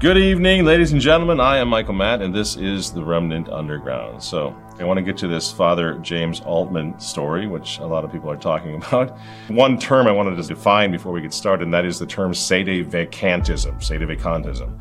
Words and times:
Good 0.00 0.16
evening, 0.16 0.64
ladies 0.64 0.92
and 0.92 1.00
gentlemen. 1.02 1.40
I 1.40 1.58
am 1.58 1.68
Michael 1.68 1.92
Matt, 1.92 2.22
and 2.22 2.34
this 2.34 2.56
is 2.56 2.90
the 2.90 3.04
Remnant 3.04 3.50
Underground. 3.50 4.22
So, 4.22 4.56
I 4.78 4.84
want 4.84 4.96
to 4.96 5.02
get 5.02 5.18
to 5.18 5.28
this 5.28 5.52
Father 5.52 5.98
James 5.98 6.40
Altman 6.40 6.98
story, 6.98 7.46
which 7.46 7.78
a 7.80 7.84
lot 7.84 8.02
of 8.02 8.10
people 8.10 8.30
are 8.30 8.36
talking 8.38 8.76
about. 8.82 9.18
One 9.48 9.78
term 9.78 10.06
I 10.06 10.12
wanted 10.12 10.36
to 10.36 10.42
define 10.42 10.90
before 10.90 11.12
we 11.12 11.20
get 11.20 11.34
started, 11.34 11.64
and 11.64 11.74
that 11.74 11.84
is 11.84 11.98
the 11.98 12.06
term 12.06 12.32
sede 12.32 12.90
vacantism, 12.90 13.82
sede 13.82 14.00
vacantism, 14.00 14.80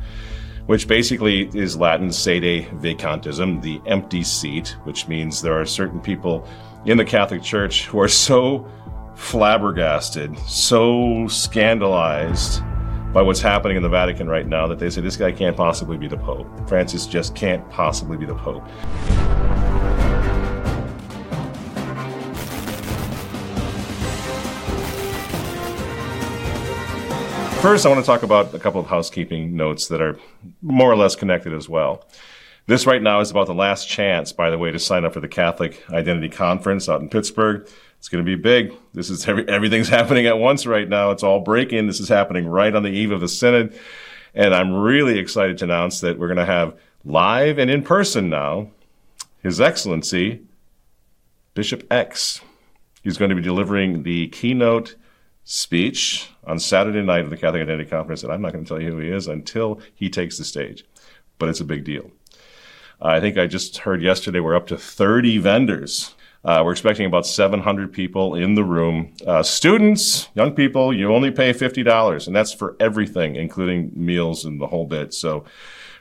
which 0.67 0.87
basically 0.87 1.49
is 1.53 1.75
Latin 1.75 2.13
sede 2.13 2.69
vacantism, 2.75 3.61
the 3.61 3.81
empty 3.87 4.23
seat, 4.23 4.77
which 4.85 5.09
means 5.09 5.41
there 5.41 5.59
are 5.59 5.65
certain 5.65 5.99
people 5.99 6.47
in 6.85 6.97
the 6.97 7.03
Catholic 7.03 7.43
Church 7.43 7.87
who 7.87 7.99
are 7.99 8.07
so 8.07 8.65
flabbergasted, 9.17 10.39
so 10.47 11.27
scandalized 11.27 12.63
by 13.13 13.23
what's 13.23 13.41
happening 13.41 13.75
in 13.75 13.81
the 13.81 13.89
Vatican 13.89 14.27
right 14.27 14.45
now 14.45 14.67
that 14.67 14.77
they 14.77 14.89
say 14.89 15.01
this 15.01 15.17
guy 15.17 15.31
can't 15.31 15.57
possibly 15.57 15.97
be 15.97 16.07
the 16.07 16.17
Pope. 16.17 16.47
Francis 16.69 17.07
just 17.07 17.35
can't 17.35 17.67
possibly 17.71 18.17
be 18.17 18.25
the 18.25 18.35
Pope. 18.35 18.67
First, 27.61 27.85
I 27.85 27.89
want 27.89 27.99
to 27.99 28.05
talk 28.05 28.23
about 28.23 28.53
a 28.53 28.59
couple 28.59 28.79
of 28.79 28.87
housekeeping 28.87 29.55
notes 29.55 29.87
that 29.87 30.01
are 30.01 30.17
more 30.61 30.89
or 30.89 30.95
less 30.95 31.15
connected 31.15 31.53
as 31.53 31.67
well. 31.67 32.07
This 32.67 32.85
right 32.85 33.01
now 33.01 33.19
is 33.19 33.31
about 33.31 33.47
the 33.47 33.55
last 33.55 33.89
chance, 33.89 34.31
by 34.31 34.51
the 34.51 34.57
way, 34.57 34.71
to 34.71 34.77
sign 34.77 35.03
up 35.03 35.13
for 35.13 35.19
the 35.19 35.27
Catholic 35.27 35.83
Identity 35.91 36.29
Conference 36.29 36.87
out 36.87 37.01
in 37.01 37.09
Pittsburgh. 37.09 37.67
It's 37.99 38.07
going 38.07 38.25
to 38.25 38.37
be 38.37 38.41
big. 38.41 38.73
This 38.93 39.09
is 39.09 39.27
every, 39.27 39.47
everything's 39.47 39.89
happening 39.99 40.25
at 40.25 40.39
once 40.39 40.65
right 40.65 40.87
now. 40.87 41.11
It's 41.11 41.23
all 41.23 41.41
breaking. 41.41 41.85
This 41.85 41.99
is 41.99 42.09
happening 42.09 42.47
right 42.47 42.73
on 42.73 42.83
the 42.83 42.89
eve 42.89 43.11
of 43.11 43.21
the 43.21 43.27
synod. 43.27 43.77
And 44.33 44.55
I'm 44.55 44.73
really 44.73 45.19
excited 45.19 45.57
to 45.59 45.65
announce 45.65 45.99
that 46.01 46.17
we're 46.17 46.27
going 46.27 46.37
to 46.37 46.45
have 46.45 46.79
live 47.03 47.57
and 47.57 47.69
in 47.69 47.83
person 47.83 48.29
now 48.29 48.71
His 49.43 49.59
Excellency 49.59 50.41
Bishop 51.53 51.85
X. 51.91 52.41
He's 53.03 53.17
going 53.17 53.29
to 53.29 53.35
be 53.35 53.41
delivering 53.41 54.03
the 54.03 54.27
keynote 54.29 54.95
speech 55.43 56.29
on 56.45 56.59
Saturday 56.59 57.01
night 57.01 57.23
of 57.23 57.29
the 57.29 57.37
Catholic 57.37 57.63
Identity 57.63 57.89
Conference. 57.89 58.23
And 58.23 58.31
I'm 58.31 58.41
not 58.41 58.53
going 58.53 58.63
to 58.63 58.67
tell 58.67 58.81
you 58.81 58.91
who 58.91 58.99
he 58.99 59.09
is 59.09 59.27
until 59.27 59.81
he 59.93 60.09
takes 60.09 60.37
the 60.37 60.45
stage. 60.45 60.85
But 61.37 61.49
it's 61.49 61.59
a 61.59 61.65
big 61.65 61.83
deal. 61.83 62.11
I 63.01 63.19
think 63.19 63.37
I 63.37 63.47
just 63.47 63.79
heard 63.79 64.01
yesterday 64.01 64.39
we're 64.39 64.55
up 64.55 64.67
to 64.67 64.77
30 64.77 65.37
vendors 65.39 66.13
uh, 66.43 66.61
we're 66.63 66.71
expecting 66.71 67.05
about 67.05 67.25
700 67.25 67.91
people 67.91 68.35
in 68.35 68.55
the 68.55 68.63
room. 68.63 69.13
Uh, 69.27 69.43
students, 69.43 70.29
young 70.35 70.53
people, 70.53 70.93
you 70.93 71.13
only 71.13 71.31
pay 71.31 71.51
$50, 71.51 72.27
and 72.27 72.35
that's 72.35 72.53
for 72.53 72.77
everything, 72.79 73.35
including 73.35 73.91
meals 73.93 74.45
and 74.45 74.59
the 74.59 74.67
whole 74.67 74.85
bit. 74.85 75.13
So, 75.13 75.43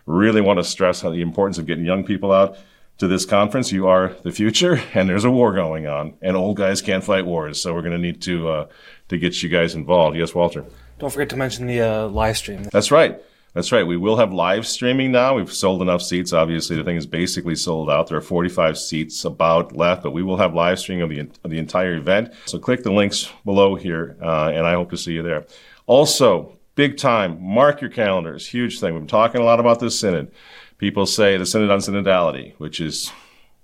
really 0.06 0.40
want 0.40 0.58
to 0.58 0.64
stress 0.64 1.02
how 1.02 1.10
the 1.10 1.20
importance 1.20 1.58
of 1.58 1.66
getting 1.66 1.84
young 1.84 2.04
people 2.04 2.32
out 2.32 2.56
to 2.98 3.08
this 3.08 3.26
conference. 3.26 3.72
You 3.72 3.88
are 3.88 4.14
the 4.22 4.30
future, 4.30 4.80
and 4.94 5.08
there's 5.08 5.24
a 5.24 5.30
war 5.30 5.52
going 5.52 5.86
on, 5.88 6.14
and 6.22 6.36
old 6.36 6.56
guys 6.56 6.82
can't 6.82 7.02
fight 7.02 7.26
wars. 7.26 7.60
So, 7.60 7.74
we're 7.74 7.82
going 7.82 7.92
to 7.92 7.98
need 7.98 8.22
to 8.22 8.48
uh, 8.48 8.66
to 9.08 9.18
get 9.18 9.42
you 9.42 9.48
guys 9.48 9.74
involved. 9.74 10.16
Yes, 10.16 10.36
Walter. 10.36 10.64
Don't 11.00 11.10
forget 11.10 11.28
to 11.30 11.36
mention 11.36 11.66
the 11.66 11.80
uh, 11.80 12.08
live 12.08 12.36
stream. 12.36 12.64
That's 12.72 12.92
right. 12.92 13.20
That's 13.54 13.72
right. 13.72 13.86
We 13.86 13.96
will 13.96 14.16
have 14.16 14.32
live 14.32 14.66
streaming 14.66 15.10
now. 15.10 15.34
We've 15.34 15.52
sold 15.52 15.82
enough 15.82 16.02
seats. 16.02 16.32
Obviously, 16.32 16.76
the 16.76 16.84
thing 16.84 16.96
is 16.96 17.06
basically 17.06 17.56
sold 17.56 17.90
out. 17.90 18.08
There 18.08 18.18
are 18.18 18.22
45 18.22 18.78
seats 18.78 19.24
about 19.24 19.74
left, 19.74 20.02
but 20.02 20.12
we 20.12 20.22
will 20.22 20.36
have 20.36 20.54
live 20.54 20.78
streaming 20.78 21.02
of 21.02 21.10
the, 21.10 21.20
of 21.44 21.50
the 21.50 21.58
entire 21.58 21.94
event. 21.94 22.32
So 22.44 22.58
click 22.58 22.82
the 22.82 22.92
links 22.92 23.30
below 23.44 23.74
here, 23.74 24.16
uh, 24.22 24.50
and 24.54 24.66
I 24.66 24.74
hope 24.74 24.90
to 24.90 24.96
see 24.96 25.12
you 25.12 25.22
there. 25.22 25.46
Also, 25.86 26.58
big 26.74 26.98
time, 26.98 27.42
mark 27.42 27.80
your 27.80 27.90
calendars. 27.90 28.46
Huge 28.46 28.80
thing. 28.80 28.92
We've 28.92 29.02
been 29.02 29.08
talking 29.08 29.40
a 29.40 29.44
lot 29.44 29.60
about 29.60 29.80
this 29.80 29.98
synod. 29.98 30.30
People 30.76 31.06
say 31.06 31.36
the 31.36 31.46
synod 31.46 31.70
on 31.70 31.80
synodality, 31.80 32.54
which 32.58 32.80
is 32.80 33.10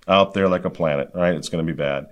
out 0.09 0.35
there 0.35 0.49
like 0.49 0.65
a 0.65 0.71
planet, 0.71 1.11
right? 1.15 1.35
It's 1.35 1.49
going 1.49 1.65
to 1.65 1.73
be 1.73 1.77
bad 1.77 2.09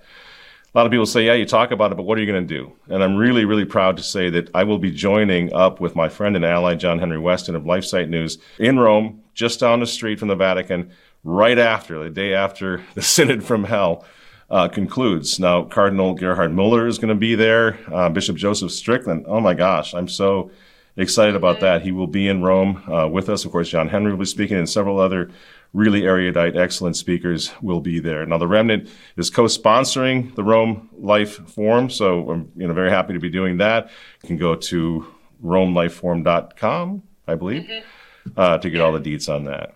a 0.73 0.77
lot 0.77 0.87
of 0.87 0.91
people 0.91 1.05
say, 1.05 1.25
yeah, 1.25 1.33
you 1.33 1.45
talk 1.45 1.69
about 1.69 1.91
it, 1.91 1.95
but 1.95 2.03
what 2.03 2.17
are 2.17 2.21
you 2.21 2.31
going 2.31 2.47
to 2.47 2.57
do? 2.57 2.71
And 2.87 3.03
I'm 3.03 3.15
really, 3.15 3.45
really 3.45 3.65
proud 3.65 3.95
to 3.97 4.03
say 4.03 4.31
that 4.31 4.49
I 4.55 4.63
will 4.63 4.79
be 4.79 4.89
joining 4.89 5.53
up 5.53 5.79
with 5.79 5.95
my 5.95 6.09
friend 6.09 6.35
and 6.35 6.43
ally, 6.43 6.73
John 6.73 6.97
Henry 6.97 7.19
Weston 7.19 7.55
of 7.55 7.63
LifeSite 7.63 8.09
News 8.09 8.39
in 8.57 8.79
Rome, 8.79 9.21
just 9.35 9.59
down 9.59 9.81
the 9.81 9.85
street 9.85 10.17
from 10.17 10.29
the 10.29 10.35
Vatican, 10.35 10.91
right 11.23 11.59
after, 11.59 12.03
the 12.03 12.09
day 12.09 12.33
after 12.33 12.81
the 12.95 13.03
Synod 13.03 13.43
from 13.43 13.65
Hell. 13.65 14.03
Uh, 14.49 14.67
concludes. 14.67 15.39
Now, 15.39 15.63
Cardinal 15.63 16.13
Gerhard 16.13 16.53
Muller 16.53 16.85
is 16.85 16.99
going 16.99 17.09
to 17.09 17.15
be 17.15 17.33
there. 17.33 17.79
Uh, 17.91 18.09
Bishop 18.09 18.35
Joseph 18.35 18.71
Strickland. 18.71 19.25
Oh 19.27 19.39
my 19.39 19.53
gosh, 19.53 19.95
I'm 19.95 20.07
so 20.07 20.51
excited 20.95 21.35
about 21.35 21.59
that. 21.61 21.81
He 21.81 21.91
will 21.91 22.07
be 22.07 22.27
in 22.27 22.43
Rome 22.43 22.83
uh, 22.91 23.07
with 23.07 23.29
us. 23.29 23.45
Of 23.45 23.51
course, 23.51 23.69
John 23.69 23.89
Henry 23.89 24.11
will 24.11 24.19
be 24.19 24.25
speaking, 24.25 24.57
and 24.57 24.69
several 24.69 24.99
other 24.99 25.31
really 25.73 26.05
erudite, 26.05 26.55
excellent 26.55 26.95
speakers 26.95 27.51
will 27.61 27.81
be 27.81 27.99
there. 27.99 28.25
Now, 28.25 28.37
the 28.37 28.47
Remnant 28.47 28.89
is 29.17 29.29
co-sponsoring 29.29 30.35
the 30.35 30.43
Rome 30.43 30.89
Life 30.93 31.47
Forum, 31.49 31.89
so 31.89 32.29
I'm 32.29 32.51
you 32.55 32.67
know 32.67 32.73
very 32.73 32.91
happy 32.91 33.13
to 33.13 33.19
be 33.19 33.29
doing 33.29 33.57
that. 33.57 33.89
You 34.21 34.27
can 34.27 34.37
go 34.37 34.55
to 34.55 35.07
romelifeforum.com, 35.43 37.03
I 37.27 37.35
believe, 37.35 37.63
mm-hmm. 37.63 38.39
uh, 38.39 38.57
to 38.59 38.69
get 38.69 38.81
all 38.81 38.93
the 38.93 38.99
deets 38.99 39.33
on 39.33 39.45
that. 39.45 39.75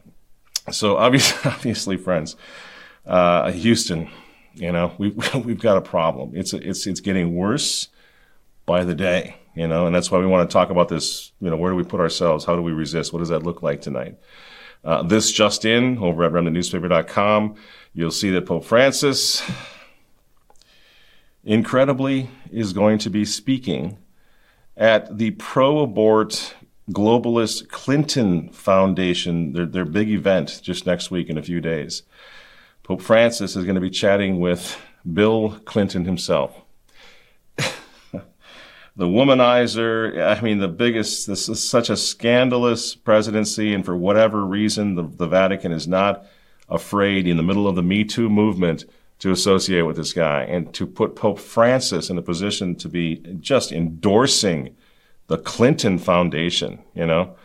So 0.71 0.97
obviously, 0.97 1.39
obviously, 1.51 1.97
friends, 1.97 2.35
uh, 3.05 3.51
Houston, 3.51 4.09
you 4.53 4.71
know, 4.71 4.93
we've 4.97 5.33
we've 5.45 5.59
got 5.59 5.77
a 5.77 5.81
problem. 5.81 6.31
It's 6.35 6.53
it's 6.53 6.85
it's 6.85 6.99
getting 6.99 7.35
worse 7.35 7.87
by 8.67 8.83
the 8.83 8.95
day, 8.95 9.35
you 9.55 9.67
know, 9.67 9.87
and 9.87 9.95
that's 9.95 10.11
why 10.11 10.19
we 10.19 10.27
want 10.27 10.47
to 10.47 10.53
talk 10.53 10.69
about 10.69 10.89
this. 10.89 11.31
You 11.41 11.49
know, 11.49 11.57
where 11.57 11.71
do 11.71 11.75
we 11.75 11.83
put 11.83 11.99
ourselves? 11.99 12.45
How 12.45 12.55
do 12.55 12.61
we 12.61 12.71
resist? 12.71 13.13
What 13.13 13.19
does 13.19 13.29
that 13.29 13.43
look 13.43 13.63
like 13.63 13.81
tonight? 13.81 14.17
Uh, 14.87 15.03
this 15.03 15.33
just 15.33 15.65
in 15.65 15.97
over 15.97 16.23
at 16.23 16.31
remnantnewspaper.com, 16.31 17.55
you'll 17.93 18.09
see 18.09 18.29
that 18.29 18.45
Pope 18.45 18.63
Francis, 18.63 19.43
incredibly, 21.43 22.29
is 22.53 22.71
going 22.71 22.97
to 22.99 23.09
be 23.09 23.25
speaking 23.25 23.97
at 24.77 25.17
the 25.17 25.31
pro 25.31 25.79
abort 25.79 26.55
globalist 26.89 27.67
Clinton 27.67 28.47
Foundation, 28.53 29.51
their, 29.51 29.65
their 29.65 29.83
big 29.83 30.09
event 30.09 30.61
just 30.63 30.85
next 30.85 31.11
week 31.11 31.29
in 31.29 31.37
a 31.37 31.43
few 31.43 31.59
days. 31.59 32.03
Pope 32.83 33.01
Francis 33.01 33.57
is 33.57 33.65
going 33.65 33.75
to 33.75 33.81
be 33.81 33.89
chatting 33.89 34.39
with 34.39 34.79
Bill 35.11 35.59
Clinton 35.65 36.05
himself 36.05 36.61
the 38.97 39.05
womanizer. 39.05 40.37
I 40.37 40.41
mean, 40.41 40.57
the 40.57 40.67
biggest, 40.67 41.27
this 41.27 41.47
is 41.47 41.67
such 41.67 41.89
a 41.89 41.95
scandalous 41.95 42.95
presidency. 42.95 43.73
And 43.73 43.85
for 43.85 43.95
whatever 43.95 44.43
reason, 44.43 44.95
the, 44.95 45.03
the 45.03 45.27
Vatican 45.27 45.71
is 45.71 45.87
not 45.87 46.25
afraid 46.67 47.27
in 47.27 47.37
the 47.37 47.43
middle 47.43 47.67
of 47.67 47.75
the 47.75 47.83
Me 47.83 48.03
Too 48.03 48.29
movement 48.29 48.85
to 49.19 49.31
associate 49.31 49.83
with 49.83 49.95
this 49.95 50.13
guy 50.13 50.43
and 50.43 50.73
to 50.73 50.85
put 50.85 51.15
Pope 51.15 51.39
Francis 51.39 52.09
in 52.09 52.17
a 52.17 52.21
position 52.21 52.75
to 52.75 52.89
be 52.89 53.17
just 53.39 53.71
endorsing 53.71 54.75
the 55.27 55.37
Clinton 55.37 55.97
Foundation, 55.97 56.79
you 56.93 57.05
know. 57.05 57.35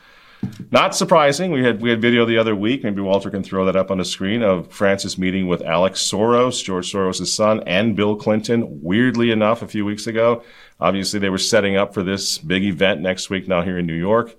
Not 0.73 0.95
surprising. 0.95 1.53
We 1.53 1.63
had 1.63 1.83
we 1.83 1.91
had 1.91 2.01
video 2.01 2.25
the 2.25 2.39
other 2.39 2.57
week. 2.57 2.83
Maybe 2.83 3.03
Walter 3.03 3.31
can 3.31 3.43
throw 3.43 3.67
that 3.67 3.77
up 3.77 3.91
on 3.91 3.99
the 3.99 4.05
screen 4.05 4.43
of 4.43 4.73
Francis 4.73 5.19
meeting 5.19 5.47
with 5.47 5.63
Alex 5.63 6.01
Soros, 6.01 6.65
George 6.65 6.91
Soros' 6.91 7.27
son, 7.27 7.63
and 7.67 7.95
Bill 7.95 8.17
Clinton. 8.17 8.83
Weirdly 8.83 9.31
enough, 9.31 9.61
a 9.61 9.69
few 9.69 9.85
weeks 9.85 10.07
ago, 10.07 10.43
obviously 10.81 11.21
they 11.21 11.29
were 11.29 11.39
setting 11.39 11.77
up 11.77 11.93
for 11.93 12.03
this 12.03 12.39
big 12.39 12.65
event 12.65 13.03
next 13.03 13.29
week. 13.29 13.47
Now 13.47 13.63
here 13.63 13.79
in 13.79 13.87
New 13.87 13.95
York, 13.95 14.35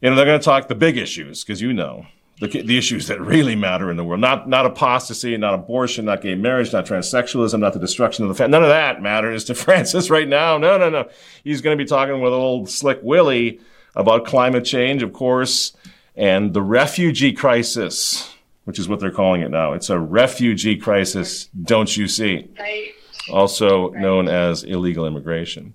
you 0.00 0.10
know 0.10 0.16
they're 0.16 0.24
going 0.26 0.40
to 0.40 0.44
talk 0.44 0.68
the 0.68 0.74
big 0.74 0.98
issues 0.98 1.44
because 1.44 1.62
you 1.62 1.72
know 1.72 2.06
the, 2.40 2.48
the 2.48 2.76
issues 2.76 3.06
that 3.06 3.20
really 3.20 3.54
matter 3.54 3.90
in 3.90 3.96
the 3.96 4.04
world. 4.04 4.20
Not 4.20 4.48
not 4.48 4.66
apostasy, 4.66 5.36
not 5.36 5.54
abortion, 5.54 6.04
not 6.04 6.20
gay 6.20 6.34
marriage, 6.34 6.72
not 6.72 6.84
transsexualism, 6.84 7.60
not 7.60 7.74
the 7.74 7.78
destruction 7.78 8.24
of 8.24 8.28
the 8.28 8.34
family. 8.34 8.50
None 8.50 8.64
of 8.64 8.70
that 8.70 9.00
matters 9.00 9.44
to 9.44 9.54
Francis 9.54 10.10
right 10.10 10.28
now. 10.28 10.58
No, 10.58 10.76
no, 10.76 10.90
no. 10.90 11.08
He's 11.44 11.60
going 11.60 11.78
to 11.78 11.82
be 11.82 11.88
talking 11.88 12.20
with 12.20 12.32
old 12.32 12.68
Slick 12.68 12.98
Willie 13.02 13.60
about 13.96 14.24
climate 14.24 14.64
change, 14.64 15.02
of 15.02 15.12
course, 15.12 15.76
and 16.16 16.54
the 16.54 16.62
refugee 16.62 17.32
crisis, 17.32 18.32
which 18.64 18.78
is 18.78 18.88
what 18.88 19.00
they're 19.00 19.10
calling 19.10 19.42
it 19.42 19.50
now. 19.50 19.72
It's 19.72 19.90
a 19.90 19.98
refugee 19.98 20.76
crisis, 20.76 21.48
don't 21.62 21.96
you 21.96 22.08
see? 22.08 22.48
Right. 22.58 22.92
Also 23.30 23.90
right. 23.90 24.00
known 24.00 24.28
as 24.28 24.62
illegal 24.64 25.06
immigration. 25.06 25.74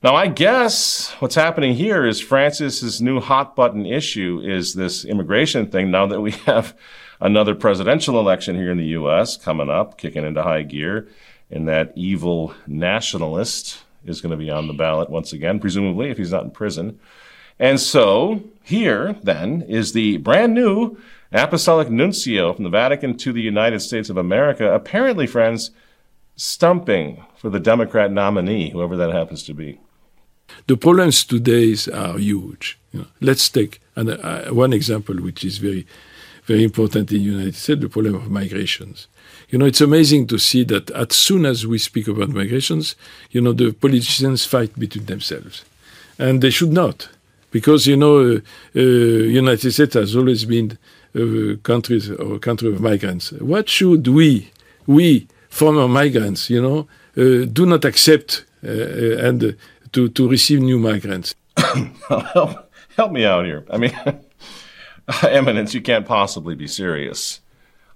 Now, 0.00 0.14
I 0.14 0.28
guess 0.28 1.10
what's 1.18 1.34
happening 1.34 1.74
here 1.74 2.06
is 2.06 2.20
Francis's 2.20 3.02
new 3.02 3.18
hot 3.18 3.56
button 3.56 3.84
issue 3.84 4.40
is 4.44 4.74
this 4.74 5.04
immigration 5.04 5.66
thing. 5.70 5.90
Now 5.90 6.06
that 6.06 6.20
we 6.20 6.30
have 6.46 6.76
another 7.20 7.56
presidential 7.56 8.20
election 8.20 8.54
here 8.54 8.70
in 8.70 8.78
the 8.78 8.86
U.S. 8.86 9.36
coming 9.36 9.68
up, 9.68 9.98
kicking 9.98 10.24
into 10.24 10.42
high 10.42 10.62
gear, 10.62 11.08
and 11.50 11.66
that 11.66 11.92
evil 11.96 12.54
nationalist 12.66 13.82
is 14.04 14.20
going 14.20 14.30
to 14.30 14.36
be 14.36 14.50
on 14.50 14.68
the 14.68 14.72
ballot 14.72 15.10
once 15.10 15.32
again, 15.32 15.58
presumably 15.58 16.10
if 16.10 16.16
he's 16.18 16.32
not 16.32 16.44
in 16.44 16.50
prison. 16.52 17.00
And 17.58 17.80
so 17.80 18.42
here 18.62 19.16
then 19.22 19.62
is 19.62 19.92
the 19.92 20.18
brand 20.18 20.54
new 20.54 20.98
apostolic 21.32 21.90
nuncio 21.90 22.52
from 22.52 22.64
the 22.64 22.70
Vatican 22.70 23.16
to 23.18 23.32
the 23.32 23.42
United 23.42 23.80
States 23.80 24.10
of 24.10 24.16
America, 24.16 24.72
apparently, 24.72 25.26
friends, 25.26 25.70
stumping 26.36 27.24
for 27.36 27.50
the 27.50 27.60
Democrat 27.60 28.12
nominee, 28.12 28.70
whoever 28.70 28.96
that 28.96 29.12
happens 29.12 29.42
to 29.42 29.54
be. 29.54 29.80
The 30.66 30.76
problems 30.76 31.24
today 31.24 31.76
are 31.92 32.16
huge. 32.18 32.78
You 32.92 33.00
know, 33.00 33.06
let's 33.20 33.48
take 33.48 33.80
an, 33.96 34.10
uh, 34.10 34.48
one 34.50 34.72
example, 34.72 35.16
which 35.16 35.44
is 35.44 35.58
very, 35.58 35.86
very 36.44 36.62
important 36.64 37.10
in 37.10 37.18
the 37.18 37.22
United 37.22 37.54
States: 37.54 37.80
the 37.80 37.88
problem 37.88 38.14
of 38.14 38.30
migrations. 38.30 39.08
You 39.50 39.58
know, 39.58 39.66
it's 39.66 39.82
amazing 39.82 40.26
to 40.28 40.38
see 40.38 40.64
that 40.64 40.90
as 40.92 41.14
soon 41.16 41.44
as 41.44 41.66
we 41.66 41.78
speak 41.78 42.08
about 42.08 42.30
migrations, 42.30 42.96
you 43.30 43.40
know, 43.40 43.52
the 43.52 43.72
politicians 43.72 44.46
fight 44.46 44.78
between 44.78 45.06
themselves, 45.06 45.64
and 46.18 46.40
they 46.40 46.50
should 46.50 46.72
not, 46.72 47.08
because 47.50 47.86
you 47.86 47.96
know, 47.96 48.18
uh, 48.18 48.40
uh, 48.76 48.80
United 48.80 49.72
States 49.72 49.94
has 49.94 50.16
always 50.16 50.44
been 50.44 50.78
a 51.14 51.56
country 51.62 52.00
or 52.18 52.38
country 52.38 52.68
of 52.68 52.80
migrants. 52.80 53.32
What 53.32 53.68
should 53.68 54.06
we, 54.08 54.50
we 54.86 55.28
former 55.48 55.88
migrants, 55.88 56.50
you 56.50 56.60
know, 56.60 56.88
uh, 57.16 57.46
do 57.46 57.66
not 57.66 57.84
accept 57.84 58.44
uh, 58.64 58.68
uh, 58.68 59.28
and 59.28 59.56
to 59.92 60.08
to 60.08 60.28
receive 60.28 60.60
new 60.60 60.78
migrants? 60.78 61.34
help, 62.08 62.70
help 62.96 63.12
me 63.12 63.24
out 63.24 63.44
here. 63.44 63.64
I 63.70 63.78
mean, 63.78 63.92
Eminence, 65.22 65.74
you 65.74 65.80
can't 65.80 66.06
possibly 66.06 66.54
be 66.54 66.66
serious. 66.66 67.40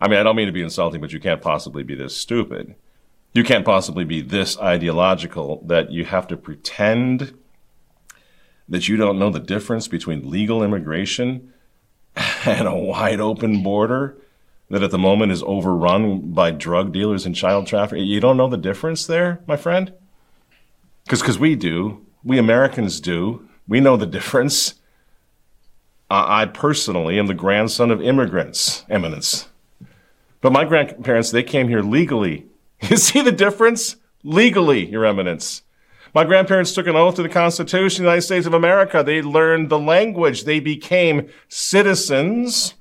I 0.00 0.08
mean, 0.08 0.18
I 0.18 0.22
don't 0.22 0.34
mean 0.34 0.46
to 0.46 0.52
be 0.52 0.62
insulting, 0.62 1.00
but 1.00 1.12
you 1.12 1.20
can't 1.20 1.40
possibly 1.40 1.82
be 1.82 1.94
this 1.94 2.16
stupid. 2.16 2.74
You 3.34 3.44
can't 3.44 3.64
possibly 3.64 4.04
be 4.04 4.20
this 4.20 4.58
ideological 4.58 5.62
that 5.66 5.90
you 5.90 6.04
have 6.04 6.26
to 6.28 6.36
pretend 6.36 7.34
that 8.72 8.88
you 8.88 8.96
don't 8.96 9.18
know 9.18 9.28
the 9.28 9.38
difference 9.38 9.86
between 9.86 10.30
legal 10.30 10.62
immigration 10.62 11.52
and 12.46 12.66
a 12.66 12.74
wide 12.74 13.20
open 13.20 13.62
border 13.62 14.16
that 14.70 14.82
at 14.82 14.90
the 14.90 14.98
moment 14.98 15.30
is 15.30 15.42
overrun 15.42 16.32
by 16.32 16.50
drug 16.50 16.90
dealers 16.90 17.26
and 17.26 17.36
child 17.36 17.66
traffickers. 17.66 18.06
You 18.06 18.18
don't 18.18 18.38
know 18.38 18.48
the 18.48 18.56
difference 18.56 19.04
there, 19.04 19.40
my 19.46 19.58
friend? 19.58 19.92
Because 21.04 21.38
we 21.38 21.54
do. 21.54 22.06
We 22.24 22.38
Americans 22.38 22.98
do. 22.98 23.46
We 23.68 23.78
know 23.78 23.98
the 23.98 24.06
difference. 24.06 24.76
I 26.08 26.46
personally 26.46 27.18
am 27.18 27.26
the 27.26 27.34
grandson 27.34 27.90
of 27.90 28.00
immigrants, 28.00 28.86
eminence. 28.88 29.48
But 30.40 30.52
my 30.52 30.64
grandparents, 30.64 31.30
they 31.30 31.42
came 31.42 31.68
here 31.68 31.82
legally. 31.82 32.46
You 32.88 32.96
see 32.96 33.20
the 33.20 33.30
difference? 33.32 33.96
Legally, 34.24 34.86
Your 34.90 35.04
Eminence. 35.04 35.62
My 36.14 36.24
grandparents 36.24 36.72
took 36.72 36.86
an 36.86 36.96
oath 36.96 37.14
to 37.14 37.22
the 37.22 37.28
Constitution 37.28 38.04
of 38.04 38.04
the 38.04 38.10
United 38.10 38.22
States 38.22 38.46
of 38.46 38.52
America. 38.52 39.02
They 39.02 39.22
learned 39.22 39.70
the 39.70 39.78
language. 39.78 40.44
They 40.44 40.60
became 40.60 41.28
citizens. 41.48 42.74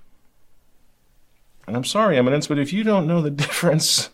And 1.65 1.77
I'm 1.77 1.85
sorry, 1.85 2.17
Eminence, 2.17 2.47
but 2.47 2.59
if 2.59 2.73
you 2.73 2.83
don't 2.83 3.07
know 3.07 3.21
the 3.21 3.31
difference, 3.45 4.09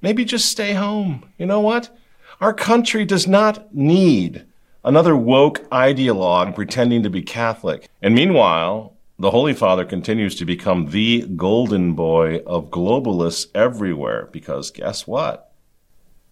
maybe 0.00 0.24
just 0.24 0.46
stay 0.46 0.72
home. 0.72 1.28
You 1.36 1.44
know 1.44 1.60
what? 1.60 1.94
Our 2.40 2.54
country 2.54 3.04
does 3.04 3.26
not 3.26 3.74
need 3.74 4.46
another 4.82 5.16
woke 5.16 5.68
ideologue 5.70 6.54
pretending 6.54 7.02
to 7.02 7.10
be 7.10 7.20
Catholic. 7.20 7.88
And 8.00 8.14
meanwhile, 8.14 8.94
the 9.18 9.30
Holy 9.30 9.52
Father 9.52 9.84
continues 9.84 10.34
to 10.36 10.46
become 10.46 10.90
the 10.90 11.26
golden 11.36 11.92
boy 11.94 12.38
of 12.46 12.70
globalists 12.70 13.48
everywhere 13.54 14.28
because 14.32 14.70
guess 14.70 15.06
what? 15.06 15.52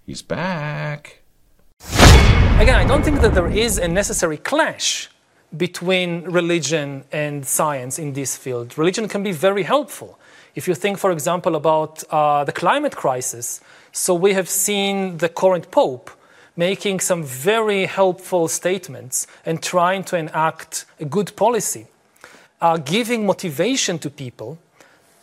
He's 0.07 0.23
back. 0.23 1.24
Again, 2.61 2.77
I 2.77 2.85
don't 2.87 3.03
think 3.03 3.21
that 3.21 3.35
there 3.35 3.49
is 3.49 3.79
a 3.79 3.89
necessary 3.89 4.37
clash 4.37 5.11
between 5.57 6.23
religion 6.23 7.05
and 7.13 7.45
science 7.45 7.99
in 7.99 8.13
this 8.13 8.37
field. 8.37 8.77
Religion 8.79 9.09
can 9.09 9.23
be 9.23 9.33
very 9.33 9.65
helpful. 9.65 10.19
If 10.55 10.69
you 10.69 10.75
think, 10.75 10.99
for 10.99 11.11
example, 11.11 11.57
about 11.57 12.05
uh, 12.11 12.45
the 12.45 12.53
climate 12.53 12.97
crisis, 12.97 13.61
so 13.93 14.15
we 14.15 14.35
have 14.35 14.49
seen 14.49 15.19
the 15.19 15.29
current 15.29 15.71
Pope 15.71 16.11
making 16.57 17.01
some 17.01 17.25
very 17.25 17.87
helpful 17.87 18.49
statements 18.49 19.27
and 19.45 19.63
trying 19.63 20.05
to 20.05 20.17
enact 20.17 20.87
a 21.01 21.05
good 21.05 21.35
policy 21.37 21.87
are 22.61 22.79
giving 22.79 23.27
motivation 23.27 23.99
to 23.99 24.09
people 24.09 24.59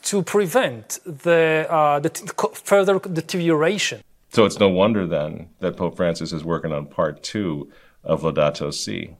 to 0.04 0.22
prevent 0.22 1.00
the, 1.06 1.66
uh, 1.70 2.00
the 2.00 2.10
further 2.54 3.00
deterioration. 3.00 4.02
So 4.34 4.46
it's 4.46 4.60
no 4.60 4.70
wonder 4.70 5.06
then 5.06 5.50
that 5.60 5.76
Pope 5.76 5.98
Francis 5.98 6.32
is 6.32 6.46
working 6.46 6.72
on 6.72 6.86
part 6.86 7.22
two 7.22 7.70
of 8.06 8.22
Laudato 8.22 8.74
Si. 8.74 9.14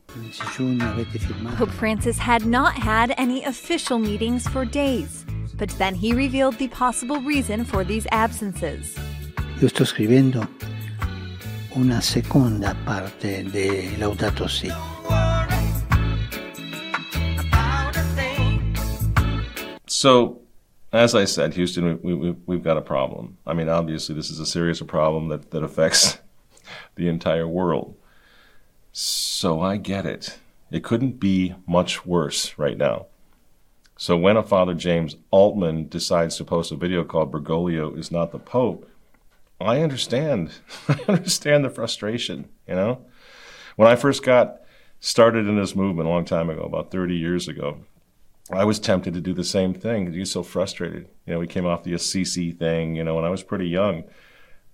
Pope 1.58 1.70
Francis 1.72 2.18
had 2.18 2.46
not 2.46 2.76
had 2.76 3.14
any 3.18 3.44
official 3.44 4.00
meetings 4.00 4.48
for 4.48 4.64
days, 4.64 5.26
but 5.58 5.68
then 5.72 5.96
he 5.96 6.14
revealed 6.14 6.58
the 6.58 6.70
possible 6.70 7.20
reason 7.24 7.66
for 7.66 7.84
these 7.84 8.08
absences. 8.14 8.98
Io 9.62 9.68
sto 9.68 9.84
scrivendo 9.84 10.48
una 11.76 12.00
seconda 12.00 12.74
parte 12.86 13.44
di 13.44 13.98
Laudato 13.98 14.48
Si. 14.48 14.72
So, 19.88 20.42
as 20.94 21.16
I 21.16 21.26
said, 21.26 21.54
Houston, 21.54 22.02
we, 22.02 22.14
we, 22.14 22.32
we've 22.46 22.64
got 22.64 22.78
a 22.78 22.82
problem. 22.82 23.38
I 23.46 23.54
mean, 23.54 23.70
obviously, 23.70 24.16
this 24.16 24.30
is 24.30 24.40
a 24.40 24.46
serious 24.46 24.82
problem 24.82 25.30
that, 25.30 25.52
that 25.52 25.64
affects 25.64 26.20
the 26.96 27.08
entire 27.08 27.48
world. 27.48 27.96
So 28.92 29.62
I 29.62 29.78
get 29.78 30.06
it. 30.06 30.38
It 30.70 30.84
couldn't 30.84 31.20
be 31.20 31.56
much 31.66 32.06
worse 32.06 32.58
right 32.58 32.78
now. 32.78 33.08
So 33.98 34.18
when 34.18 34.36
a 34.36 34.44
Father 34.44 34.74
James 34.74 35.16
Altman 35.30 35.88
decides 35.88 36.36
to 36.38 36.44
post 36.44 36.72
a 36.72 36.76
video 36.76 37.04
called 37.04 37.32
Bergoglio 37.32 37.98
is 37.98 38.12
not 38.12 38.32
the 38.32 38.40
Pope, 38.40 38.90
I 39.60 39.82
understand. 39.82 40.52
I 40.88 41.00
understand 41.08 41.64
the 41.64 41.70
frustration, 41.70 42.50
you 42.68 42.76
know? 42.76 43.06
When 43.76 43.88
I 43.88 43.96
first 43.96 44.24
got 44.24 44.62
started 45.00 45.48
in 45.48 45.56
this 45.56 45.76
movement 45.76 46.08
a 46.08 46.12
long 46.12 46.26
time 46.26 46.50
ago, 46.50 46.62
about 46.62 46.92
30 46.92 47.16
years 47.16 47.48
ago, 47.48 47.86
I 48.54 48.66
was 48.66 48.80
tempted 48.80 49.14
to 49.14 49.22
do 49.22 49.34
the 49.34 49.44
same 49.44 49.74
thing. 49.74 50.14
You're 50.14 50.26
so 50.26 50.44
frustrated. 50.44 51.08
You 51.26 51.34
know, 51.34 51.40
we 51.40 51.48
came 51.48 51.66
off 51.66 51.84
the 51.84 51.94
Assisi 51.94 52.52
thing, 52.52 52.96
you 52.96 53.04
know, 53.04 53.16
when 53.16 53.26
I 53.26 53.30
was 53.30 53.44
pretty 53.44 53.68
young. 53.68 54.04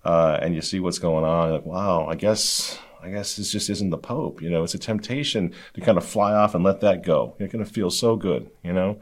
Uh, 0.04 0.40
and 0.42 0.56
you 0.56 0.62
see 0.62 0.80
what's 0.80 1.00
going 1.00 1.24
on. 1.26 1.52
Like, 1.52 1.66
wow, 1.66 2.08
I 2.08 2.16
guess, 2.16 2.80
I 3.04 3.10
guess 3.10 3.36
this 3.36 3.52
just 3.52 3.70
isn't 3.70 3.90
the 3.90 3.98
Pope. 3.98 4.42
You 4.42 4.50
know, 4.50 4.64
it's 4.64 4.74
a 4.74 4.80
temptation 4.80 5.54
to 5.74 5.82
kind 5.82 5.98
of 5.98 6.06
fly 6.06 6.34
off 6.34 6.56
and 6.56 6.64
let 6.64 6.82
that 6.82 7.04
go. 7.04 7.36
You're 7.40 7.50
going 7.50 7.64
to 7.64 7.72
feel 7.72 7.92
so 7.92 8.16
good, 8.16 8.50
you 8.64 8.74
know. 8.74 9.00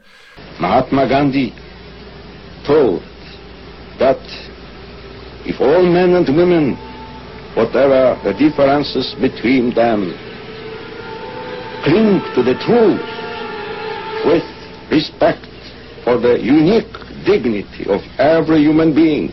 Mahatma 0.60 1.08
Gandhi 1.08 1.54
told 2.66 3.02
that 3.98 4.18
if 5.46 5.60
all 5.60 5.82
men 5.84 6.14
and 6.14 6.36
women, 6.36 6.74
whatever 7.54 8.20
the 8.24 8.32
differences 8.34 9.14
between 9.20 9.74
them, 9.74 10.12
cling 11.84 12.20
to 12.34 12.42
the 12.42 12.54
truth 12.66 13.00
with 14.26 14.55
respect 14.90 15.46
for 16.04 16.18
the 16.18 16.38
unique 16.40 16.92
dignity 17.24 17.84
of 17.88 18.00
every 18.18 18.60
human 18.60 18.94
being. 18.94 19.32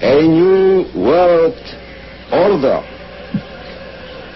A 0.00 0.20
new 0.20 0.84
world 0.96 1.56
order, 2.32 2.82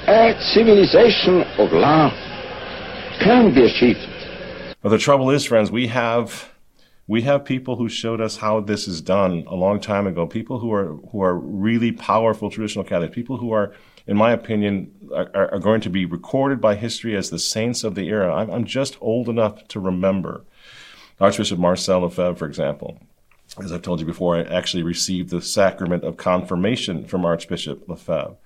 a 0.06 0.34
civilization 0.40 1.42
of 1.58 1.72
love 1.72 2.12
can 3.18 3.52
be 3.52 3.64
achieved. 3.64 3.98
Well, 4.82 4.92
the 4.92 4.98
trouble 4.98 5.30
is, 5.30 5.44
friends, 5.44 5.72
we 5.72 5.88
have 5.88 6.52
we 7.08 7.22
have 7.22 7.44
people 7.44 7.76
who 7.76 7.88
showed 7.88 8.20
us 8.20 8.36
how 8.36 8.60
this 8.60 8.88
is 8.88 9.00
done 9.00 9.44
a 9.48 9.54
long 9.54 9.80
time 9.80 10.06
ago. 10.06 10.26
People 10.26 10.58
who 10.58 10.72
are 10.72 10.94
who 11.10 11.22
are 11.22 11.36
really 11.36 11.92
powerful 11.92 12.50
traditional 12.50 12.84
Catholics. 12.84 13.14
People 13.14 13.36
who 13.38 13.52
are 13.52 13.72
in 14.06 14.16
my 14.16 14.32
opinion, 14.32 14.92
are, 15.14 15.54
are, 15.54 15.58
going 15.58 15.80
to 15.80 15.90
be 15.90 16.04
recorded 16.04 16.60
by 16.60 16.74
history 16.74 17.16
as 17.16 17.30
the 17.30 17.38
saints 17.38 17.82
of 17.84 17.94
the 17.94 18.08
era. 18.08 18.34
I'm, 18.34 18.50
I'm 18.50 18.64
just 18.64 18.96
old 19.00 19.28
enough 19.28 19.66
to 19.68 19.80
remember. 19.80 20.44
Archbishop 21.20 21.58
Marcel 21.58 22.00
Lefebvre, 22.00 22.36
for 22.36 22.46
example, 22.46 23.00
as 23.62 23.72
I've 23.72 23.82
told 23.82 24.00
you 24.00 24.06
before, 24.06 24.36
I 24.36 24.42
actually 24.42 24.82
received 24.82 25.30
the 25.30 25.40
sacrament 25.40 26.04
of 26.04 26.16
confirmation 26.16 27.04
from 27.04 27.24
Archbishop 27.24 27.88
Lefebvre. 27.88 28.36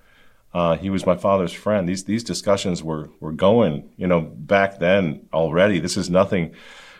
Uh, 0.53 0.77
he 0.77 0.89
was 0.89 1.05
my 1.05 1.15
father's 1.15 1.53
friend. 1.53 1.87
These 1.87 2.03
these 2.05 2.23
discussions 2.23 2.83
were 2.83 3.09
were 3.19 3.31
going, 3.31 3.89
you 3.97 4.07
know, 4.07 4.21
back 4.21 4.79
then 4.79 5.27
already. 5.33 5.79
This 5.79 5.95
is 5.95 6.09
nothing. 6.09 6.53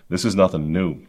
This 0.10 0.24
is 0.24 0.36
nothing 0.36 0.72
new. 0.72 1.06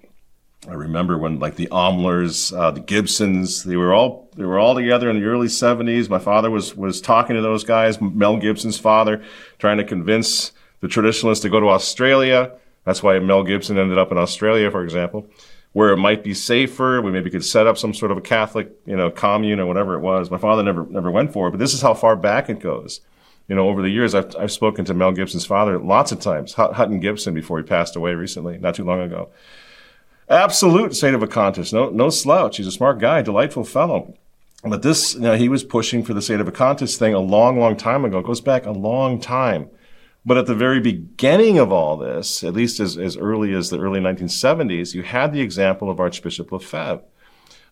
I 0.69 0.75
remember 0.75 1.19
when 1.19 1.41
like 1.41 1.57
the 1.57 1.67
Omlers, 1.73 2.57
uh, 2.57 2.71
the 2.71 2.81
Gibsons, 2.81 3.65
they 3.65 3.77
were 3.77 3.93
all 3.93 4.31
they 4.37 4.45
were 4.45 4.61
all 4.61 4.77
together 4.77 5.11
in 5.11 5.19
the 5.19 5.27
early 5.27 5.49
'70s. 5.49 6.09
My 6.09 6.21
father 6.21 6.51
was 6.51 6.77
was 6.77 7.01
talking 7.01 7.35
to 7.35 7.43
those 7.43 7.65
guys. 7.65 8.01
Mel 8.01 8.37
Gibson's 8.37 8.79
father, 8.79 9.23
trying 9.59 9.79
to 9.79 9.85
convince 9.85 10.53
the 10.81 10.87
traditionalists 10.87 11.43
to 11.43 11.49
go 11.49 11.59
to 11.59 11.69
Australia. 11.69 12.53
That's 12.85 13.03
why 13.03 13.19
Mel 13.19 13.43
Gibson 13.43 13.77
ended 13.77 13.99
up 13.99 14.13
in 14.13 14.19
Australia, 14.19 14.71
for 14.71 14.85
example, 14.85 15.27
where 15.73 15.91
it 15.91 15.97
might 15.97 16.23
be 16.23 16.33
safer. 16.33 17.03
We 17.03 17.11
maybe 17.11 17.31
could 17.31 17.45
set 17.45 17.67
up 17.67 17.77
some 17.77 17.93
sort 17.93 18.13
of 18.13 18.19
a 18.19 18.23
Catholic, 18.23 18.71
you 18.87 18.97
know, 18.97 19.11
commune 19.11 19.59
or 19.59 19.67
whatever 19.67 19.97
it 19.97 20.01
was. 20.01 20.31
My 20.31 20.39
father 20.39 20.63
never 20.63 20.87
never 20.87 21.11
went 21.11 21.33
for 21.33 21.49
it, 21.49 21.51
but 21.51 21.59
this 21.59 21.75
is 21.75 21.83
how 21.83 21.95
far 21.95 22.15
back 22.15 22.49
it 22.49 22.61
goes. 22.61 23.01
You 23.49 23.57
know, 23.57 23.69
over 23.69 23.83
the 23.83 23.91
years, 23.91 24.15
I've 24.15 24.37
I've 24.37 24.53
spoken 24.53 24.85
to 24.85 24.95
Mel 24.95 25.11
Gibson's 25.11 25.45
father 25.45 25.77
lots 25.77 26.13
of 26.13 26.21
times, 26.21 26.53
Hutton 26.53 27.01
Gibson, 27.01 27.35
before 27.35 27.59
he 27.59 27.65
passed 27.65 27.97
away 27.97 28.15
recently, 28.15 28.59
not 28.59 28.77
too 28.77 28.85
long 28.85 29.01
ago 29.01 29.29
absolute 30.33 30.93
sedevacantist. 30.93 31.73
No, 31.73 31.91
no 31.91 32.11
slouch. 32.11 32.57
He's 32.57 32.67
a 32.67 32.73
smart 32.73 32.99
guy, 32.99 33.23
delightful 33.23 33.65
fellow. 33.65 34.15
But 34.65 34.83
this, 34.83 35.15
you 35.15 35.21
know, 35.21 35.37
he 35.37 35.49
was 35.49 35.65
pushing 35.65 36.05
for 36.05 36.15
the 36.15 36.21
Sedevacantists 36.21 36.97
thing 36.97 37.15
a 37.15 37.21
long, 37.21 37.59
long 37.59 37.77
time 37.77 38.05
ago. 38.05 38.21
It 38.21 38.27
goes 38.27 38.41
back 38.41 38.65
a 38.65 38.71
long 38.71 39.21
time. 39.21 39.69
But 40.25 40.39
at 40.39 40.47
the 40.47 40.55
very 40.55 40.79
beginning 40.79 41.59
of 41.59 41.73
all 41.73 41.97
this, 41.97 42.45
at 42.45 42.55
least 42.55 42.79
as, 42.79 42.97
as 42.97 43.17
early 43.17 43.53
as 43.55 43.71
the 43.71 43.81
early 43.81 43.99
1970s, 43.99 44.95
you 44.95 45.03
had 45.03 45.33
the 45.33 45.41
example 45.41 45.91
of 45.91 45.99
Archbishop 45.99 46.53
Lefebvre. 46.53 47.03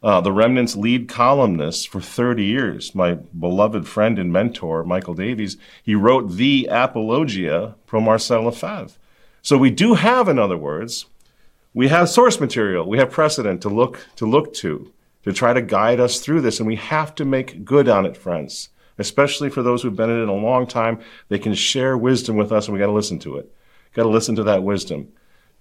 Uh, 0.02 0.20
the 0.20 0.32
Remnant's 0.32 0.74
lead 0.74 1.08
columnist 1.08 1.88
for 1.88 2.00
30 2.00 2.42
years, 2.42 2.94
my 2.94 3.14
beloved 3.14 3.86
friend 3.86 4.18
and 4.18 4.32
mentor, 4.32 4.82
Michael 4.82 5.14
Davies, 5.14 5.58
he 5.82 5.94
wrote 5.94 6.32
the 6.32 6.66
Apologia 6.70 7.76
pro 7.86 8.00
Marcel 8.00 8.44
Lefebvre. 8.44 8.94
So 9.42 9.58
we 9.58 9.70
do 9.70 9.94
have, 9.94 10.26
in 10.26 10.38
other 10.38 10.56
words, 10.56 11.06
we 11.74 11.88
have 11.88 12.08
source 12.08 12.40
material, 12.40 12.88
we 12.88 12.98
have 12.98 13.10
precedent 13.10 13.62
to 13.62 13.68
look, 13.68 14.06
to 14.16 14.26
look 14.26 14.52
to, 14.54 14.92
to 15.24 15.32
try 15.32 15.52
to 15.52 15.62
guide 15.62 16.00
us 16.00 16.20
through 16.20 16.40
this, 16.40 16.58
and 16.58 16.66
we 16.66 16.76
have 16.76 17.14
to 17.16 17.24
make 17.24 17.64
good 17.64 17.88
on 17.88 18.06
it, 18.06 18.16
friends 18.16 18.70
especially 19.00 19.48
for 19.48 19.62
those 19.62 19.82
who've 19.82 19.96
been 19.96 20.10
in 20.10 20.22
it 20.22 20.28
a 20.28 20.32
long 20.32 20.66
time. 20.66 21.00
They 21.28 21.38
can 21.38 21.54
share 21.54 21.96
wisdom 21.96 22.36
with 22.36 22.52
us, 22.52 22.66
and 22.66 22.74
we 22.74 22.78
got 22.78 22.86
to 22.86 22.92
listen 22.92 23.18
to 23.20 23.38
it. 23.38 23.52
Got 23.94 24.04
to 24.04 24.08
listen 24.08 24.36
to 24.36 24.44
that 24.44 24.62
wisdom. 24.62 25.08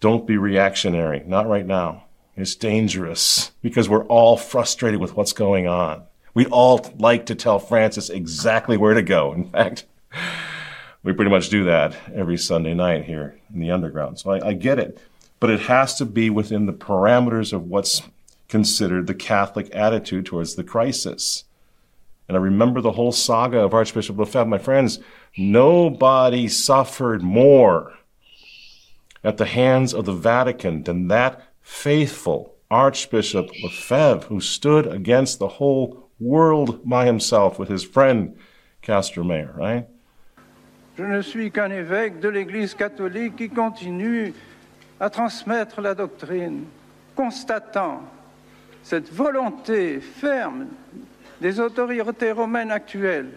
Don't 0.01 0.27
be 0.27 0.37
reactionary. 0.37 1.23
Not 1.25 1.47
right 1.47 1.65
now. 1.65 2.05
It's 2.35 2.55
dangerous 2.55 3.51
because 3.61 3.89
we're 3.89 4.05
all 4.05 4.37
frustrated 4.37 4.99
with 4.99 5.15
what's 5.15 5.33
going 5.33 5.67
on. 5.67 6.03
We'd 6.33 6.51
all 6.51 6.93
like 6.97 7.25
to 7.27 7.35
tell 7.35 7.59
Francis 7.59 8.09
exactly 8.09 8.77
where 8.77 8.93
to 8.93 9.01
go. 9.01 9.33
In 9.33 9.49
fact, 9.49 9.85
we 11.03 11.13
pretty 11.13 11.31
much 11.31 11.49
do 11.49 11.63
that 11.65 11.95
every 12.13 12.37
Sunday 12.37 12.73
night 12.73 13.05
here 13.05 13.39
in 13.53 13.59
the 13.59 13.71
underground. 13.71 14.19
So 14.19 14.31
I, 14.31 14.49
I 14.49 14.53
get 14.53 14.79
it. 14.79 14.99
But 15.39 15.49
it 15.49 15.61
has 15.61 15.95
to 15.95 16.05
be 16.05 16.29
within 16.29 16.65
the 16.65 16.73
parameters 16.73 17.53
of 17.53 17.67
what's 17.67 18.01
considered 18.47 19.07
the 19.07 19.13
Catholic 19.13 19.73
attitude 19.73 20.25
towards 20.25 20.55
the 20.55 20.63
crisis. 20.63 21.45
And 22.27 22.37
I 22.37 22.41
remember 22.41 22.81
the 22.81 22.91
whole 22.91 23.11
saga 23.11 23.59
of 23.59 23.73
Archbishop 23.73 24.17
Lefebvre. 24.17 24.49
My 24.49 24.57
friends, 24.57 24.99
nobody 25.37 26.47
suffered 26.47 27.23
more 27.23 27.93
at 29.23 29.37
the 29.37 29.45
hands 29.45 29.93
of 29.93 30.05
the 30.05 30.13
Vatican 30.13 30.83
than 30.83 31.07
that 31.07 31.41
faithful 31.61 32.55
Archbishop 32.69 33.49
Lefebvre, 33.63 34.27
who 34.27 34.39
stood 34.39 34.85
against 34.87 35.39
the 35.39 35.47
whole 35.47 36.09
world 36.19 36.87
by 36.87 37.05
himself 37.05 37.57
with 37.57 37.69
his 37.69 37.83
friend 37.83 38.37
Castro 38.81 39.23
Mayer, 39.23 39.53
right? 39.55 39.87
Je 40.97 41.03
ne 41.03 41.21
suis 41.21 41.49
qu'un 41.49 41.71
évêque 41.71 42.19
de 42.19 42.29
l'Église 42.29 42.75
catholique 42.75 43.37
qui 43.37 43.49
continue 43.49 44.33
à 44.99 45.09
transmettre 45.09 45.81
la 45.81 45.95
doctrine, 45.95 46.65
constatant 47.15 48.01
cette 48.83 49.11
volonté 49.11 49.99
ferme 49.99 50.67
des 51.41 51.59
autorités 51.59 52.31
romaines 52.31 52.71
actuelles 52.71 53.31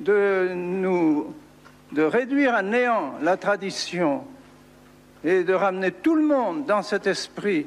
de 0.00 0.50
nous 0.54 1.34
de 1.92 2.02
réduire 2.02 2.54
à 2.54 2.62
néant 2.62 3.14
la 3.22 3.36
tradition 3.36 4.24
et 5.22 5.44
de 5.44 5.54
ramener 5.54 5.92
tout 5.92 6.16
le 6.16 6.24
monde 6.24 6.66
dans 6.66 6.82
cet 6.82 7.06
esprit 7.06 7.66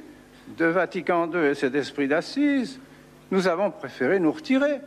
de 0.57 0.65
Vatican 0.65 1.31
II 1.31 1.46
et 1.46 1.55
cet 1.55 1.75
esprit 1.75 2.07
d'Assise, 2.07 2.79
nous 3.31 3.48
avons 3.48 3.72
préféré 3.72 4.19
nous 4.19 4.31
retirer. 4.31 4.79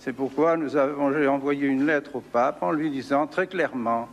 C'est 0.00 0.12
pourquoi 0.12 0.56
nous 0.56 0.76
avons 0.76 1.12
envoyé 1.28 1.66
une 1.66 1.86
lettre 1.86 2.16
au 2.16 2.20
pape 2.20 2.62
en 2.62 2.72
lui 2.72 2.90
disant 2.90 3.26
très 3.26 3.46
clairement 3.46 4.08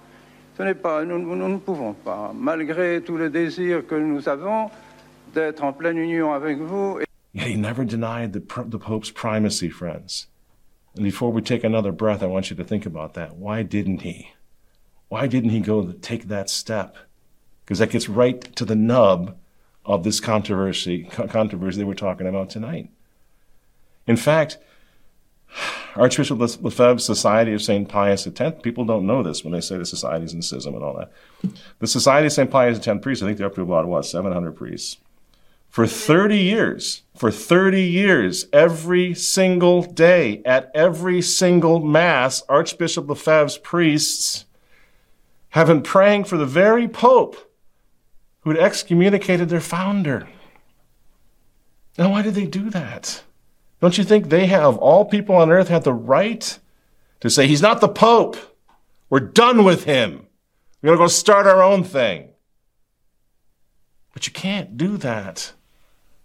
ce 0.60 0.64
n'est 0.66 0.76
pas 0.76 1.06
nous, 1.06 1.18
nous, 1.18 1.48
ne 1.48 1.58
pouvons 1.58 1.94
pas, 1.94 2.34
malgré 2.36 3.02
tout 3.02 3.16
le 3.16 3.30
désir 3.30 3.88
que 3.88 3.96
nous 3.96 4.28
avons 4.28 4.70
d'être 5.34 5.64
en 5.64 5.72
pleine 5.72 5.98
union 5.98 6.34
avec 6.34 6.58
vous. 6.58 7.00
He 7.34 7.56
never 7.56 7.86
denied 7.86 8.34
the, 8.34 8.42
the 8.70 8.78
Pope's 8.78 9.10
primacy, 9.10 9.70
friends. 9.70 10.28
And 10.98 11.06
before 11.06 11.32
we 11.32 11.42
take 11.42 11.64
another 11.64 11.94
breath, 11.94 12.22
I 12.22 12.26
want 12.26 12.50
you 12.50 12.58
to 12.58 12.66
think 12.66 12.86
about 12.86 13.14
that. 13.14 13.38
Why 13.38 13.64
didn't 13.64 14.02
he? 14.02 14.34
Why 15.08 15.28
didn't 15.28 15.52
he 15.52 15.62
go 15.62 15.94
take 16.02 16.28
that 16.28 16.50
step? 16.50 16.98
Because 17.64 17.80
that 17.80 17.92
gets 17.92 18.10
right 18.10 18.42
to 18.58 18.66
the 18.66 18.76
nub 18.76 19.38
of 19.86 20.04
this 20.04 20.20
controversy, 20.20 21.06
controversy 21.30 21.80
that 21.80 21.88
we're 21.88 21.94
talking 21.94 22.28
about 22.28 22.50
tonight. 22.50 22.90
In 24.08 24.18
fact, 24.18 24.58
Archbishop 25.96 26.40
Lefebvre's 26.40 27.06
Society 27.06 27.54
of 27.54 27.62
St. 27.62 27.90
Pius 27.90 28.28
X, 28.28 28.62
people 28.62 28.86
don't 28.86 29.08
know 29.08 29.24
this 29.24 29.44
when 29.44 29.54
they 29.54 29.62
say 29.62 29.78
the 29.78 29.86
societies 29.86 30.34
in 30.34 30.42
schism 30.42 30.76
and 30.76 30.84
all 30.84 30.98
that. 30.98 31.12
The 31.80 31.88
Society 31.88 32.28
of 32.28 32.34
St. 32.34 32.50
Pius 32.50 32.88
X 32.88 33.00
priests, 33.02 33.24
I 33.24 33.28
think 33.28 33.38
they're 33.38 33.48
up 33.48 33.56
to 33.56 33.62
about, 33.62 33.88
what, 33.88 34.06
700 34.06 34.56
priests 34.56 34.98
for 35.70 35.86
30 35.86 36.38
years, 36.38 37.04
for 37.16 37.32
30 37.32 37.82
years, 37.82 38.48
every 38.52 39.14
single 39.14 39.84
day, 39.84 40.42
at 40.44 40.72
every 40.74 41.22
single 41.22 41.80
Mass, 41.80 42.42
Archbishop 42.50 43.08
Lefebvre's 43.08 43.60
priests 43.60 44.46
have 45.50 45.68
been 45.68 45.82
praying 45.82 46.24
for 46.24 46.38
the 46.38 46.46
very 46.46 46.88
Pope 46.88 47.54
who 48.42 48.50
had 48.50 48.60
excommunicated 48.60 49.50
their 49.50 49.62
founder. 49.62 50.28
Now, 51.98 52.12
why 52.12 52.24
did 52.24 52.34
they 52.34 52.46
do 52.46 52.70
that? 52.72 53.24
Don't 53.82 53.98
you 53.98 54.04
think 54.04 54.30
they 54.30 54.48
have, 54.48 54.78
all 54.78 55.06
people 55.06 55.36
on 55.36 55.52
earth 55.52 55.70
have 55.70 55.84
the 55.84 55.94
right 55.94 56.60
to 57.22 57.30
say, 57.30 57.48
He's 57.48 57.62
not 57.62 57.82
the 57.82 57.88
Pope. 57.88 58.38
We're 59.10 59.20
done 59.20 59.64
with 59.64 59.86
him. 59.86 60.28
We're 60.82 60.90
going 60.90 61.00
to 61.00 61.04
go 61.04 61.08
start 61.08 61.48
our 61.48 61.64
own 61.64 61.84
thing. 61.84 62.30
But 64.14 64.28
you 64.28 64.34
can't 64.34 64.78
do 64.78 64.98
that. 64.98 65.54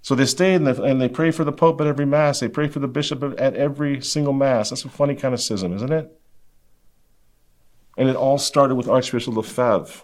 So 0.02 0.14
they 0.14 0.26
stay 0.26 0.58
they, 0.58 0.70
and 0.70 1.00
they 1.00 1.08
pray 1.08 1.30
for 1.30 1.44
the 1.44 1.52
Pope 1.52 1.80
at 1.80 1.86
every 1.86 2.04
Mass. 2.04 2.40
They 2.40 2.48
pray 2.48 2.68
for 2.68 2.78
the 2.78 2.88
Bishop 2.88 3.22
at 3.38 3.54
every 3.54 4.02
single 4.02 4.34
Mass. 4.34 4.70
That's 4.70 4.84
a 4.84 4.90
funny 4.90 5.14
kind 5.14 5.32
of 5.32 5.40
schism, 5.40 5.74
isn't 5.74 5.92
it? 5.92 6.20
And 7.96 8.08
it 8.08 8.16
all 8.16 8.38
started 8.38 8.74
with 8.74 8.88
Archbishop 8.88 9.34
Lefebvre 9.34 10.02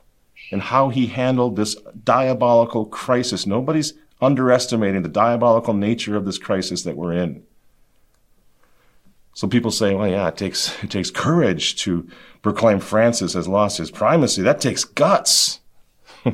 and 0.50 0.62
how 0.62 0.88
he 0.88 1.06
handled 1.06 1.56
this 1.56 1.76
diabolical 2.04 2.86
crisis. 2.86 3.46
Nobody's 3.46 3.94
underestimating 4.20 5.02
the 5.02 5.08
diabolical 5.08 5.74
nature 5.74 6.16
of 6.16 6.24
this 6.24 6.38
crisis 6.38 6.82
that 6.82 6.96
we're 6.96 7.12
in. 7.12 7.42
So 9.34 9.48
people 9.48 9.70
say, 9.70 9.94
well, 9.94 10.08
yeah, 10.08 10.28
it 10.28 10.36
takes, 10.36 10.82
it 10.82 10.90
takes 10.90 11.10
courage 11.10 11.76
to 11.82 12.08
proclaim 12.42 12.80
Francis 12.80 13.34
has 13.34 13.48
lost 13.48 13.78
his 13.78 13.90
primacy. 13.90 14.42
That 14.42 14.60
takes 14.60 14.84
guts. 14.84 15.60
I 16.26 16.32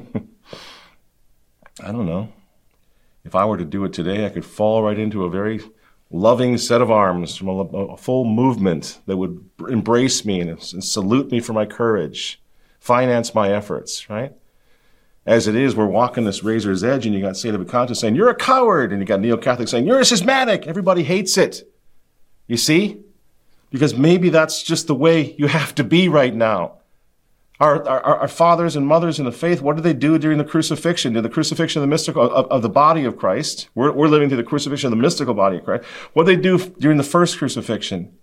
don't 1.80 2.06
know. 2.06 2.32
If 3.24 3.34
I 3.34 3.44
were 3.44 3.58
to 3.58 3.64
do 3.64 3.84
it 3.84 3.92
today, 3.92 4.24
I 4.24 4.30
could 4.30 4.44
fall 4.44 4.82
right 4.82 4.98
into 4.98 5.24
a 5.24 5.30
very 5.30 5.60
loving 6.10 6.56
set 6.56 6.80
of 6.80 6.90
arms 6.90 7.36
from 7.36 7.48
a, 7.48 7.60
a 7.62 7.96
full 7.96 8.24
movement 8.24 9.00
that 9.06 9.16
would 9.16 9.44
embrace 9.68 10.24
me 10.24 10.40
and, 10.40 10.50
and 10.50 10.84
salute 10.84 11.30
me 11.30 11.40
for 11.40 11.52
my 11.52 11.66
courage, 11.66 12.40
finance 12.78 13.34
my 13.34 13.52
efforts, 13.52 14.08
right? 14.08 14.32
As 15.26 15.49
it 15.49 15.56
is, 15.56 15.75
we're 15.75 15.87
walking 15.87 16.25
this 16.25 16.45
razor's 16.45 16.85
edge, 16.85 17.04
and 17.04 17.14
you 17.14 17.21
got 17.21 17.35
Sedevacantists 17.35 17.97
saying, 17.97 18.14
You're 18.14 18.30
a 18.30 18.35
coward. 18.35 18.92
And 18.92 19.00
you 19.00 19.06
got 19.06 19.21
neo 19.21 19.37
Catholics 19.37 19.73
saying, 19.73 19.87
You're 19.87 19.99
a 19.99 20.04
schismatic. 20.04 20.66
Everybody 20.66 21.02
hates 21.02 21.37
it. 21.37 21.68
You 22.47 22.56
see? 22.56 23.02
Because 23.71 23.97
maybe 23.97 24.28
that's 24.28 24.62
just 24.62 24.87
the 24.87 24.95
way 24.95 25.35
you 25.37 25.49
have 25.49 25.75
to 25.75 25.85
be 25.85 26.09
right 26.09 26.35
now. 26.35 26.75
Our, 27.59 27.88
our, 27.88 28.02
our, 28.02 28.28
fathers 28.28 28.76
and 28.76 28.87
mothers 28.87 29.18
in 29.18 29.25
the 29.25 29.33
faith, 29.33 29.62
what 29.62 29.76
did 29.76 29.83
they 29.83 29.95
do 29.95 30.18
during 30.18 30.37
the 30.37 30.45
crucifixion? 30.45 31.14
During 31.14 31.23
the 31.23 31.30
crucifixion 31.30 31.80
of 31.80 31.88
the 31.88 31.90
mystical, 31.90 32.30
of, 32.30 32.47
of 32.47 32.62
the 32.62 32.68
body 32.68 33.04
of 33.04 33.16
Christ. 33.16 33.71
We're, 33.75 33.92
we're 33.92 34.09
living 34.09 34.28
through 34.28 34.37
the 34.37 34.45
crucifixion 34.45 34.88
of 34.88 34.90
the 34.90 35.02
mystical 35.02 35.33
body 35.33 35.56
of 35.56 35.64
Christ. 35.64 35.85
What 36.12 36.26
did 36.26 36.38
they 36.38 36.42
do 36.42 36.59
during 36.59 36.99
the 36.99 37.02
first 37.02 37.38
crucifixion? 37.38 38.14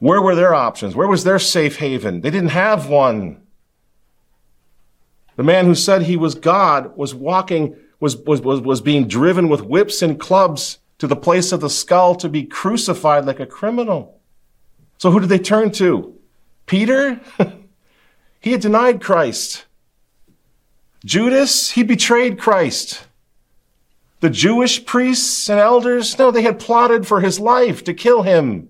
Where 0.00 0.22
were 0.22 0.34
their 0.34 0.54
options? 0.54 0.96
Where 0.96 1.06
was 1.06 1.22
their 1.22 1.38
safe 1.38 1.76
haven? 1.76 2.22
They 2.22 2.30
didn't 2.30 2.48
have 2.48 2.88
one. 2.88 3.41
The 5.42 5.46
man 5.46 5.66
who 5.66 5.74
said 5.74 6.02
he 6.02 6.16
was 6.16 6.36
God 6.36 6.96
was 6.96 7.16
walking, 7.16 7.74
was, 7.98 8.16
was, 8.16 8.40
was, 8.40 8.60
was 8.60 8.80
being 8.80 9.08
driven 9.08 9.48
with 9.48 9.62
whips 9.62 10.00
and 10.00 10.20
clubs 10.20 10.78
to 10.98 11.08
the 11.08 11.16
place 11.16 11.50
of 11.50 11.60
the 11.60 11.68
skull 11.68 12.14
to 12.14 12.28
be 12.28 12.44
crucified 12.44 13.24
like 13.24 13.40
a 13.40 13.46
criminal. 13.46 14.20
So 14.98 15.10
who 15.10 15.18
did 15.18 15.30
they 15.30 15.40
turn 15.40 15.72
to? 15.72 16.16
Peter? 16.66 17.20
He 18.38 18.52
had 18.52 18.60
denied 18.60 19.00
Christ. 19.00 19.64
Judas, 21.04 21.72
he 21.72 21.82
betrayed 21.82 22.38
Christ. 22.38 23.04
The 24.20 24.30
Jewish 24.30 24.84
priests 24.84 25.48
and 25.48 25.58
elders, 25.58 26.18
no, 26.20 26.30
they 26.30 26.42
had 26.42 26.60
plotted 26.60 27.04
for 27.04 27.20
his 27.20 27.40
life 27.40 27.82
to 27.84 27.94
kill 27.94 28.22
him. 28.22 28.68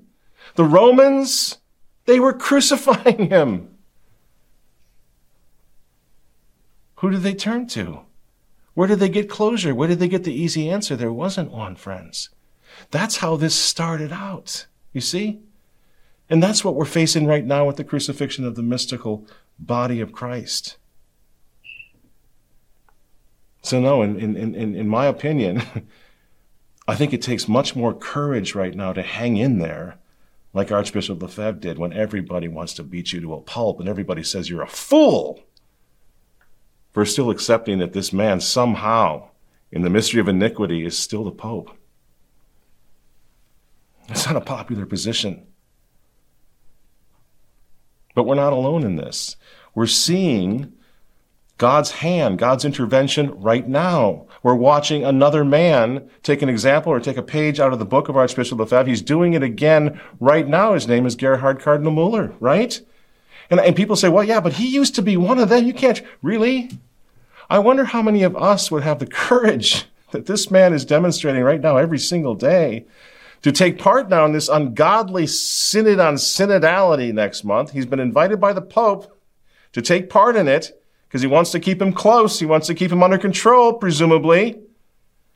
The 0.55 0.65
Romans, 0.65 1.59
they 2.07 2.19
were 2.19 2.33
crucifying 2.49 3.29
him. 3.29 3.72
Who 7.03 7.11
did 7.11 7.23
they 7.23 7.35
turn 7.35 7.67
to? 7.69 8.03
Where 8.75 8.87
did 8.87 9.01
they 9.01 9.09
get 9.09 9.29
closure? 9.29 9.75
Where 9.75 9.89
did 9.89 9.99
they 9.99 10.07
get 10.07 10.23
the 10.23 10.33
easy 10.33 10.71
answer? 10.71 10.95
There 10.95 11.13
wasn't 11.13 11.51
one, 11.51 11.75
friends. 11.75 12.31
That's 12.93 13.17
how 13.17 13.35
this 13.35 13.57
started 13.57 14.13
out. 14.13 14.67
You 14.93 15.01
see? 15.01 15.41
And 16.31 16.41
that's 16.41 16.65
what 16.65 16.77
we're 16.77 16.85
facing 16.85 17.27
right 17.27 17.45
now 17.45 17.67
with 17.67 17.77
the 17.77 17.83
crucifixion 17.83 18.47
of 18.47 18.55
the 18.55 18.63
mystical 18.63 19.27
body 19.59 20.01
of 20.01 20.13
Christ. 20.13 20.77
So, 23.63 23.81
no, 23.81 24.03
in, 24.03 24.17
in, 24.21 24.37
in, 24.37 24.77
in 24.77 24.87
my 24.87 25.07
opinion, 25.07 25.61
I 26.87 26.95
think 26.95 27.13
it 27.13 27.21
takes 27.21 27.49
much 27.49 27.75
more 27.75 27.93
courage 27.93 28.55
right 28.55 28.77
now 28.77 28.93
to 28.93 29.03
hang 29.03 29.37
in 29.37 29.59
there, 29.59 29.99
like 30.55 30.71
Archbishop 30.71 31.21
Lefebvre 31.21 31.59
did, 31.59 31.79
when 31.79 31.93
everybody 31.93 32.47
wants 32.47 32.75
to 32.75 32.85
beat 32.85 33.13
you 33.13 33.21
to 33.23 33.35
a 33.35 33.41
pulp 33.41 33.81
and 33.81 33.89
everybody 33.89 34.23
says 34.23 34.49
you're 34.49 34.63
a 34.63 34.69
fool 34.69 35.43
for 36.93 37.05
still 37.05 37.31
accepting 37.31 37.79
that 37.79 37.93
this 37.93 38.13
man 38.13 38.41
somehow, 38.41 39.29
in 39.71 39.83
the 39.83 39.91
mystery 39.91 40.21
of 40.21 40.29
iniquity, 40.29 40.85
is 40.85 40.97
still 40.97 41.25
the 41.25 41.31
Pope. 41.31 41.71
It's 44.09 44.27
not 44.27 44.37
a 44.37 44.41
popular 44.41 44.85
position. 44.85 45.47
But 48.15 48.25
we're 48.25 48.35
not 48.35 48.53
alone 48.53 48.85
in 48.85 48.97
this. 48.97 49.37
We're 49.75 49.87
seeing 49.87 50.73
God's 51.57 51.93
hand, 51.93 52.39
God's 52.39 52.65
intervention 52.65 53.31
right 53.41 53.67
now. 53.67 54.27
We're 54.43 54.55
watching 54.55 55.05
another 55.05 55.45
man 55.45 56.11
take 56.23 56.43
an 56.43 56.49
example 56.49 56.93
or 56.93 57.01
take 57.01 57.17
a 57.17 57.23
page 57.23 57.61
out 57.61 57.73
of 57.73 57.79
the 57.79 57.85
book 57.85 58.09
of 58.09 58.17
Archbishop 58.17 58.59
Lefebvre. 58.59 58.91
He's 58.91 59.01
doing 59.01 59.33
it 59.33 59.43
again 59.43 60.01
right 60.21 60.47
now. 60.47 60.75
His 60.75 60.89
name 60.89 61.07
is 61.07 61.17
Gerhard 61.17 61.61
Cardinal 61.61 61.93
Muller, 61.93 62.35
right? 62.41 62.81
And, 63.53 63.61
and 63.61 63.77
people 63.77 63.97
say, 63.97 64.09
well, 64.09 64.25
yeah, 64.25 64.41
but 64.41 64.55
he 64.55 64.67
used 64.67 64.95
to 64.95 65.03
be 65.03 65.19
one 65.19 65.39
of 65.39 65.51
them. 65.51 65.67
You 65.67 65.75
can't, 65.75 66.01
really? 66.23 66.71
I 67.51 67.59
wonder 67.59 67.85
how 67.85 68.01
many 68.01 68.23
of 68.23 68.35
us 68.35 68.71
would 68.71 68.83
have 68.83 68.99
the 68.99 69.07
courage 69.07 69.85
that 70.11 70.25
this 70.25 70.51
man 70.51 70.73
is 70.73 70.87
demonstrating 70.87 71.43
right 71.43 71.61
now 71.61 71.77
every 71.77 71.99
single 71.99 72.35
day 72.35 72.87
to 73.43 73.53
take 73.53 73.79
part 73.79 74.09
now 74.09 74.25
in 74.25 74.33
this 74.33 74.49
ungodly 74.49 75.27
synod 75.27 76.01
on 76.01 76.15
synodality 76.15 77.13
next 77.13 77.45
month. 77.45 77.73
He's 77.73 77.85
been 77.85 78.01
invited 78.01 78.41
by 78.41 78.55
the 78.55 78.63
Pope 78.63 79.15
to 79.73 79.83
take 79.83 80.09
part 80.09 80.35
in 80.35 80.49
it 80.49 80.83
because 81.07 81.21
he 81.21 81.29
wants 81.29 81.51
to 81.51 81.61
keep 81.61 81.83
him 81.83 81.93
close. 81.93 82.41
He 82.41 82.47
wants 82.47 82.69
to 82.69 82.75
keep 82.75 82.91
him 82.91 83.03
under 83.03 83.19
control, 83.19 83.75
presumably. 83.75 84.62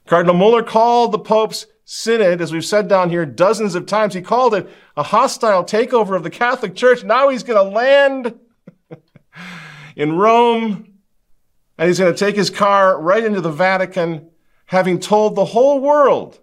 Cardinal 0.06 0.36
Muller 0.36 0.62
called 0.62 1.12
the 1.12 1.18
Pope's 1.18 1.66
synod, 1.84 2.40
as 2.40 2.52
we've 2.52 2.64
said 2.64 2.88
down 2.88 3.10
here 3.10 3.26
dozens 3.26 3.75
of 3.75 3.86
times, 3.86 4.14
he 4.14 4.22
called 4.22 4.54
it 4.54 4.68
a 4.96 5.02
hostile 5.02 5.64
takeover 5.64 6.16
of 6.16 6.22
the 6.22 6.30
Catholic 6.30 6.75
Church. 6.75 7.04
Now 7.04 7.28
he's 7.28 7.42
going 7.42 7.64
to 7.64 7.75
land 7.75 8.38
in 9.96 10.16
Rome 10.16 10.96
and 11.78 11.88
he's 11.88 11.98
going 11.98 12.12
to 12.12 12.18
take 12.18 12.36
his 12.36 12.50
car 12.50 13.00
right 13.00 13.22
into 13.22 13.40
the 13.40 13.50
Vatican, 13.50 14.30
having 14.66 14.98
told 14.98 15.34
the 15.34 15.44
whole 15.44 15.80
world 15.80 16.40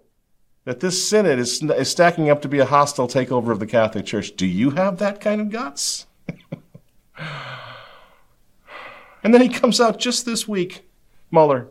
that 0.64 0.80
this 0.80 1.06
synod 1.06 1.38
is, 1.38 1.62
is 1.62 1.90
stacking 1.90 2.30
up 2.30 2.40
to 2.42 2.48
be 2.48 2.58
a 2.58 2.64
hostile 2.64 3.08
takeover 3.08 3.50
of 3.50 3.60
the 3.60 3.66
Catholic 3.66 4.06
Church. 4.06 4.34
Do 4.36 4.46
you 4.46 4.70
have 4.70 4.98
that 4.98 5.20
kind 5.20 5.40
of 5.40 5.50
guts? 5.50 6.06
and 9.22 9.34
then 9.34 9.40
he 9.40 9.48
comes 9.48 9.80
out 9.80 9.98
just 9.98 10.24
this 10.24 10.48
week, 10.48 10.88
Muller, 11.30 11.68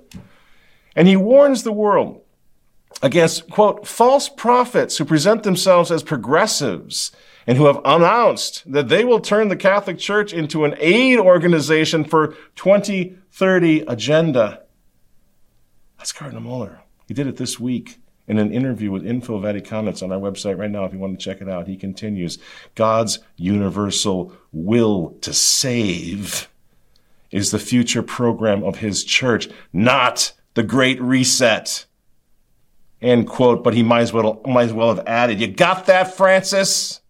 and 0.96 1.08
he 1.08 1.16
warns 1.16 1.64
the 1.64 1.72
world 1.72 2.22
against, 3.02 3.50
quote, 3.50 3.88
false 3.88 4.30
prophets 4.30 4.98
who 4.98 5.06
present 5.06 5.44
themselves 5.44 5.92
as 5.92 6.04
progressives 6.04 7.12
and 7.46 7.58
who 7.58 7.66
have 7.66 7.82
announced 7.84 8.64
that 8.72 8.88
they 8.88 9.04
will 9.04 9.20
turn 9.20 9.50
the 9.50 9.56
Catholic 9.56 9.98
Church 9.98 10.34
into 10.34 10.66
an 10.66 10.76
aid 10.78 11.20
organization 11.20 12.04
for 12.04 12.36
2030 12.56 13.82
agenda. 13.82 14.64
That's 15.98 16.12
Cardinal 16.12 16.42
Muller. 16.42 16.82
He 17.08 17.14
did 17.14 17.28
it 17.28 17.38
this 17.38 17.60
week 17.60 18.00
in 18.28 18.38
an 18.38 18.54
interview 18.54 18.92
with 18.92 19.04
InfoVaticana. 19.04 19.90
It's 19.90 20.02
on 20.02 20.12
our 20.12 20.20
website 20.20 20.58
right 20.58 20.72
now 20.72 20.86
if 20.86 20.94
you 20.94 21.00
want 21.00 21.20
to 21.20 21.24
check 21.24 21.42
it 21.42 21.50
out. 21.50 21.68
He 21.68 21.76
continues 21.76 22.38
God's 22.76 23.20
universal 23.36 24.34
will 24.52 25.18
to 25.22 25.34
save 25.34 26.50
is 27.32 27.52
the 27.52 27.60
future 27.60 28.04
program 28.04 28.64
of 28.64 28.78
his 28.78 29.04
church, 29.04 29.50
not 29.74 30.32
the 30.54 30.64
Great 30.64 31.02
Reset. 31.02 31.86
End 33.02 33.28
quote. 33.28 33.64
But 33.64 33.74
he 33.74 33.84
might 33.84 34.02
as 34.02 34.14
well, 34.14 34.42
might 34.46 34.64
as 34.64 34.74
well 34.74 34.96
have 34.96 35.06
added, 35.08 35.40
You 35.40 35.48
got 35.48 35.86
that, 35.88 36.16
Francis? 36.16 37.02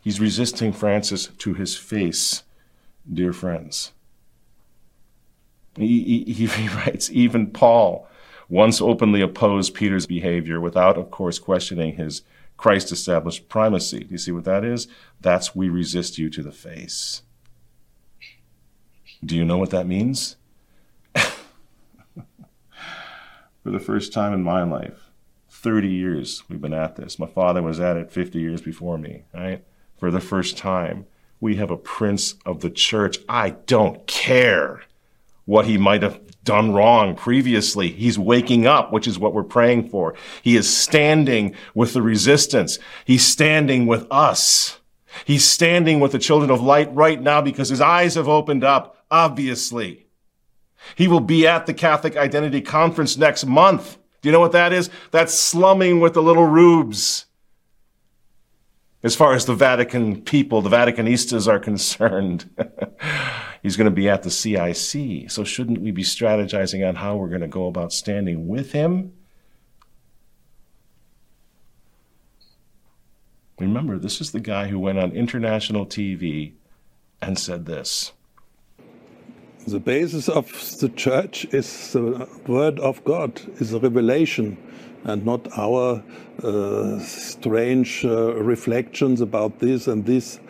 He's 0.00 0.20
resisting 0.20 0.72
Francis 0.72 1.26
to 1.26 1.54
his 1.54 1.76
face, 1.76 2.42
dear 3.12 3.32
friends. 3.32 3.92
He, 5.76 6.24
he, 6.24 6.46
he 6.46 6.68
writes, 6.76 7.10
even 7.10 7.50
Paul 7.50 8.08
once 8.48 8.80
openly 8.80 9.20
opposed 9.20 9.74
Peter's 9.74 10.06
behavior 10.06 10.60
without, 10.60 10.96
of 10.96 11.10
course, 11.10 11.38
questioning 11.38 11.96
his 11.96 12.22
Christ 12.56 12.90
established 12.90 13.48
primacy. 13.48 14.00
Do 14.00 14.10
you 14.10 14.18
see 14.18 14.32
what 14.32 14.44
that 14.44 14.64
is? 14.64 14.88
That's 15.20 15.54
we 15.54 15.68
resist 15.68 16.18
you 16.18 16.30
to 16.30 16.42
the 16.42 16.52
face. 16.52 17.22
Do 19.24 19.36
you 19.36 19.44
know 19.44 19.58
what 19.58 19.70
that 19.70 19.86
means? 19.86 20.36
For 21.14 21.24
the 23.64 23.80
first 23.80 24.12
time 24.12 24.32
in 24.32 24.42
my 24.42 24.62
life, 24.62 25.10
30 25.50 25.88
years 25.88 26.42
we've 26.48 26.60
been 26.60 26.74
at 26.74 26.96
this. 26.96 27.18
My 27.18 27.26
father 27.26 27.62
was 27.62 27.80
at 27.80 27.96
it 27.96 28.12
50 28.12 28.38
years 28.38 28.60
before 28.60 28.98
me, 28.98 29.24
right? 29.34 29.64
For 29.98 30.10
the 30.10 30.20
first 30.20 30.56
time, 30.56 31.06
we 31.40 31.56
have 31.56 31.70
a 31.70 31.76
prince 31.76 32.34
of 32.44 32.60
the 32.60 32.70
church. 32.70 33.18
I 33.28 33.50
don't 33.50 34.06
care 34.06 34.82
what 35.44 35.66
he 35.66 35.78
might 35.78 36.02
have 36.02 36.20
done 36.44 36.72
wrong 36.72 37.14
previously. 37.14 37.88
He's 37.88 38.18
waking 38.18 38.66
up, 38.66 38.92
which 38.92 39.06
is 39.06 39.18
what 39.18 39.32
we're 39.32 39.44
praying 39.44 39.88
for. 39.88 40.14
He 40.42 40.56
is 40.56 40.74
standing 40.74 41.54
with 41.74 41.94
the 41.94 42.02
resistance. 42.02 42.78
He's 43.04 43.26
standing 43.26 43.86
with 43.86 44.06
us. 44.10 44.78
He's 45.24 45.44
standing 45.44 46.00
with 46.00 46.12
the 46.12 46.18
children 46.18 46.50
of 46.50 46.60
light 46.60 46.94
right 46.94 47.20
now 47.20 47.40
because 47.40 47.68
his 47.68 47.80
eyes 47.80 48.14
have 48.14 48.28
opened 48.28 48.62
up, 48.62 49.04
obviously. 49.10 50.06
He 50.94 51.08
will 51.08 51.20
be 51.20 51.46
at 51.46 51.66
the 51.66 51.74
Catholic 51.74 52.16
Identity 52.16 52.60
Conference 52.60 53.16
next 53.16 53.44
month. 53.46 53.98
Do 54.20 54.28
you 54.28 54.32
know 54.32 54.40
what 54.40 54.52
that 54.52 54.72
is? 54.72 54.90
That's 55.10 55.34
slumming 55.34 56.00
with 56.00 56.14
the 56.14 56.22
little 56.22 56.46
rubes. 56.46 57.26
As 59.02 59.14
far 59.14 59.32
as 59.32 59.46
the 59.46 59.54
Vatican 59.54 60.22
people, 60.22 60.60
the 60.60 60.70
Vaticanistas 60.70 61.46
are 61.46 61.58
concerned. 61.70 62.50
He's 63.62 63.76
going 63.76 63.84
to 63.84 63.94
be 63.94 64.08
at 64.08 64.24
the 64.24 64.30
CIC. 64.30 65.30
So 65.30 65.44
shouldn't 65.44 65.80
we 65.80 65.92
be 65.92 66.02
strategizing 66.02 66.86
on 66.86 66.96
how 66.96 67.16
we're 67.16 67.28
going 67.28 67.40
to 67.42 67.48
go 67.48 67.66
about 67.66 67.92
standing 67.92 68.48
with 68.48 68.72
him? 68.72 69.12
Remember, 73.58 73.98
this 73.98 74.20
is 74.20 74.30
the 74.30 74.40
guy 74.40 74.68
who 74.68 74.78
went 74.78 74.98
on 74.98 75.12
international 75.12 75.84
TV 75.84 76.54
and 77.20 77.38
said 77.38 77.66
this. 77.66 78.12
The 79.66 79.80
basis 79.80 80.28
of 80.28 80.46
the 80.80 80.88
church 80.88 81.44
is 81.52 81.92
the 81.92 82.26
word 82.46 82.78
of 82.80 83.04
God, 83.04 83.40
is 83.60 83.74
a 83.74 83.78
revelation, 83.78 84.56
and 85.04 85.24
not 85.24 85.46
our 85.58 86.02
uh, 86.42 86.98
strange 87.00 88.04
uh, 88.04 88.34
reflections 88.34 89.20
about 89.20 89.58
this 89.58 89.88
and 89.88 90.06
these 90.06 90.40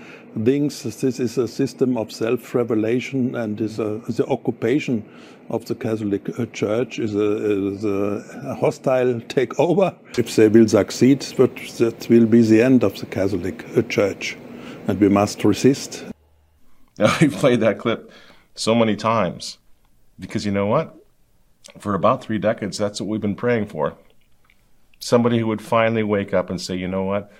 things. 0.45 0.83
this 0.83 1.19
is 1.19 1.39
a 1.39 1.49
system 1.49 1.97
of 1.97 2.13
self-revelation 2.13 3.35
and 3.35 3.61
is 3.61 3.79
a, 3.79 4.01
the 4.09 4.27
occupation 4.27 5.05
of 5.51 5.65
the 5.65 5.75
Catholic 5.75 6.39
uh, 6.39 6.47
Church 6.47 6.99
is 6.99 7.15
a, 7.15 7.77
is 7.77 7.85
a, 7.85 8.55
hostile 8.61 9.15
takeover. 9.23 9.97
If 10.19 10.37
they 10.37 10.49
will 10.49 10.69
succeed, 10.69 11.27
but 11.37 11.57
that 11.79 12.07
will 12.09 12.27
be 12.27 12.43
the 12.43 12.63
end 12.63 12.85
of 12.85 12.99
the 13.01 13.07
Catholic 13.07 13.65
uh, 13.77 13.83
Church, 13.83 14.37
and 14.87 15.01
we 15.01 15.09
must 15.09 15.43
resist. 15.45 16.05
I 16.99 17.29
played 17.29 17.61
that 17.61 17.79
clip 17.79 18.13
so 18.59 18.75
many 18.75 18.97
times 18.97 19.59
because 20.19 20.45
you 20.45 20.53
know 20.53 20.67
what? 20.67 20.95
For 21.79 21.95
about 21.95 22.23
three 22.23 22.39
decades, 22.39 22.77
that's 22.77 23.01
what 23.01 23.09
we've 23.09 23.21
been 23.21 23.37
praying 23.37 23.67
for. 23.67 23.97
Somebody 24.99 25.39
who 25.39 25.47
would 25.47 25.63
finally 25.63 26.03
wake 26.03 26.35
up 26.35 26.51
and 26.51 26.61
say, 26.61 26.75
you 26.75 26.89
know 26.89 27.05
what? 27.05 27.31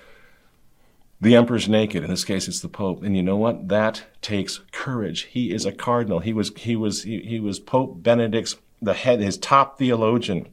The 1.19 1.35
emperor's 1.35 1.67
naked. 1.67 2.03
In 2.03 2.09
this 2.09 2.23
case, 2.23 2.47
it's 2.47 2.61
the 2.61 2.69
pope. 2.69 3.03
And 3.03 3.17
you 3.17 3.23
know 3.23 3.35
what? 3.35 3.67
That 3.67 4.03
takes 4.21 4.61
courage. 4.71 5.23
He 5.23 5.51
is 5.53 5.65
a 5.65 5.73
cardinal. 5.73 6.19
He 6.19 6.31
was, 6.31 6.53
he 6.55 6.77
was, 6.77 7.03
he, 7.03 7.19
he 7.19 7.39
was 7.41 7.59
Pope 7.59 8.01
Benedict's, 8.01 8.55
the 8.81 8.93
head, 8.93 9.19
his 9.19 9.37
top 9.37 9.77
theologian. 9.77 10.47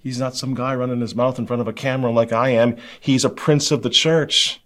He's 0.00 0.20
not 0.20 0.36
some 0.36 0.54
guy 0.54 0.76
running 0.76 1.00
his 1.00 1.16
mouth 1.16 1.40
in 1.40 1.46
front 1.48 1.60
of 1.60 1.66
a 1.66 1.72
camera 1.72 2.12
like 2.12 2.32
I 2.32 2.50
am. 2.50 2.76
He's 3.00 3.24
a 3.24 3.30
prince 3.30 3.72
of 3.72 3.82
the 3.82 3.90
church. 3.90 4.60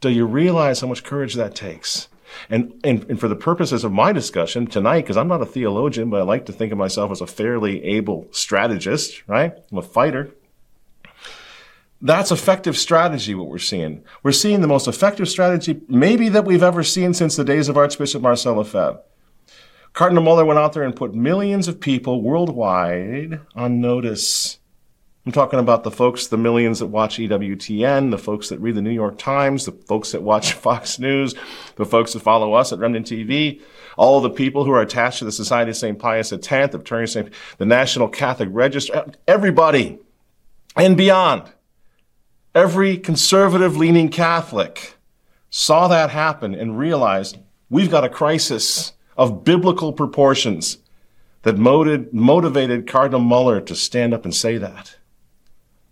Do 0.00 0.10
you 0.10 0.26
realize 0.26 0.80
how 0.80 0.86
much 0.86 1.02
courage 1.02 1.34
that 1.34 1.56
takes? 1.56 2.06
And, 2.50 2.78
and, 2.84 3.04
and 3.10 3.20
for 3.20 3.28
the 3.28 3.36
purposes 3.36 3.84
of 3.84 3.92
my 3.92 4.12
discussion 4.12 4.66
tonight, 4.66 5.02
because 5.02 5.16
I'm 5.16 5.28
not 5.28 5.42
a 5.42 5.46
theologian, 5.46 6.10
but 6.10 6.20
I 6.20 6.24
like 6.24 6.46
to 6.46 6.52
think 6.52 6.72
of 6.72 6.78
myself 6.78 7.10
as 7.10 7.20
a 7.20 7.26
fairly 7.26 7.84
able 7.84 8.28
strategist, 8.30 9.26
right? 9.26 9.52
I'm 9.70 9.78
a 9.78 9.82
fighter. 9.82 10.30
That's 12.00 12.30
effective 12.30 12.76
strategy, 12.78 13.34
what 13.34 13.48
we're 13.48 13.58
seeing. 13.58 14.04
We're 14.22 14.32
seeing 14.32 14.60
the 14.60 14.68
most 14.68 14.86
effective 14.86 15.28
strategy 15.28 15.80
maybe 15.88 16.28
that 16.28 16.44
we've 16.44 16.62
ever 16.62 16.84
seen 16.84 17.12
since 17.12 17.34
the 17.34 17.44
days 17.44 17.68
of 17.68 17.76
Archbishop 17.76 18.22
Marcel 18.22 18.54
Lefebvre. 18.54 19.00
Cardinal 19.94 20.22
Muller 20.22 20.44
went 20.44 20.60
out 20.60 20.74
there 20.74 20.84
and 20.84 20.94
put 20.94 21.14
millions 21.14 21.66
of 21.66 21.80
people 21.80 22.22
worldwide 22.22 23.40
on 23.56 23.80
notice. 23.80 24.58
I'm 25.28 25.32
talking 25.32 25.58
about 25.58 25.84
the 25.84 25.90
folks, 25.90 26.28
the 26.28 26.38
millions 26.38 26.78
that 26.78 26.86
watch 26.86 27.18
EWTN, 27.18 28.10
the 28.10 28.16
folks 28.16 28.48
that 28.48 28.60
read 28.60 28.76
the 28.76 28.80
New 28.80 28.88
York 28.88 29.18
Times, 29.18 29.66
the 29.66 29.72
folks 29.72 30.12
that 30.12 30.22
watch 30.22 30.52
Fox 30.54 30.98
News, 30.98 31.34
the 31.76 31.84
folks 31.84 32.14
that 32.14 32.20
follow 32.20 32.54
us 32.54 32.72
at 32.72 32.78
Remnant 32.78 33.06
TV, 33.06 33.60
all 33.98 34.22
the 34.22 34.30
people 34.30 34.64
who 34.64 34.70
are 34.70 34.80
attached 34.80 35.18
to 35.18 35.26
the 35.26 35.30
Society 35.30 35.72
of 35.72 35.76
St. 35.76 35.98
Pius 35.98 36.32
X, 36.32 36.74
of 36.74 36.82
Turning 36.82 37.08
St. 37.08 37.30
the 37.58 37.66
National 37.66 38.08
Catholic 38.08 38.48
Register, 38.50 39.04
everybody 39.26 39.98
and 40.74 40.96
beyond. 40.96 41.52
Every 42.54 42.96
conservative 42.96 43.76
leaning 43.76 44.08
Catholic 44.08 44.94
saw 45.50 45.88
that 45.88 46.08
happen 46.08 46.54
and 46.54 46.78
realized 46.78 47.36
we've 47.68 47.90
got 47.90 48.02
a 48.02 48.08
crisis 48.08 48.94
of 49.14 49.44
biblical 49.44 49.92
proportions 49.92 50.78
that 51.42 51.58
motivated 51.58 52.86
Cardinal 52.86 53.20
Muller 53.20 53.60
to 53.60 53.74
stand 53.74 54.14
up 54.14 54.24
and 54.24 54.34
say 54.34 54.56
that. 54.56 54.94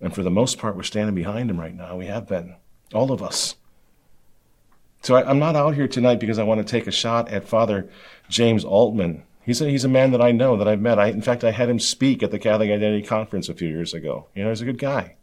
And 0.00 0.14
for 0.14 0.22
the 0.22 0.30
most 0.30 0.58
part, 0.58 0.76
we're 0.76 0.82
standing 0.82 1.14
behind 1.14 1.50
him 1.50 1.58
right 1.58 1.74
now. 1.74 1.96
We 1.96 2.06
have 2.06 2.26
been, 2.26 2.56
all 2.92 3.12
of 3.12 3.22
us. 3.22 3.56
So 5.02 5.14
I, 5.14 5.30
am 5.30 5.38
not 5.38 5.56
out 5.56 5.74
here 5.74 5.88
tonight 5.88 6.20
because 6.20 6.38
I 6.38 6.42
want 6.42 6.58
to 6.58 6.70
take 6.70 6.86
a 6.86 6.92
shot 6.92 7.28
at 7.28 7.48
Father 7.48 7.88
James 8.28 8.64
Altman. 8.64 9.22
He's 9.44 9.60
a, 9.60 9.68
he's 9.68 9.84
a 9.84 9.88
man 9.88 10.10
that 10.10 10.20
I 10.20 10.32
know, 10.32 10.56
that 10.56 10.66
I've 10.66 10.80
met. 10.80 10.98
I, 10.98 11.06
in 11.06 11.22
fact, 11.22 11.44
I 11.44 11.52
had 11.52 11.68
him 11.68 11.78
speak 11.78 12.22
at 12.22 12.32
the 12.32 12.38
Catholic 12.38 12.70
Identity 12.70 13.06
Conference 13.06 13.48
a 13.48 13.54
few 13.54 13.68
years 13.68 13.94
ago. 13.94 14.26
You 14.34 14.42
know, 14.42 14.50
he's 14.50 14.60
a 14.60 14.66
good 14.66 14.78
guy. 14.78 15.14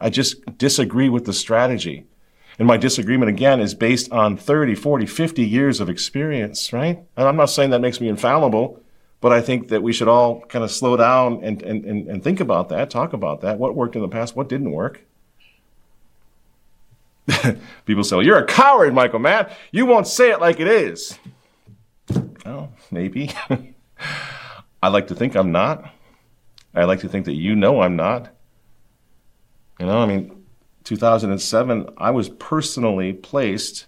I 0.00 0.10
just 0.10 0.58
disagree 0.58 1.08
with 1.08 1.24
the 1.24 1.32
strategy. 1.32 2.04
And 2.58 2.68
my 2.68 2.76
disagreement, 2.76 3.30
again, 3.30 3.60
is 3.60 3.74
based 3.74 4.12
on 4.12 4.36
30, 4.36 4.74
40, 4.74 5.06
50 5.06 5.42
years 5.42 5.80
of 5.80 5.88
experience, 5.88 6.72
right? 6.72 7.02
And 7.16 7.26
I'm 7.26 7.36
not 7.36 7.50
saying 7.50 7.70
that 7.70 7.80
makes 7.80 8.00
me 8.00 8.08
infallible. 8.08 8.80
But 9.24 9.32
I 9.32 9.40
think 9.40 9.68
that 9.68 9.82
we 9.82 9.94
should 9.94 10.06
all 10.06 10.42
kind 10.42 10.62
of 10.62 10.70
slow 10.70 10.98
down 10.98 11.42
and, 11.42 11.62
and, 11.62 11.86
and, 11.86 12.08
and 12.08 12.22
think 12.22 12.40
about 12.40 12.68
that, 12.68 12.90
talk 12.90 13.14
about 13.14 13.40
that. 13.40 13.58
What 13.58 13.74
worked 13.74 13.96
in 13.96 14.02
the 14.02 14.08
past? 14.08 14.36
What 14.36 14.50
didn't 14.50 14.70
work? 14.70 15.00
People 17.86 18.04
say, 18.04 18.16
well, 18.16 18.22
you're 18.22 18.36
a 18.36 18.44
coward, 18.44 18.92
Michael 18.92 19.20
Matt. 19.20 19.56
You 19.72 19.86
won't 19.86 20.06
say 20.06 20.30
it 20.30 20.40
like 20.40 20.60
it 20.60 20.68
is. 20.68 21.18
Well, 22.44 22.70
maybe. 22.90 23.30
I 24.82 24.88
like 24.88 25.06
to 25.06 25.14
think 25.14 25.36
I'm 25.36 25.52
not. 25.52 25.90
I 26.74 26.84
like 26.84 27.00
to 27.00 27.08
think 27.08 27.24
that 27.24 27.32
you 27.32 27.56
know 27.56 27.80
I'm 27.80 27.96
not. 27.96 28.28
You 29.80 29.86
know, 29.86 30.00
I 30.00 30.04
mean, 30.04 30.44
2007, 30.84 31.88
I 31.96 32.10
was 32.10 32.28
personally 32.28 33.14
placed 33.14 33.86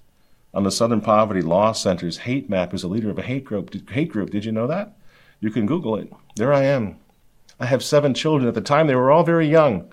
on 0.54 0.62
the 0.62 0.70
Southern 0.70 1.02
Poverty 1.02 1.42
Law 1.42 1.72
Center's 1.72 2.16
hate 2.16 2.48
map 2.48 2.72
as 2.72 2.84
a 2.84 2.88
leader 2.88 3.10
of 3.10 3.18
a 3.18 3.22
hate 3.22 3.44
group. 3.44 3.90
Hate 3.90 4.08
group. 4.08 4.30
Did 4.30 4.46
you 4.46 4.52
know 4.52 4.66
that? 4.68 4.95
You 5.40 5.50
can 5.50 5.66
Google 5.66 5.96
it. 5.96 6.12
There 6.36 6.52
I 6.52 6.62
am. 6.62 6.98
I 7.58 7.66
have 7.66 7.82
seven 7.82 8.14
children. 8.14 8.48
At 8.48 8.54
the 8.54 8.60
time, 8.60 8.86
they 8.86 8.94
were 8.94 9.10
all 9.10 9.24
very 9.24 9.48
young. 9.48 9.90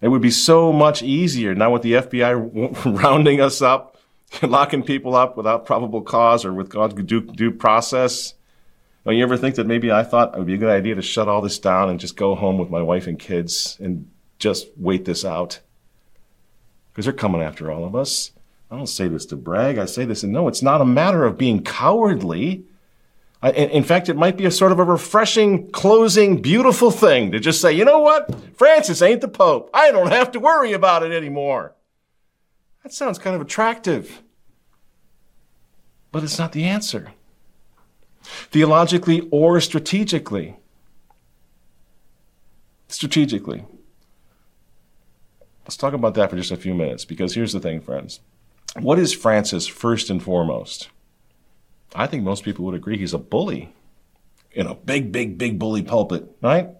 It 0.00 0.08
would 0.08 0.22
be 0.22 0.30
so 0.30 0.72
much 0.72 1.02
easier 1.02 1.54
now 1.54 1.72
with 1.72 1.82
the 1.82 1.94
FBI 1.94 3.02
rounding 3.02 3.40
us 3.40 3.62
up, 3.62 3.96
locking 4.42 4.82
people 4.82 5.16
up 5.16 5.36
without 5.36 5.64
probable 5.64 6.02
cause 6.02 6.44
or 6.44 6.52
with 6.52 6.68
God's 6.68 6.94
due, 7.02 7.22
due 7.22 7.50
process. 7.50 8.34
Don't 9.04 9.16
you 9.16 9.22
ever 9.22 9.36
think 9.36 9.54
that 9.54 9.66
maybe 9.66 9.90
I 9.90 10.02
thought 10.02 10.34
it 10.34 10.38
would 10.38 10.46
be 10.46 10.54
a 10.54 10.58
good 10.58 10.68
idea 10.68 10.96
to 10.96 11.02
shut 11.02 11.28
all 11.28 11.40
this 11.40 11.58
down 11.58 11.88
and 11.88 12.00
just 12.00 12.16
go 12.16 12.34
home 12.34 12.58
with 12.58 12.70
my 12.70 12.82
wife 12.82 13.06
and 13.06 13.18
kids 13.18 13.78
and 13.80 14.10
just 14.38 14.66
wait 14.76 15.04
this 15.04 15.24
out? 15.24 15.60
Because 16.90 17.06
they're 17.06 17.14
coming 17.14 17.40
after 17.40 17.70
all 17.70 17.84
of 17.84 17.94
us. 17.94 18.32
I 18.70 18.76
don't 18.76 18.88
say 18.88 19.08
this 19.08 19.26
to 19.26 19.36
brag. 19.36 19.78
I 19.78 19.84
say 19.84 20.04
this 20.04 20.22
and 20.22 20.32
no, 20.32 20.48
it's 20.48 20.62
not 20.62 20.80
a 20.80 20.84
matter 20.84 21.24
of 21.24 21.38
being 21.38 21.62
cowardly. 21.62 22.64
I, 23.42 23.50
in 23.50 23.84
fact, 23.84 24.08
it 24.08 24.16
might 24.16 24.36
be 24.36 24.46
a 24.46 24.50
sort 24.50 24.72
of 24.72 24.78
a 24.78 24.84
refreshing, 24.84 25.70
closing, 25.70 26.42
beautiful 26.42 26.90
thing 26.90 27.32
to 27.32 27.38
just 27.38 27.60
say, 27.60 27.72
you 27.72 27.84
know 27.84 28.00
what? 28.00 28.34
Francis 28.56 29.02
ain't 29.02 29.20
the 29.20 29.28
Pope. 29.28 29.70
I 29.72 29.92
don't 29.92 30.10
have 30.10 30.32
to 30.32 30.40
worry 30.40 30.72
about 30.72 31.02
it 31.04 31.12
anymore. 31.12 31.74
That 32.82 32.92
sounds 32.92 33.18
kind 33.18 33.36
of 33.36 33.42
attractive. 33.42 34.22
But 36.10 36.24
it's 36.24 36.38
not 36.38 36.52
the 36.52 36.64
answer. 36.64 37.12
Theologically 38.22 39.28
or 39.30 39.60
strategically. 39.60 40.56
Strategically. 42.88 43.64
Let's 45.64 45.76
talk 45.76 45.92
about 45.92 46.14
that 46.14 46.30
for 46.30 46.36
just 46.36 46.52
a 46.52 46.56
few 46.56 46.74
minutes 46.74 47.04
because 47.04 47.34
here's 47.34 47.52
the 47.52 47.60
thing, 47.60 47.80
friends. 47.80 48.20
What 48.80 48.98
is 48.98 49.12
Francis 49.12 49.66
first 49.66 50.10
and 50.10 50.22
foremost? 50.22 50.90
I 51.94 52.06
think 52.06 52.24
most 52.24 52.44
people 52.44 52.64
would 52.66 52.74
agree 52.74 52.98
he's 52.98 53.14
a 53.14 53.18
bully 53.18 53.72
in 54.52 54.66
a 54.66 54.74
big, 54.74 55.12
big, 55.12 55.38
big 55.38 55.58
bully 55.58 55.82
pulpit, 55.82 56.30
right? 56.42 56.70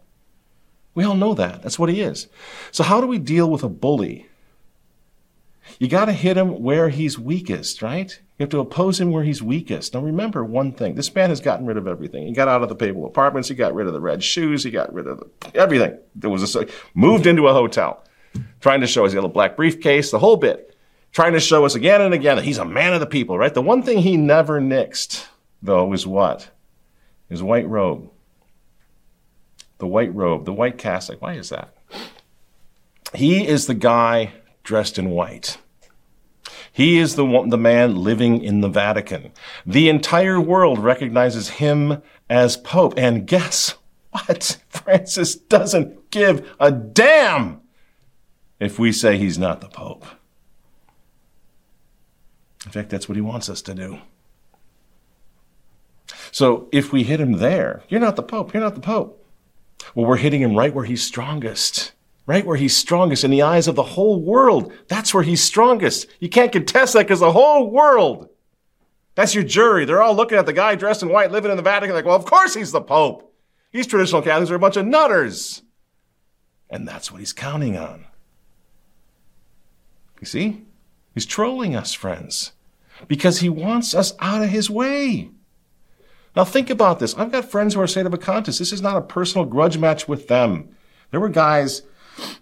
We 0.94 1.04
all 1.04 1.14
know 1.14 1.34
that. 1.34 1.62
That's 1.62 1.78
what 1.78 1.88
he 1.88 2.00
is. 2.00 2.26
So, 2.70 2.84
how 2.84 3.00
do 3.00 3.06
we 3.06 3.18
deal 3.18 3.50
with 3.50 3.62
a 3.62 3.68
bully? 3.68 4.28
You 5.78 5.88
got 5.88 6.06
to 6.06 6.12
hit 6.12 6.36
him 6.36 6.62
where 6.62 6.88
he's 6.88 7.18
weakest, 7.18 7.82
right? 7.82 8.10
You 8.38 8.44
have 8.44 8.50
to 8.50 8.60
oppose 8.60 9.00
him 9.00 9.10
where 9.10 9.24
he's 9.24 9.42
weakest. 9.42 9.94
Now, 9.94 10.00
remember 10.00 10.44
one 10.44 10.72
thing 10.72 10.94
this 10.94 11.14
man 11.14 11.30
has 11.30 11.40
gotten 11.40 11.66
rid 11.66 11.76
of 11.76 11.86
everything. 11.86 12.26
He 12.26 12.32
got 12.32 12.48
out 12.48 12.62
of 12.62 12.68
the 12.68 12.76
papal 12.76 13.06
apartments, 13.06 13.48
he 13.48 13.54
got 13.54 13.74
rid 13.74 13.86
of 13.86 13.92
the 13.92 14.00
red 14.00 14.22
shoes, 14.22 14.62
he 14.62 14.70
got 14.70 14.92
rid 14.92 15.06
of 15.06 15.20
the, 15.20 15.56
everything. 15.58 15.98
There 16.14 16.30
was 16.30 16.54
a, 16.54 16.66
moved 16.94 17.26
into 17.26 17.48
a 17.48 17.52
hotel, 17.52 18.04
trying 18.60 18.80
to 18.80 18.86
show 18.86 19.04
his 19.04 19.14
a 19.14 19.28
black 19.28 19.56
briefcase, 19.56 20.10
the 20.10 20.18
whole 20.18 20.36
bit 20.36 20.75
trying 21.16 21.32
to 21.32 21.40
show 21.40 21.64
us 21.64 21.74
again 21.74 22.02
and 22.02 22.12
again 22.12 22.36
that 22.36 22.44
he's 22.44 22.58
a 22.58 22.64
man 22.66 22.92
of 22.92 23.00
the 23.00 23.06
people, 23.06 23.38
right? 23.38 23.54
The 23.54 23.62
one 23.62 23.82
thing 23.82 24.00
he 24.00 24.18
never 24.18 24.60
nixed, 24.60 25.26
though, 25.62 25.90
is 25.94 26.06
what? 26.06 26.50
His 27.30 27.42
white 27.42 27.66
robe. 27.66 28.10
The 29.78 29.86
white 29.86 30.14
robe, 30.14 30.44
the 30.44 30.52
white 30.52 30.76
cassock. 30.76 31.22
Why 31.22 31.32
is 31.32 31.48
that? 31.48 31.74
He 33.14 33.48
is 33.48 33.66
the 33.66 33.72
guy 33.72 34.34
dressed 34.62 34.98
in 34.98 35.08
white. 35.08 35.56
He 36.70 36.98
is 36.98 37.16
the 37.16 37.24
one, 37.24 37.48
the 37.48 37.56
man 37.56 37.96
living 37.96 38.42
in 38.42 38.60
the 38.60 38.68
Vatican. 38.68 39.32
The 39.64 39.88
entire 39.88 40.38
world 40.38 40.78
recognizes 40.78 41.48
him 41.48 42.02
as 42.28 42.58
Pope. 42.58 42.92
And 42.98 43.26
guess 43.26 43.76
what? 44.10 44.58
Francis 44.68 45.34
doesn't 45.34 46.10
give 46.10 46.54
a 46.60 46.70
damn 46.70 47.62
if 48.60 48.78
we 48.78 48.92
say 48.92 49.16
he's 49.16 49.38
not 49.38 49.62
the 49.62 49.68
Pope. 49.68 50.04
In 52.66 52.72
fact, 52.72 52.90
that's 52.90 53.08
what 53.08 53.16
he 53.16 53.22
wants 53.22 53.48
us 53.48 53.62
to 53.62 53.74
do. 53.74 54.00
So 56.32 56.68
if 56.72 56.92
we 56.92 57.04
hit 57.04 57.20
him 57.20 57.34
there, 57.34 57.84
you're 57.88 58.00
not 58.00 58.16
the 58.16 58.22
Pope, 58.22 58.52
you're 58.52 58.62
not 58.62 58.74
the 58.74 58.80
Pope. 58.80 59.24
Well, 59.94 60.06
we're 60.06 60.16
hitting 60.16 60.42
him 60.42 60.56
right 60.56 60.74
where 60.74 60.84
he's 60.84 61.02
strongest. 61.02 61.92
Right 62.26 62.44
where 62.44 62.56
he's 62.56 62.76
strongest 62.76 63.22
in 63.22 63.30
the 63.30 63.42
eyes 63.42 63.68
of 63.68 63.76
the 63.76 63.84
whole 63.84 64.20
world. 64.20 64.72
That's 64.88 65.14
where 65.14 65.22
he's 65.22 65.42
strongest. 65.42 66.08
You 66.18 66.28
can't 66.28 66.50
contest 66.50 66.94
that 66.94 67.04
because 67.04 67.20
the 67.20 67.30
whole 67.30 67.70
world. 67.70 68.28
That's 69.14 69.34
your 69.34 69.44
jury. 69.44 69.84
They're 69.84 70.02
all 70.02 70.16
looking 70.16 70.36
at 70.36 70.44
the 70.44 70.52
guy 70.52 70.74
dressed 70.74 71.02
in 71.02 71.08
white 71.08 71.30
living 71.30 71.52
in 71.52 71.56
the 71.56 71.62
Vatican 71.62 71.94
like, 71.94 72.04
well, 72.04 72.16
of 72.16 72.24
course 72.24 72.54
he's 72.54 72.72
the 72.72 72.80
Pope. 72.80 73.32
These 73.70 73.86
traditional 73.86 74.22
Catholics 74.22 74.50
are 74.50 74.56
a 74.56 74.58
bunch 74.58 74.76
of 74.76 74.86
nutters. 74.86 75.62
And 76.68 76.86
that's 76.86 77.12
what 77.12 77.20
he's 77.20 77.32
counting 77.32 77.76
on. 77.76 78.06
You 80.20 80.26
see? 80.26 80.62
He's 81.14 81.26
trolling 81.26 81.76
us, 81.76 81.94
friends 81.94 82.52
because 83.08 83.40
he 83.40 83.48
wants 83.48 83.94
us 83.94 84.14
out 84.20 84.42
of 84.42 84.48
his 84.48 84.70
way. 84.70 85.30
Now 86.34 86.44
think 86.44 86.68
about 86.68 86.98
this. 86.98 87.14
I've 87.16 87.32
got 87.32 87.50
friends 87.50 87.74
who 87.74 87.80
are 87.80 87.86
sedevacantists. 87.86 88.58
This 88.58 88.72
is 88.72 88.82
not 88.82 88.96
a 88.96 89.00
personal 89.00 89.46
grudge 89.46 89.78
match 89.78 90.06
with 90.06 90.28
them. 90.28 90.68
There 91.10 91.20
were 91.20 91.30
guys, 91.30 91.82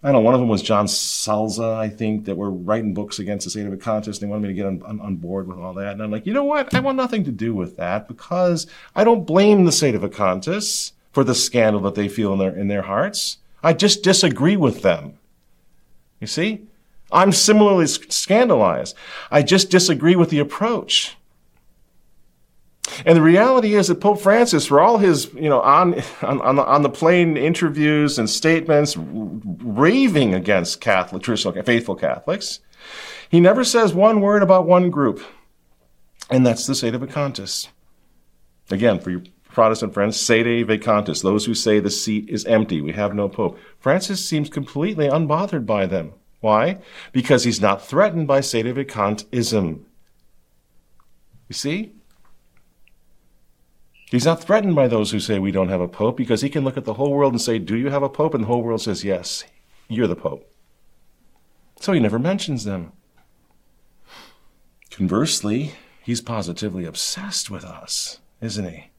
I 0.02 0.10
don't 0.10 0.14
know, 0.14 0.20
one 0.20 0.34
of 0.34 0.40
them 0.40 0.48
was 0.48 0.62
John 0.62 0.86
Salza, 0.86 1.74
I 1.74 1.88
think, 1.88 2.24
that 2.24 2.36
were 2.36 2.50
writing 2.50 2.92
books 2.92 3.20
against 3.20 3.52
the 3.52 3.60
sedevacantists. 3.60 4.18
They 4.18 4.26
wanted 4.26 4.42
me 4.42 4.48
to 4.48 4.54
get 4.54 4.66
on, 4.66 4.82
on, 4.82 5.00
on, 5.00 5.16
board 5.16 5.46
with 5.46 5.58
all 5.58 5.74
that. 5.74 5.92
And 5.92 6.02
I'm 6.02 6.10
like, 6.10 6.26
you 6.26 6.32
know 6.32 6.44
what? 6.44 6.74
I 6.74 6.80
want 6.80 6.96
nothing 6.96 7.22
to 7.24 7.30
do 7.30 7.54
with 7.54 7.76
that 7.76 8.08
because 8.08 8.66
I 8.96 9.04
don't 9.04 9.26
blame 9.26 9.64
the 9.64 9.70
sedevacantists 9.70 10.92
for 11.12 11.22
the 11.22 11.34
scandal 11.34 11.80
that 11.82 11.94
they 11.94 12.08
feel 12.08 12.32
in 12.32 12.40
their, 12.40 12.56
in 12.56 12.66
their 12.66 12.82
hearts. 12.82 13.38
I 13.62 13.74
just 13.74 14.02
disagree 14.02 14.56
with 14.56 14.82
them. 14.82 15.18
You 16.20 16.26
see? 16.26 16.66
I'm 17.14 17.32
similarly 17.32 17.86
scandalized. 17.86 18.96
I 19.30 19.42
just 19.42 19.70
disagree 19.70 20.16
with 20.16 20.30
the 20.30 20.40
approach. 20.40 21.16
And 23.06 23.16
the 23.16 23.22
reality 23.22 23.74
is 23.74 23.88
that 23.88 24.00
Pope 24.00 24.20
Francis, 24.20 24.66
for 24.66 24.80
all 24.80 24.98
his, 24.98 25.32
you 25.34 25.48
know, 25.48 25.60
on, 25.60 25.94
on, 26.22 26.40
on, 26.42 26.56
the, 26.56 26.64
on 26.66 26.82
the 26.82 26.90
plane 26.90 27.36
interviews 27.36 28.18
and 28.18 28.28
statements 28.28 28.96
raving 28.98 30.34
against 30.34 30.80
Catholic, 30.80 31.22
traditional, 31.22 31.62
faithful 31.62 31.94
Catholics, 31.94 32.60
he 33.28 33.40
never 33.40 33.64
says 33.64 33.94
one 33.94 34.20
word 34.20 34.42
about 34.42 34.66
one 34.66 34.90
group, 34.90 35.24
and 36.28 36.46
that's 36.46 36.66
the 36.66 36.74
Sedevacantists. 36.74 37.68
Again, 38.70 39.00
for 39.00 39.10
your 39.10 39.22
Protestant 39.48 39.94
friends, 39.94 40.18
Sedevacantists, 40.18 41.22
those 41.22 41.46
who 41.46 41.54
say 41.54 41.80
the 41.80 41.90
seat 41.90 42.28
is 42.28 42.44
empty, 42.44 42.80
we 42.80 42.92
have 42.92 43.14
no 43.14 43.28
Pope. 43.28 43.58
Francis 43.78 44.24
seems 44.24 44.50
completely 44.50 45.08
unbothered 45.08 45.64
by 45.64 45.86
them. 45.86 46.12
Why? 46.44 46.76
Because 47.10 47.44
he's 47.44 47.62
not 47.62 47.80
threatened 47.80 48.26
by 48.26 48.40
sedevacantism. 48.40 49.80
You 51.48 51.54
see? 51.54 51.94
He's 54.10 54.26
not 54.26 54.44
threatened 54.44 54.74
by 54.74 54.86
those 54.86 55.10
who 55.10 55.20
say 55.20 55.38
we 55.38 55.52
don't 55.52 55.70
have 55.70 55.80
a 55.80 55.88
pope 55.88 56.18
because 56.18 56.42
he 56.42 56.50
can 56.50 56.62
look 56.62 56.76
at 56.76 56.84
the 56.84 56.92
whole 56.92 57.14
world 57.14 57.32
and 57.32 57.40
say, 57.40 57.58
Do 57.58 57.78
you 57.78 57.88
have 57.88 58.02
a 58.02 58.10
pope? 58.10 58.34
And 58.34 58.44
the 58.44 58.48
whole 58.48 58.62
world 58.62 58.82
says, 58.82 59.02
Yes, 59.02 59.44
you're 59.88 60.06
the 60.06 60.16
pope. 60.16 60.52
So 61.80 61.94
he 61.94 61.98
never 61.98 62.18
mentions 62.18 62.64
them. 62.64 62.92
Conversely, 64.90 65.72
he's 66.02 66.20
positively 66.20 66.84
obsessed 66.84 67.50
with 67.50 67.64
us, 67.64 68.20
isn't 68.42 68.68
he? 68.68 68.90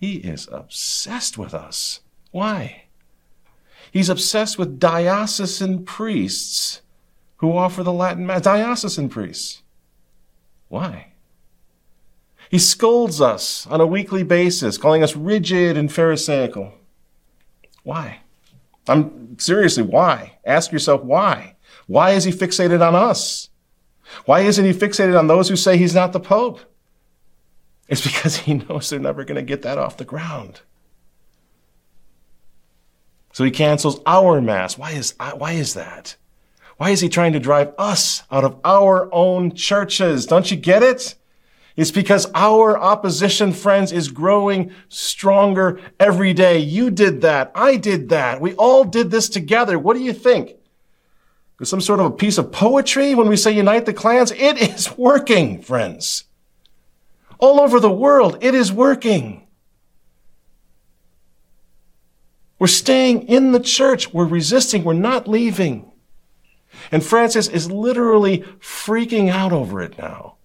He 0.00 0.16
is 0.16 0.48
obsessed 0.50 1.38
with 1.38 1.54
us. 1.54 2.00
Why? 2.32 2.86
He's 3.92 4.08
obsessed 4.08 4.58
with 4.58 4.80
diocesan 4.80 5.84
priests 5.84 6.82
who 7.38 7.56
offer 7.56 7.82
the 7.82 7.92
Latin 7.92 8.26
Mass. 8.26 8.42
Diocesan 8.42 9.08
priests. 9.08 9.62
Why? 10.68 11.12
He 12.50 12.58
scolds 12.58 13.20
us 13.20 13.66
on 13.66 13.80
a 13.80 13.86
weekly 13.86 14.22
basis, 14.22 14.78
calling 14.78 15.02
us 15.02 15.16
rigid 15.16 15.76
and 15.76 15.92
Pharisaical. 15.92 16.72
Why? 17.82 18.20
I'm 18.86 19.38
seriously, 19.38 19.82
why? 19.82 20.38
Ask 20.44 20.72
yourself 20.72 21.02
why. 21.02 21.56
Why 21.86 22.10
is 22.10 22.24
he 22.24 22.32
fixated 22.32 22.86
on 22.86 22.94
us? 22.94 23.50
Why 24.24 24.40
isn't 24.40 24.64
he 24.64 24.72
fixated 24.72 25.18
on 25.18 25.26
those 25.26 25.48
who 25.48 25.56
say 25.56 25.76
he's 25.76 25.94
not 25.94 26.12
the 26.12 26.20
Pope? 26.20 26.60
It's 27.88 28.02
because 28.02 28.36
he 28.36 28.54
knows 28.54 28.90
they're 28.90 28.98
never 28.98 29.24
going 29.24 29.36
to 29.36 29.42
get 29.42 29.62
that 29.62 29.78
off 29.78 29.96
the 29.96 30.04
ground. 30.04 30.60
So 33.32 33.44
he 33.44 33.50
cancels 33.50 34.00
our 34.06 34.40
Mass. 34.40 34.78
Why 34.78 34.92
is, 34.92 35.14
why 35.36 35.52
is 35.52 35.74
that? 35.74 36.16
Why 36.78 36.90
is 36.90 37.00
he 37.00 37.08
trying 37.08 37.32
to 37.32 37.40
drive 37.40 37.74
us 37.76 38.22
out 38.30 38.44
of 38.44 38.58
our 38.64 39.12
own 39.12 39.54
churches? 39.54 40.26
Don't 40.26 40.50
you 40.50 40.56
get 40.56 40.82
it? 40.82 41.16
It's 41.76 41.90
because 41.90 42.28
our 42.34 42.78
opposition, 42.78 43.52
friends, 43.52 43.92
is 43.92 44.08
growing 44.08 44.72
stronger 44.88 45.80
every 45.98 46.32
day. 46.34 46.58
You 46.58 46.90
did 46.90 47.20
that. 47.22 47.50
I 47.54 47.76
did 47.76 48.08
that. 48.08 48.40
We 48.40 48.54
all 48.54 48.84
did 48.84 49.10
this 49.10 49.28
together. 49.28 49.78
What 49.78 49.96
do 49.96 50.02
you 50.02 50.12
think? 50.12 50.52
There's 51.58 51.68
some 51.68 51.80
sort 51.80 51.98
of 51.98 52.06
a 52.06 52.10
piece 52.12 52.38
of 52.38 52.52
poetry 52.52 53.14
when 53.16 53.28
we 53.28 53.36
say 53.36 53.52
unite 53.52 53.84
the 53.84 53.92
clans. 53.92 54.30
It 54.30 54.58
is 54.62 54.96
working, 54.96 55.60
friends. 55.60 56.24
All 57.40 57.60
over 57.60 57.80
the 57.80 57.90
world, 57.90 58.38
it 58.40 58.54
is 58.54 58.72
working. 58.72 59.46
We're 62.60 62.68
staying 62.68 63.28
in 63.28 63.50
the 63.50 63.60
church. 63.60 64.12
We're 64.12 64.26
resisting. 64.26 64.84
We're 64.84 64.94
not 64.94 65.28
leaving. 65.28 65.87
And 66.90 67.04
Francis 67.04 67.48
is 67.48 67.70
literally 67.70 68.38
freaking 68.60 69.30
out 69.30 69.52
over 69.52 69.80
it 69.80 69.98
now. 69.98 70.36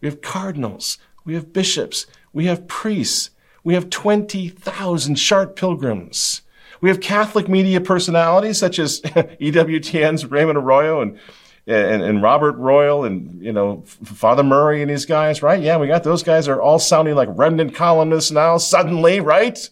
We 0.00 0.08
have 0.08 0.20
cardinals. 0.20 0.98
We 1.24 1.34
have 1.34 1.52
bishops. 1.52 2.06
We 2.32 2.46
have 2.46 2.68
priests. 2.68 3.30
We 3.62 3.74
have 3.74 3.88
20,000 3.88 5.14
sharp 5.18 5.56
pilgrims. 5.56 6.42
We 6.82 6.90
have 6.90 7.00
Catholic 7.00 7.48
media 7.48 7.80
personalities 7.80 8.58
such 8.58 8.78
as 8.78 9.00
EWTN's 9.00 10.26
Raymond 10.26 10.58
Arroyo 10.58 11.00
and, 11.00 11.18
and, 11.66 12.02
and 12.02 12.22
Robert 12.22 12.56
Royal 12.56 13.04
and, 13.04 13.42
you 13.42 13.52
know, 13.52 13.82
Father 13.86 14.42
Murray 14.42 14.82
and 14.82 14.90
these 14.90 15.06
guys, 15.06 15.42
right? 15.42 15.62
Yeah, 15.62 15.78
we 15.78 15.86
got 15.86 16.04
those 16.04 16.22
guys 16.22 16.46
are 16.46 16.60
all 16.60 16.78
sounding 16.78 17.14
like 17.14 17.30
remnant 17.32 17.74
columnists 17.74 18.30
now 18.30 18.58
suddenly, 18.58 19.20
right? 19.20 19.70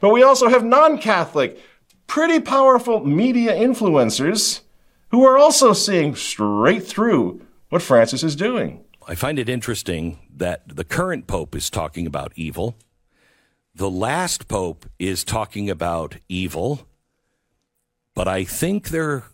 But 0.00 0.10
we 0.10 0.24
also 0.24 0.48
have 0.48 0.64
non-Catholic, 0.64 1.60
pretty 2.12 2.40
powerful 2.40 3.02
media 3.06 3.54
influencers 3.54 4.60
who 5.08 5.24
are 5.24 5.38
also 5.38 5.72
seeing 5.72 6.14
straight 6.14 6.86
through 6.86 7.40
what 7.70 7.80
Francis 7.80 8.22
is 8.22 8.36
doing. 8.36 8.84
I 9.08 9.14
find 9.14 9.38
it 9.38 9.48
interesting 9.48 10.18
that 10.36 10.60
the 10.68 10.84
current 10.84 11.26
pope 11.26 11.56
is 11.56 11.70
talking 11.70 12.06
about 12.06 12.34
evil. 12.36 12.76
The 13.74 13.88
last 13.88 14.46
pope 14.46 14.84
is 14.98 15.24
talking 15.24 15.70
about 15.70 16.16
evil, 16.28 16.86
but 18.14 18.28
I 18.28 18.44
think 18.44 18.90
they're 18.90 19.24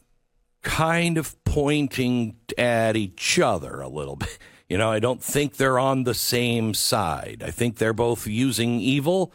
kind 0.63 1.19
of 1.19 1.35
pointing 1.43 2.37
at 2.57 2.97
each 2.97 3.41
other 3.41 3.81
a 3.81 3.89
little 3.89 4.17
bit. 4.17 4.39
You 4.69 4.77
know, 4.77 4.91
I 4.91 4.99
don't 4.99 5.23
think 5.23 5.57
they're 5.57 5.79
on 5.79 6.05
the 6.05 6.13
same 6.13 6.75
side. 6.75 7.43
I 7.43 7.51
think 7.51 7.79
they're 7.79 7.95
both 7.95 8.27
using 8.27 8.83
evil, 8.83 9.33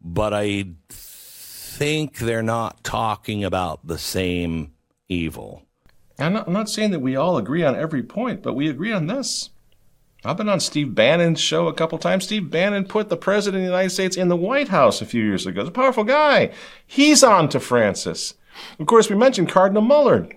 but 0.00 0.32
I 0.32 0.68
think 1.70 2.18
they're 2.18 2.42
not 2.42 2.82
talking 2.82 3.44
about 3.44 3.86
the 3.86 3.98
same 3.98 4.72
evil. 5.08 5.62
I'm 6.18 6.32
not, 6.34 6.46
I'm 6.48 6.52
not 6.52 6.68
saying 6.68 6.90
that 6.90 7.00
we 7.00 7.16
all 7.16 7.38
agree 7.38 7.62
on 7.62 7.76
every 7.76 8.02
point, 8.02 8.42
but 8.42 8.54
we 8.54 8.68
agree 8.68 8.92
on 8.92 9.06
this. 9.06 9.50
I've 10.24 10.36
been 10.36 10.48
on 10.48 10.60
Steve 10.60 10.94
Bannon's 10.94 11.40
show 11.40 11.68
a 11.68 11.72
couple 11.72 11.96
times. 11.96 12.24
Steve 12.24 12.50
Bannon 12.50 12.84
put 12.84 13.08
the 13.08 13.16
President 13.16 13.62
of 13.62 13.66
the 13.66 13.72
United 13.72 13.90
States 13.90 14.16
in 14.16 14.28
the 14.28 14.36
White 14.36 14.68
House 14.68 15.00
a 15.00 15.06
few 15.06 15.24
years 15.24 15.46
ago. 15.46 15.62
He's 15.62 15.68
a 15.68 15.72
powerful 15.72 16.04
guy. 16.04 16.52
He's 16.86 17.22
on 17.24 17.48
to 17.50 17.60
Francis. 17.60 18.34
Of 18.78 18.86
course, 18.86 19.08
we 19.08 19.16
mentioned 19.16 19.48
Cardinal 19.48 19.82
Muller. 19.82 20.28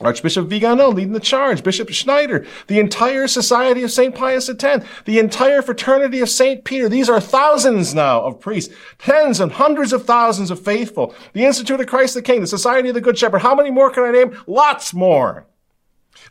Archbishop 0.00 0.48
Vigano 0.48 0.88
leading 0.90 1.12
the 1.12 1.20
charge, 1.20 1.62
Bishop 1.62 1.88
Schneider, 1.90 2.44
the 2.66 2.80
entire 2.80 3.28
Society 3.28 3.84
of 3.84 3.92
St. 3.92 4.12
Pius 4.14 4.48
X, 4.48 4.84
the 5.04 5.20
entire 5.20 5.62
Fraternity 5.62 6.20
of 6.20 6.28
St. 6.28 6.64
Peter. 6.64 6.88
These 6.88 7.08
are 7.08 7.20
thousands 7.20 7.94
now 7.94 8.22
of 8.22 8.40
priests, 8.40 8.74
tens 8.98 9.38
and 9.38 9.52
hundreds 9.52 9.92
of 9.92 10.04
thousands 10.04 10.50
of 10.50 10.60
faithful, 10.60 11.14
the 11.32 11.44
Institute 11.44 11.78
of 11.78 11.86
Christ 11.86 12.14
the 12.14 12.22
King, 12.22 12.40
the 12.40 12.46
Society 12.48 12.88
of 12.88 12.94
the 12.94 13.00
Good 13.00 13.16
Shepherd. 13.16 13.42
How 13.42 13.54
many 13.54 13.70
more 13.70 13.90
can 13.90 14.02
I 14.02 14.10
name? 14.10 14.36
Lots 14.46 14.92
more 14.94 15.46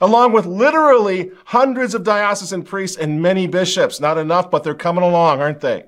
along 0.01 0.31
with 0.33 0.45
literally 0.45 1.31
hundreds 1.45 1.93
of 1.93 2.03
diocesan 2.03 2.63
priests 2.63 2.97
and 2.97 3.21
many 3.21 3.47
bishops. 3.47 3.99
Not 3.99 4.17
enough, 4.17 4.49
but 4.49 4.63
they're 4.63 4.73
coming 4.73 5.03
along, 5.03 5.41
aren't 5.41 5.61
they? 5.61 5.85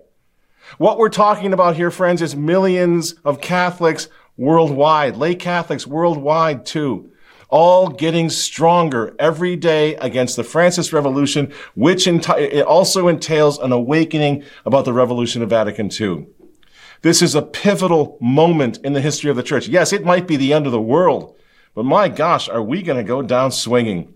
What 0.78 0.98
we're 0.98 1.10
talking 1.10 1.54
about 1.54 1.76
here, 1.76 1.92
friends, 1.92 2.22
is 2.22 2.36
millions 2.36 3.14
of 3.24 3.42
Catholics 3.42 4.08
worldwide, 4.38 5.16
lay 5.16 5.36
Catholics 5.36 5.88
worldwide 5.88 6.66
too, 6.66 7.12
all 7.50 7.88
getting 7.88 8.30
stronger 8.30 9.16
every 9.20 9.56
day 9.56 9.96
against 9.96 10.36
the 10.36 10.44
Francis 10.44 10.92
Revolution, 10.92 11.54
which 11.76 12.06
enti- 12.06 12.66
also 12.66 13.08
entails 13.08 13.58
an 13.60 13.72
awakening 13.72 14.44
about 14.66 14.86
the 14.86 14.94
revolution 14.94 15.42
of 15.42 15.50
Vatican 15.50 15.90
II. 15.92 16.28
This 17.02 17.22
is 17.22 17.36
a 17.36 17.42
pivotal 17.42 18.18
moment 18.20 18.80
in 18.84 18.94
the 18.94 19.02
history 19.02 19.30
of 19.30 19.36
the 19.36 19.44
church. 19.44 19.68
Yes, 19.68 19.94
it 19.94 20.06
might 20.06 20.28
be 20.28 20.38
the 20.38 20.54
end 20.54 20.66
of 20.66 20.72
the 20.72 20.82
world, 20.82 21.38
but 21.76 21.86
my 21.86 22.10
gosh, 22.10 22.50
are 22.50 22.64
we 22.64 22.82
going 22.82 22.98
to 22.98 23.04
go 23.04 23.22
down 23.22 23.52
swinging 23.52 24.14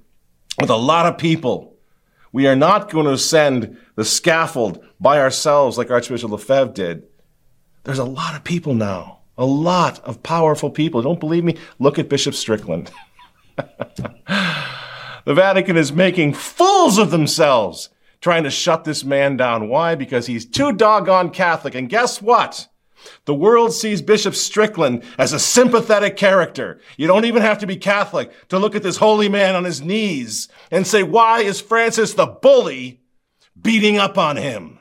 with 0.59 0.69
a 0.69 0.75
lot 0.75 1.05
of 1.05 1.17
people? 1.17 1.75
We 2.31 2.47
are 2.47 2.55
not 2.55 2.89
going 2.89 3.05
to 3.05 3.13
ascend 3.13 3.77
the 3.95 4.05
scaffold 4.05 4.83
by 4.99 5.19
ourselves 5.19 5.77
like 5.77 5.91
Archbishop 5.91 6.31
Lefebvre 6.31 6.73
did. 6.73 7.03
There's 7.83 7.99
a 7.99 8.03
lot 8.05 8.35
of 8.35 8.43
people 8.43 8.73
now, 8.73 9.19
a 9.37 9.45
lot 9.45 9.99
of 9.99 10.21
powerful 10.21 10.69
people. 10.69 11.01
Don't 11.01 11.19
believe 11.19 11.43
me? 11.43 11.57
Look 11.79 11.97
at 11.97 12.09
Bishop 12.09 12.33
Strickland. 12.33 12.91
the 15.25 15.33
Vatican 15.33 15.77
is 15.77 15.91
making 15.91 16.33
fools 16.33 16.97
of 16.97 17.11
themselves 17.11 17.89
trying 18.21 18.43
to 18.43 18.49
shut 18.49 18.83
this 18.83 19.03
man 19.03 19.37
down. 19.37 19.69
Why? 19.69 19.95
Because 19.95 20.27
he's 20.27 20.45
too 20.45 20.73
doggone 20.73 21.29
Catholic. 21.31 21.75
And 21.75 21.89
guess 21.89 22.21
what? 22.21 22.67
The 23.25 23.33
world 23.33 23.73
sees 23.73 24.01
Bishop 24.01 24.35
Strickland 24.35 25.03
as 25.17 25.31
a 25.31 25.39
sympathetic 25.39 26.17
character. 26.17 26.79
You 26.97 27.07
don't 27.07 27.25
even 27.25 27.41
have 27.41 27.59
to 27.59 27.67
be 27.67 27.77
Catholic 27.77 28.31
to 28.49 28.59
look 28.59 28.75
at 28.75 28.83
this 28.83 28.97
holy 28.97 29.29
man 29.29 29.55
on 29.55 29.63
his 29.63 29.81
knees 29.81 30.49
and 30.69 30.85
say, 30.85 31.03
why 31.03 31.41
is 31.41 31.61
Francis 31.61 32.13
the 32.13 32.25
bully 32.25 33.01
beating 33.59 33.97
up 33.97 34.17
on 34.17 34.35
him 34.35 34.79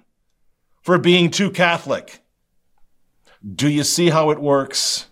for 0.82 0.98
being 0.98 1.30
too 1.30 1.50
Catholic? 1.50 2.20
Do 3.46 3.68
you 3.68 3.84
see 3.84 4.10
how 4.10 4.30
it 4.30 4.40
works? 4.40 5.07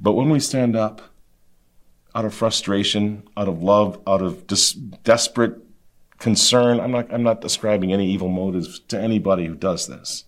But 0.00 0.12
when 0.12 0.30
we 0.30 0.40
stand 0.40 0.76
up 0.76 1.02
out 2.14 2.24
of 2.24 2.34
frustration, 2.34 3.28
out 3.36 3.48
of 3.48 3.62
love, 3.62 4.00
out 4.06 4.22
of 4.22 4.46
desperate 5.02 5.58
concern. 6.18 6.80
I'm 6.80 6.92
not, 6.92 7.12
I'm 7.12 7.22
not 7.22 7.40
describing 7.40 7.92
any 7.92 8.08
evil 8.10 8.28
motives 8.28 8.80
to 8.88 9.00
anybody 9.00 9.46
who 9.46 9.54
does 9.54 9.86
this. 9.86 10.24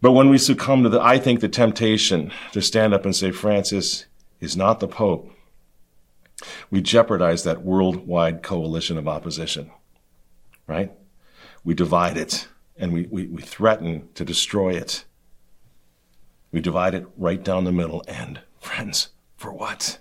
But 0.00 0.12
when 0.12 0.28
we 0.28 0.38
succumb 0.38 0.84
to 0.84 0.88
the, 0.88 1.00
I 1.00 1.18
think 1.18 1.40
the 1.40 1.48
temptation 1.48 2.30
to 2.52 2.62
stand 2.62 2.94
up 2.94 3.04
and 3.04 3.16
say 3.16 3.32
Francis 3.32 4.06
is 4.40 4.56
not 4.56 4.78
the 4.78 4.86
Pope, 4.86 5.32
we 6.70 6.80
jeopardize 6.80 7.42
that 7.42 7.62
worldwide 7.62 8.42
coalition 8.42 8.96
of 8.96 9.08
opposition, 9.08 9.72
right? 10.68 10.92
We 11.64 11.74
divide 11.74 12.16
it 12.16 12.46
and 12.76 12.92
we, 12.92 13.08
we, 13.10 13.26
we 13.26 13.42
threaten 13.42 14.08
to 14.14 14.24
destroy 14.24 14.74
it. 14.74 15.04
We 16.50 16.60
divide 16.60 16.94
it 16.94 17.06
right 17.16 17.42
down 17.42 17.64
the 17.64 17.72
middle 17.72 18.02
and, 18.08 18.40
friends, 18.58 19.08
for 19.36 19.52
what? 19.52 19.98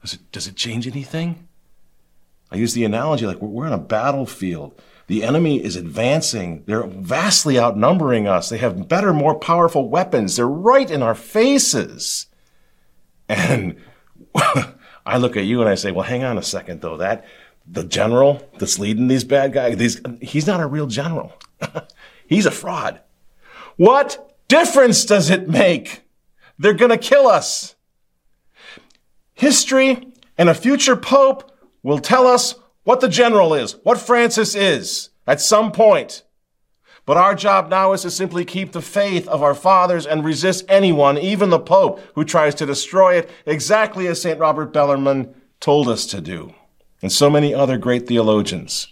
Does 0.00 0.14
it, 0.14 0.32
does 0.32 0.46
it 0.46 0.56
change 0.56 0.86
anything? 0.86 1.48
I 2.50 2.56
use 2.56 2.74
the 2.74 2.84
analogy 2.84 3.26
like 3.26 3.40
we're 3.40 3.66
on 3.66 3.72
a 3.72 3.78
battlefield. 3.78 4.80
The 5.06 5.24
enemy 5.24 5.62
is 5.62 5.76
advancing. 5.76 6.64
They're 6.66 6.86
vastly 6.86 7.58
outnumbering 7.58 8.28
us. 8.28 8.48
They 8.48 8.58
have 8.58 8.88
better, 8.88 9.12
more 9.12 9.34
powerful 9.34 9.88
weapons. 9.88 10.36
They're 10.36 10.46
right 10.46 10.90
in 10.90 11.02
our 11.02 11.14
faces. 11.14 12.26
And 13.28 13.76
I 14.34 15.18
look 15.18 15.36
at 15.36 15.44
you 15.44 15.60
and 15.60 15.68
I 15.68 15.74
say, 15.74 15.92
well, 15.92 16.04
hang 16.04 16.24
on 16.24 16.38
a 16.38 16.42
second 16.42 16.80
though. 16.80 16.98
That, 16.98 17.24
the 17.66 17.84
general 17.84 18.48
that's 18.58 18.78
leading 18.78 19.08
these 19.08 19.24
bad 19.24 19.52
guys, 19.52 19.76
these, 19.76 20.00
he's 20.20 20.46
not 20.46 20.60
a 20.60 20.66
real 20.66 20.86
general. 20.86 21.32
he's 22.26 22.46
a 22.46 22.50
fraud. 22.50 23.00
What 23.76 24.31
difference 24.52 25.06
does 25.06 25.30
it 25.30 25.48
make? 25.48 26.02
They're 26.58 26.74
going 26.74 26.90
to 26.90 26.98
kill 26.98 27.26
us. 27.26 27.74
History 29.32 30.12
and 30.36 30.50
a 30.50 30.54
future 30.54 30.94
pope 30.94 31.50
will 31.82 31.98
tell 31.98 32.26
us 32.26 32.56
what 32.84 33.00
the 33.00 33.08
general 33.08 33.54
is, 33.54 33.76
what 33.82 33.96
Francis 33.96 34.54
is 34.54 35.08
at 35.26 35.40
some 35.40 35.72
point. 35.72 36.22
But 37.06 37.16
our 37.16 37.34
job 37.34 37.70
now 37.70 37.94
is 37.94 38.02
to 38.02 38.10
simply 38.10 38.44
keep 38.44 38.72
the 38.72 38.82
faith 38.82 39.26
of 39.26 39.42
our 39.42 39.54
fathers 39.54 40.06
and 40.06 40.22
resist 40.22 40.66
anyone, 40.68 41.16
even 41.16 41.48
the 41.48 41.58
Pope, 41.58 42.00
who 42.14 42.22
tries 42.22 42.54
to 42.56 42.66
destroy 42.66 43.14
it, 43.14 43.30
exactly 43.46 44.06
as 44.06 44.20
St. 44.20 44.38
Robert 44.38 44.70
Bellarmine 44.70 45.34
told 45.60 45.88
us 45.88 46.04
to 46.06 46.20
do, 46.20 46.54
and 47.00 47.10
so 47.10 47.30
many 47.30 47.54
other 47.54 47.78
great 47.78 48.06
theologians. 48.06 48.86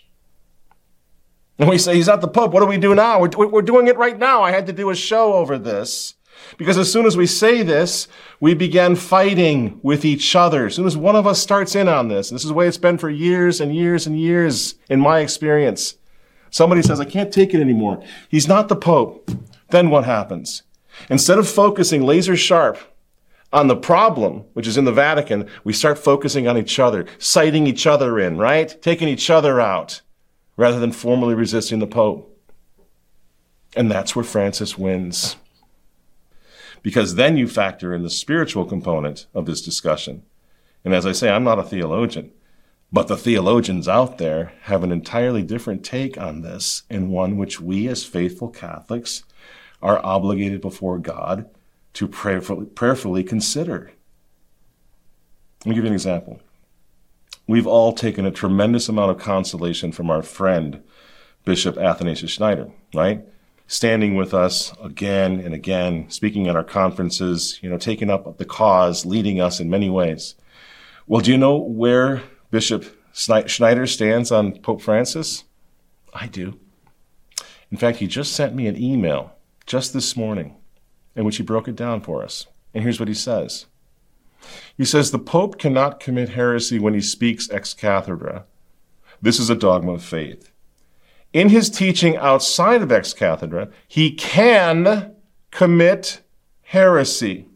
And 1.60 1.68
we 1.68 1.76
say, 1.76 1.94
He's 1.94 2.06
not 2.06 2.22
the 2.22 2.28
Pope. 2.28 2.52
What 2.52 2.60
do 2.60 2.66
we 2.66 2.78
do 2.78 2.94
now? 2.94 3.20
We're, 3.20 3.46
we're 3.46 3.62
doing 3.62 3.86
it 3.86 3.98
right 3.98 4.18
now. 4.18 4.42
I 4.42 4.50
had 4.50 4.66
to 4.66 4.72
do 4.72 4.88
a 4.88 4.94
show 4.94 5.34
over 5.34 5.58
this. 5.58 6.14
Because 6.56 6.78
as 6.78 6.90
soon 6.90 7.04
as 7.04 7.18
we 7.18 7.26
say 7.26 7.62
this, 7.62 8.08
we 8.40 8.54
begin 8.54 8.96
fighting 8.96 9.78
with 9.82 10.06
each 10.06 10.34
other. 10.34 10.66
As 10.66 10.74
soon 10.74 10.86
as 10.86 10.96
one 10.96 11.16
of 11.16 11.26
us 11.26 11.38
starts 11.38 11.74
in 11.74 11.86
on 11.86 12.08
this, 12.08 12.30
this 12.30 12.42
is 12.42 12.48
the 12.48 12.54
way 12.54 12.66
it's 12.66 12.78
been 12.78 12.96
for 12.96 13.10
years 13.10 13.60
and 13.60 13.76
years 13.76 14.06
and 14.06 14.18
years 14.18 14.76
in 14.88 15.00
my 15.00 15.20
experience. 15.20 15.96
Somebody 16.48 16.80
says, 16.80 16.98
I 16.98 17.04
can't 17.04 17.30
take 17.30 17.52
it 17.52 17.60
anymore. 17.60 18.02
He's 18.30 18.48
not 18.48 18.68
the 18.68 18.74
Pope. 18.74 19.30
Then 19.68 19.90
what 19.90 20.06
happens? 20.06 20.62
Instead 21.10 21.38
of 21.38 21.46
focusing 21.46 22.02
laser 22.02 22.38
sharp 22.38 22.78
on 23.52 23.68
the 23.68 23.76
problem, 23.76 24.44
which 24.54 24.66
is 24.66 24.78
in 24.78 24.86
the 24.86 24.92
Vatican, 24.92 25.46
we 25.62 25.74
start 25.74 25.98
focusing 25.98 26.48
on 26.48 26.56
each 26.56 26.78
other, 26.78 27.04
citing 27.18 27.66
each 27.66 27.86
other 27.86 28.18
in, 28.18 28.38
right? 28.38 28.80
Taking 28.80 29.08
each 29.08 29.28
other 29.28 29.60
out 29.60 30.00
rather 30.60 30.78
than 30.78 30.92
formally 30.92 31.34
resisting 31.34 31.78
the 31.78 31.86
Pope. 31.86 32.38
And 33.74 33.90
that's 33.90 34.14
where 34.14 34.22
Francis 34.22 34.76
wins. 34.76 35.36
Because 36.82 37.14
then 37.14 37.38
you 37.38 37.48
factor 37.48 37.94
in 37.94 38.02
the 38.02 38.10
spiritual 38.10 38.66
component 38.66 39.24
of 39.32 39.46
this 39.46 39.62
discussion. 39.62 40.22
And 40.84 40.92
as 40.92 41.06
I 41.06 41.12
say, 41.12 41.30
I'm 41.30 41.44
not 41.44 41.58
a 41.58 41.62
theologian. 41.62 42.32
But 42.92 43.08
the 43.08 43.16
theologians 43.16 43.88
out 43.88 44.18
there 44.18 44.52
have 44.64 44.84
an 44.84 44.92
entirely 44.92 45.42
different 45.42 45.82
take 45.82 46.20
on 46.20 46.42
this, 46.42 46.82
and 46.90 47.08
one 47.08 47.38
which 47.38 47.58
we 47.58 47.88
as 47.88 48.04
faithful 48.04 48.50
Catholics 48.50 49.24
are 49.80 50.04
obligated 50.04 50.60
before 50.60 50.98
God 50.98 51.48
to 51.94 52.06
prayerfully, 52.06 52.66
prayerfully 52.66 53.24
consider. 53.24 53.92
Let 55.64 55.70
me 55.70 55.74
give 55.74 55.84
you 55.84 55.88
an 55.88 55.94
example. 55.94 56.38
We've 57.50 57.66
all 57.66 57.92
taken 57.92 58.26
a 58.26 58.30
tremendous 58.30 58.88
amount 58.88 59.10
of 59.10 59.18
consolation 59.18 59.90
from 59.90 60.08
our 60.08 60.22
friend, 60.22 60.84
Bishop 61.44 61.76
Athanasius 61.76 62.30
Schneider, 62.30 62.70
right? 62.94 63.24
Standing 63.66 64.14
with 64.14 64.32
us 64.32 64.72
again 64.80 65.40
and 65.40 65.52
again, 65.52 66.08
speaking 66.10 66.46
at 66.46 66.54
our 66.54 66.62
conferences, 66.62 67.58
you 67.60 67.68
know, 67.68 67.76
taking 67.76 68.08
up 68.08 68.38
the 68.38 68.44
cause, 68.44 69.04
leading 69.04 69.40
us 69.40 69.58
in 69.58 69.68
many 69.68 69.90
ways. 69.90 70.36
Well, 71.08 71.22
do 71.22 71.32
you 71.32 71.38
know 71.38 71.56
where 71.56 72.22
Bishop 72.52 72.84
Schneider 73.12 73.88
stands 73.88 74.30
on 74.30 74.60
Pope 74.60 74.80
Francis? 74.80 75.42
I 76.14 76.28
do. 76.28 76.56
In 77.72 77.78
fact, 77.78 77.98
he 77.98 78.06
just 78.06 78.32
sent 78.32 78.54
me 78.54 78.68
an 78.68 78.80
email 78.80 79.32
just 79.66 79.92
this 79.92 80.16
morning 80.16 80.54
in 81.16 81.24
which 81.24 81.38
he 81.38 81.42
broke 81.42 81.66
it 81.66 81.74
down 81.74 82.00
for 82.00 82.22
us. 82.22 82.46
And 82.72 82.84
here's 82.84 83.00
what 83.00 83.08
he 83.08 83.14
says 83.14 83.66
He 84.76 84.84
says, 84.84 85.10
The 85.10 85.18
Pope 85.18 85.58
cannot 85.58 86.00
commit 86.00 86.30
heresy 86.30 86.78
when 86.78 86.94
he 86.94 87.00
speaks 87.00 87.50
ex 87.50 87.74
cathedra. 87.74 88.44
This 89.22 89.38
is 89.38 89.50
a 89.50 89.54
dogma 89.54 89.92
of 89.92 90.02
faith. 90.02 90.50
In 91.32 91.50
his 91.50 91.70
teaching 91.70 92.16
outside 92.16 92.82
of 92.82 92.90
ex 92.90 93.12
cathedra, 93.12 93.70
he 93.86 94.10
can 94.12 95.14
commit 95.50 96.22
heresy. 96.62 97.46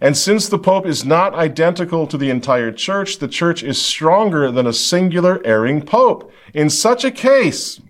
And 0.00 0.16
since 0.16 0.48
the 0.48 0.58
Pope 0.58 0.86
is 0.86 1.04
not 1.04 1.34
identical 1.34 2.06
to 2.06 2.16
the 2.16 2.30
entire 2.30 2.72
Church, 2.72 3.18
the 3.18 3.28
Church 3.28 3.62
is 3.62 3.80
stronger 3.80 4.50
than 4.50 4.66
a 4.66 4.72
singular 4.72 5.40
erring 5.44 5.82
Pope. 5.82 6.32
In 6.54 6.70
such 6.70 7.04
a 7.04 7.10
case, 7.10 7.80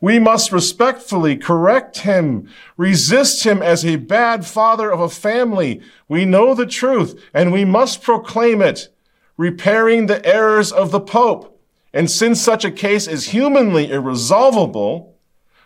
we 0.00 0.18
must 0.18 0.52
respectfully 0.52 1.36
correct 1.36 1.98
him, 1.98 2.48
resist 2.76 3.44
him 3.44 3.62
as 3.62 3.84
a 3.84 3.96
bad 3.96 4.46
father 4.46 4.90
of 4.90 5.00
a 5.00 5.08
family. 5.08 5.80
We 6.08 6.24
know 6.24 6.54
the 6.54 6.66
truth 6.66 7.22
and 7.34 7.52
we 7.52 7.64
must 7.64 8.02
proclaim 8.02 8.62
it, 8.62 8.88
repairing 9.36 10.06
the 10.06 10.24
errors 10.24 10.72
of 10.72 10.90
the 10.90 11.00
Pope. 11.00 11.60
And 11.92 12.10
since 12.10 12.40
such 12.40 12.64
a 12.64 12.70
case 12.70 13.06
is 13.06 13.28
humanly 13.28 13.90
irresolvable, 13.90 15.18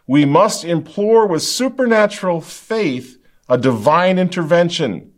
we 0.07 0.25
must 0.25 0.65
implore 0.65 1.27
with 1.27 1.43
supernatural 1.43 2.41
faith 2.41 3.19
a 3.49 3.59
divine 3.59 4.19
intervention 4.19 5.13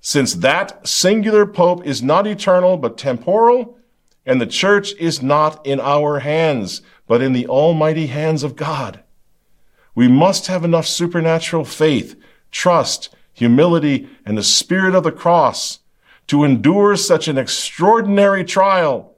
since 0.00 0.34
that 0.34 0.86
singular 0.86 1.46
pope 1.46 1.84
is 1.84 2.02
not 2.02 2.26
eternal 2.26 2.76
but 2.76 2.96
temporal, 2.96 3.78
and 4.24 4.40
the 4.40 4.46
church 4.46 4.94
is 4.98 5.22
not 5.22 5.64
in 5.66 5.80
our 5.80 6.20
hands, 6.20 6.82
but 7.08 7.20
in 7.20 7.32
the 7.32 7.48
almighty 7.48 8.06
hands 8.06 8.44
of 8.44 8.54
God. 8.54 9.02
We 9.94 10.06
must 10.06 10.46
have 10.46 10.64
enough 10.64 10.86
supernatural 10.86 11.64
faith, 11.64 12.14
trust, 12.52 13.08
humility, 13.32 14.08
and 14.24 14.38
the 14.38 14.44
spirit 14.44 14.94
of 14.94 15.02
the 15.02 15.10
cross 15.10 15.80
to 16.28 16.44
endure 16.44 16.94
such 16.94 17.26
an 17.26 17.38
extraordinary 17.38 18.44
trial 18.44 19.16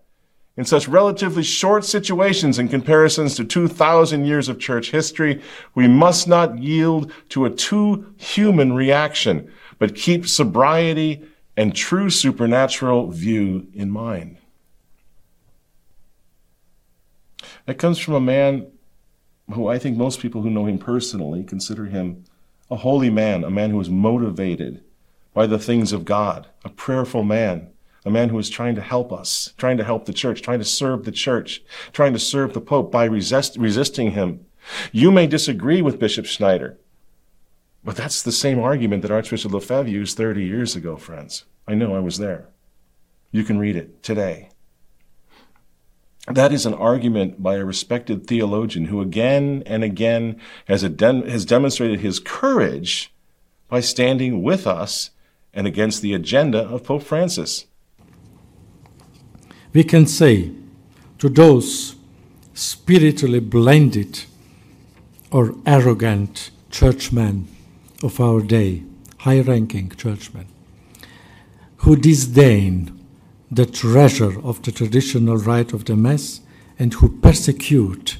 in 0.57 0.65
such 0.65 0.89
relatively 0.89 1.43
short 1.43 1.85
situations 1.85 2.59
in 2.59 2.69
comparisons 2.69 3.35
to 3.35 3.45
2,000 3.45 4.25
years 4.25 4.49
of 4.49 4.59
church 4.59 4.91
history. 4.91 5.43
We 5.75 5.89
must 5.89 6.29
not 6.29 6.59
yield 6.59 7.13
to 7.31 7.45
a 7.45 7.51
too 7.51 8.15
human 8.17 8.73
reaction 8.73 9.51
but 9.81 9.97
keep 9.97 10.29
sobriety 10.29 11.25
and 11.57 11.75
true 11.75 12.11
supernatural 12.11 13.09
view 13.09 13.67
in 13.75 13.91
mind. 13.91 14.37
That 17.67 17.79
comes 17.79 17.99
from 17.99 18.15
a 18.15 18.21
man 18.21 18.67
who 19.53 19.69
I 19.69 19.79
think 19.79 19.97
most 19.97 20.21
people 20.21 20.43
who 20.43 20.51
know 20.51 20.67
him 20.67 20.79
personally 20.79 21.43
consider 21.45 21.87
him 21.87 22.25
a 22.71 22.77
holy 22.77 23.11
man, 23.11 23.43
a 23.43 23.51
man 23.51 23.71
who 23.71 23.81
is 23.81 23.91
motivated 23.91 24.83
by 25.35 25.47
the 25.47 25.59
things 25.59 25.93
of 25.93 26.05
God, 26.05 26.49
a 26.65 26.69
prayerful 26.69 27.25
man, 27.25 27.71
a 28.05 28.11
man 28.11 28.29
who 28.29 28.39
is 28.39 28.49
trying 28.49 28.75
to 28.77 28.81
help 28.81 29.13
us, 29.13 29.53
trying 29.57 29.77
to 29.77 29.85
help 29.85 30.07
the 30.07 30.13
church, 30.13 30.41
trying 30.43 30.61
to 30.61 30.65
serve 30.65 31.05
the 31.05 31.13
church, 31.13 31.63
trying 31.93 32.13
to 32.13 32.19
serve 32.19 32.55
the 32.55 32.61
Pope 32.61 32.91
by 32.91 33.05
resist, 33.05 33.57
resisting 33.57 34.13
him. 34.13 34.47
You 34.93 35.11
may 35.11 35.27
disagree 35.27 35.83
with 35.83 35.99
Bishop 35.99 36.27
Schneider. 36.27 36.79
But 37.83 37.97
that's 37.97 38.23
the 38.23 38.33
same 38.33 38.59
argument 38.59 39.03
that 39.03 39.11
Archbishop 39.11 39.53
Lefebvre 39.53 39.91
used 39.91 40.17
30 40.17 40.45
years 40.45 40.77
ago, 40.77 40.97
friends. 40.97 41.45
I 41.67 41.75
know 41.75 41.95
I 41.95 42.01
was 42.01 42.19
there. 42.19 42.49
You 43.33 43.45
can 43.45 43.59
read 43.59 43.77
it 43.77 44.03
today. 44.03 44.51
That 46.33 46.53
is 46.53 46.67
an 46.67 46.75
argument 46.75 47.43
by 47.43 47.57
a 47.57 47.65
respected 47.65 48.27
theologian 48.27 48.87
who 48.87 49.01
again 49.01 49.63
and 49.67 49.83
again 49.83 50.41
has, 50.67 50.83
has 50.83 51.45
demonstrated 51.45 52.01
his 52.01 52.21
courage 52.21 53.13
by 53.69 53.81
standing 53.81 54.43
with 54.43 54.67
us 54.67 55.11
and 55.53 55.67
against 55.67 56.03
the 56.03 56.15
agenda 56.15 56.61
of 56.61 56.85
Pope 56.85 57.03
Francis. 57.03 57.67
We 59.73 59.85
can 59.85 60.07
say 60.07 60.53
to 61.19 61.29
those 61.29 61.97
spiritually 62.55 63.41
blinded 63.41 64.25
or 65.31 65.55
arrogant 65.67 66.51
churchmen 66.71 67.49
of 68.03 68.21
our 68.21 68.41
day, 68.41 68.83
high 69.19 69.41
ranking 69.41 69.91
churchmen, 69.91 70.47
who 71.79 71.97
disdain 71.97 73.00
the 73.51 73.67
treasure 73.67 74.41
of 74.45 74.63
the 74.63 74.73
traditional 74.73 75.37
rite 75.37 75.73
of 75.73 75.85
the 75.85 75.97
Mass 75.97 76.41
and 76.79 76.95
who 76.95 77.21
persecute 77.21 78.19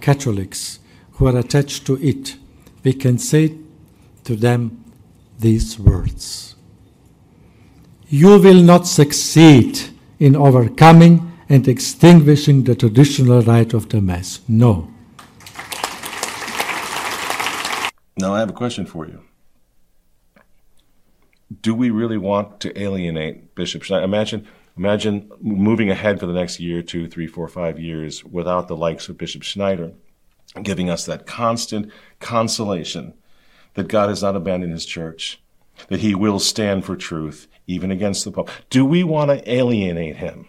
Catholics 0.00 0.78
who 1.12 1.26
are 1.26 1.36
attached 1.36 1.86
to 1.86 1.96
it, 1.96 2.36
we 2.82 2.94
can 2.94 3.18
say 3.18 3.56
to 4.24 4.34
them 4.36 4.82
these 5.38 5.78
words 5.78 6.54
You 8.08 8.38
will 8.38 8.62
not 8.62 8.86
succeed 8.86 9.78
in 10.18 10.34
overcoming 10.34 11.30
and 11.48 11.66
extinguishing 11.68 12.64
the 12.64 12.74
traditional 12.74 13.42
rite 13.42 13.74
of 13.74 13.88
the 13.90 14.00
Mass. 14.00 14.40
No. 14.48 14.88
Now, 18.16 18.34
I 18.34 18.40
have 18.40 18.50
a 18.50 18.54
question 18.54 18.86
for 18.86 19.06
you. 19.06 19.22
Do 21.62 21.74
we 21.74 21.90
really 21.90 22.18
want 22.18 22.60
to 22.60 22.80
alienate 22.80 23.54
Bishop 23.54 23.82
Schneider? 23.82 24.04
Imagine, 24.04 24.46
imagine 24.76 25.30
moving 25.40 25.90
ahead 25.90 26.20
for 26.20 26.26
the 26.26 26.32
next 26.32 26.60
year, 26.60 26.82
two, 26.82 27.08
three, 27.08 27.26
four, 27.26 27.48
five 27.48 27.78
years 27.78 28.24
without 28.24 28.68
the 28.68 28.76
likes 28.76 29.08
of 29.08 29.18
Bishop 29.18 29.42
Schneider, 29.42 29.92
giving 30.62 30.90
us 30.90 31.06
that 31.06 31.26
constant 31.26 31.92
consolation 32.18 33.14
that 33.74 33.88
God 33.88 34.08
has 34.08 34.22
not 34.22 34.36
abandoned 34.36 34.72
his 34.72 34.86
church, 34.86 35.40
that 35.88 36.00
he 36.00 36.14
will 36.14 36.38
stand 36.38 36.84
for 36.84 36.96
truth, 36.96 37.46
even 37.66 37.90
against 37.90 38.24
the 38.24 38.32
Pope. 38.32 38.50
Do 38.68 38.84
we 38.84 39.04
want 39.04 39.30
to 39.30 39.52
alienate 39.52 40.16
him? 40.16 40.48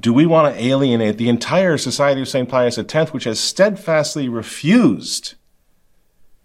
Do 0.00 0.12
we 0.12 0.24
want 0.24 0.54
to 0.54 0.62
alienate 0.62 1.18
the 1.18 1.28
entire 1.28 1.76
Society 1.76 2.22
of 2.22 2.28
St. 2.28 2.48
Pius 2.48 2.78
X, 2.78 3.12
which 3.12 3.24
has 3.24 3.38
steadfastly 3.38 4.28
refused 4.28 5.34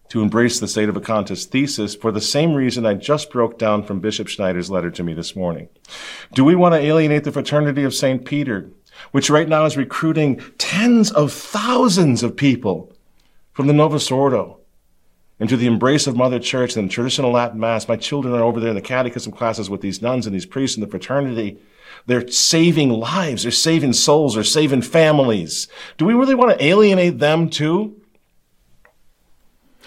to 0.09 0.21
embrace 0.21 0.59
the 0.59 0.65
sedevacantist 0.65 1.45
thesis 1.45 1.95
for 1.95 2.11
the 2.11 2.21
same 2.21 2.53
reason 2.53 2.85
I 2.85 2.93
just 2.93 3.31
broke 3.31 3.57
down 3.57 3.83
from 3.83 3.99
Bishop 3.99 4.27
Schneider's 4.27 4.71
letter 4.71 4.91
to 4.91 5.03
me 5.03 5.13
this 5.13 5.35
morning? 5.35 5.69
Do 6.33 6.43
we 6.43 6.55
want 6.55 6.75
to 6.75 6.81
alienate 6.81 7.23
the 7.23 7.31
Fraternity 7.31 7.83
of 7.83 7.93
St. 7.93 8.25
Peter, 8.25 8.69
which 9.11 9.29
right 9.29 9.49
now 9.49 9.65
is 9.65 9.77
recruiting 9.77 10.41
tens 10.57 11.11
of 11.11 11.31
thousands 11.31 12.23
of 12.23 12.35
people 12.35 12.93
from 13.53 13.67
the 13.67 13.73
Novus 13.73 14.09
Ordo 14.11 14.59
into 15.39 15.57
the 15.57 15.67
embrace 15.67 16.07
of 16.07 16.15
Mother 16.15 16.39
Church 16.39 16.75
and 16.75 16.89
traditional 16.89 17.31
Latin 17.31 17.59
Mass? 17.59 17.87
My 17.87 17.97
children 17.97 18.33
are 18.33 18.43
over 18.43 18.59
there 18.59 18.69
in 18.69 18.75
the 18.75 18.81
catechism 18.81 19.31
classes 19.33 19.69
with 19.69 19.81
these 19.81 20.01
nuns 20.01 20.25
and 20.25 20.33
these 20.33 20.45
priests 20.45 20.77
in 20.77 20.81
the 20.81 20.89
fraternity 20.89 21.59
they're 22.05 22.27
saving 22.27 22.89
lives. 22.89 23.43
They're 23.43 23.51
saving 23.51 23.93
souls. 23.93 24.35
They're 24.35 24.43
saving 24.43 24.81
families. 24.83 25.67
Do 25.97 26.05
we 26.05 26.13
really 26.13 26.35
want 26.35 26.57
to 26.57 26.65
alienate 26.65 27.19
them 27.19 27.49
too? 27.49 28.01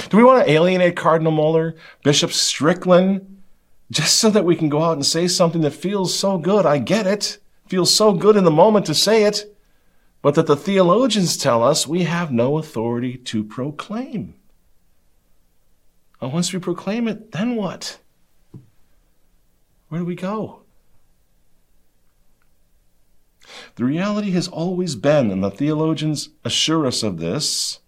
Do 0.08 0.16
we 0.16 0.24
want 0.24 0.44
to 0.44 0.50
alienate 0.50 0.96
Cardinal 0.96 1.32
Muller, 1.32 1.76
Bishop 2.02 2.32
Strickland, 2.32 3.42
just 3.90 4.16
so 4.16 4.30
that 4.30 4.44
we 4.44 4.56
can 4.56 4.68
go 4.68 4.82
out 4.82 4.94
and 4.94 5.04
say 5.04 5.28
something 5.28 5.60
that 5.62 5.72
feels 5.72 6.16
so 6.16 6.38
good? 6.38 6.64
I 6.64 6.78
get 6.78 7.06
it. 7.06 7.38
Feels 7.68 7.94
so 7.94 8.12
good 8.12 8.34
in 8.34 8.42
the 8.42 8.50
moment 8.50 8.86
to 8.86 8.94
say 8.94 9.22
it, 9.22 9.56
but 10.22 10.34
that 10.34 10.48
the 10.48 10.56
theologians 10.56 11.36
tell 11.36 11.62
us 11.62 11.86
we 11.86 12.02
have 12.02 12.32
no 12.32 12.58
authority 12.58 13.16
to 13.16 13.44
proclaim. 13.44 14.34
And 16.20 16.32
once 16.32 16.52
we 16.52 16.58
proclaim 16.58 17.06
it, 17.06 17.30
then 17.30 17.54
what? 17.54 17.98
Where 19.88 20.00
do 20.00 20.04
we 20.04 20.16
go? 20.16 20.62
The 23.76 23.84
reality 23.84 24.32
has 24.32 24.48
always 24.48 24.96
been, 24.96 25.30
and 25.30 25.44
the 25.44 25.50
theologians 25.50 26.30
assure 26.44 26.86
us 26.86 27.04
of 27.04 27.18
this, 27.18 27.78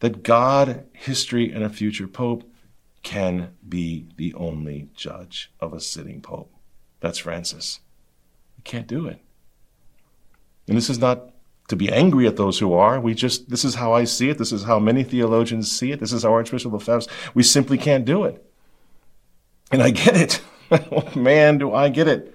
that 0.00 0.22
God, 0.22 0.84
history, 0.92 1.52
and 1.52 1.62
a 1.62 1.70
future 1.70 2.08
pope 2.08 2.44
can 3.02 3.50
be 3.66 4.06
the 4.16 4.34
only 4.34 4.88
judge 4.94 5.52
of 5.60 5.72
a 5.72 5.80
sitting 5.80 6.20
pope. 6.20 6.52
That's 7.00 7.18
Francis. 7.18 7.80
We 8.56 8.62
can't 8.62 8.86
do 8.86 9.06
it. 9.06 9.20
And 10.68 10.76
this 10.76 10.90
is 10.90 10.98
not 10.98 11.30
to 11.68 11.76
be 11.76 11.90
angry 11.90 12.26
at 12.26 12.36
those 12.36 12.58
who 12.58 12.72
are. 12.74 13.00
We 13.00 13.14
just, 13.14 13.48
this 13.48 13.64
is 13.64 13.76
how 13.76 13.92
I 13.92 14.04
see 14.04 14.28
it. 14.28 14.38
This 14.38 14.52
is 14.52 14.64
how 14.64 14.78
many 14.78 15.02
theologians 15.02 15.70
see 15.70 15.92
it. 15.92 16.00
This 16.00 16.12
is 16.12 16.24
how 16.24 16.32
Archbishop 16.32 16.72
Lefebvre, 16.72 17.10
we 17.32 17.42
simply 17.42 17.78
can't 17.78 18.04
do 18.04 18.24
it. 18.24 18.44
And 19.70 19.82
I 19.82 19.90
get 19.90 20.16
it. 20.16 20.42
oh, 20.70 21.08
man, 21.18 21.58
do 21.58 21.72
I 21.72 21.88
get 21.88 22.08
it. 22.08 22.34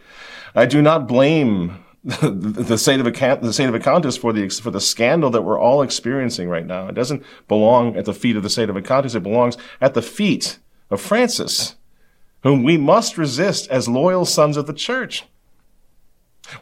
I 0.55 0.66
do 0.66 0.82
not 0.82 1.07
blame 1.07 1.84
the 2.05 2.75
sedevacantist, 2.75 3.41
the 3.41 3.47
Sedevacantist 3.47 4.19
for 4.19 4.31
the 4.31 4.47
for 4.49 4.69
the 4.69 4.79
scandal 4.79 5.31
that 5.31 5.41
we're 5.41 5.59
all 5.59 5.81
experiencing 5.81 6.47
right 6.47 6.65
now. 6.65 6.87
It 6.87 6.93
doesn't 6.93 7.23
belong 7.47 7.97
at 7.97 8.05
the 8.05 8.13
feet 8.13 8.35
of 8.35 8.43
the 8.43 8.49
Sedevacantist. 8.49 9.15
It 9.15 9.23
belongs 9.23 9.57
at 9.81 9.95
the 9.95 10.03
feet 10.03 10.59
of 10.91 11.01
Francis, 11.01 11.75
whom 12.43 12.61
we 12.61 12.77
must 12.77 13.17
resist 13.17 13.67
as 13.69 13.89
loyal 13.89 14.23
sons 14.23 14.55
of 14.55 14.67
the 14.67 14.73
church. 14.73 15.25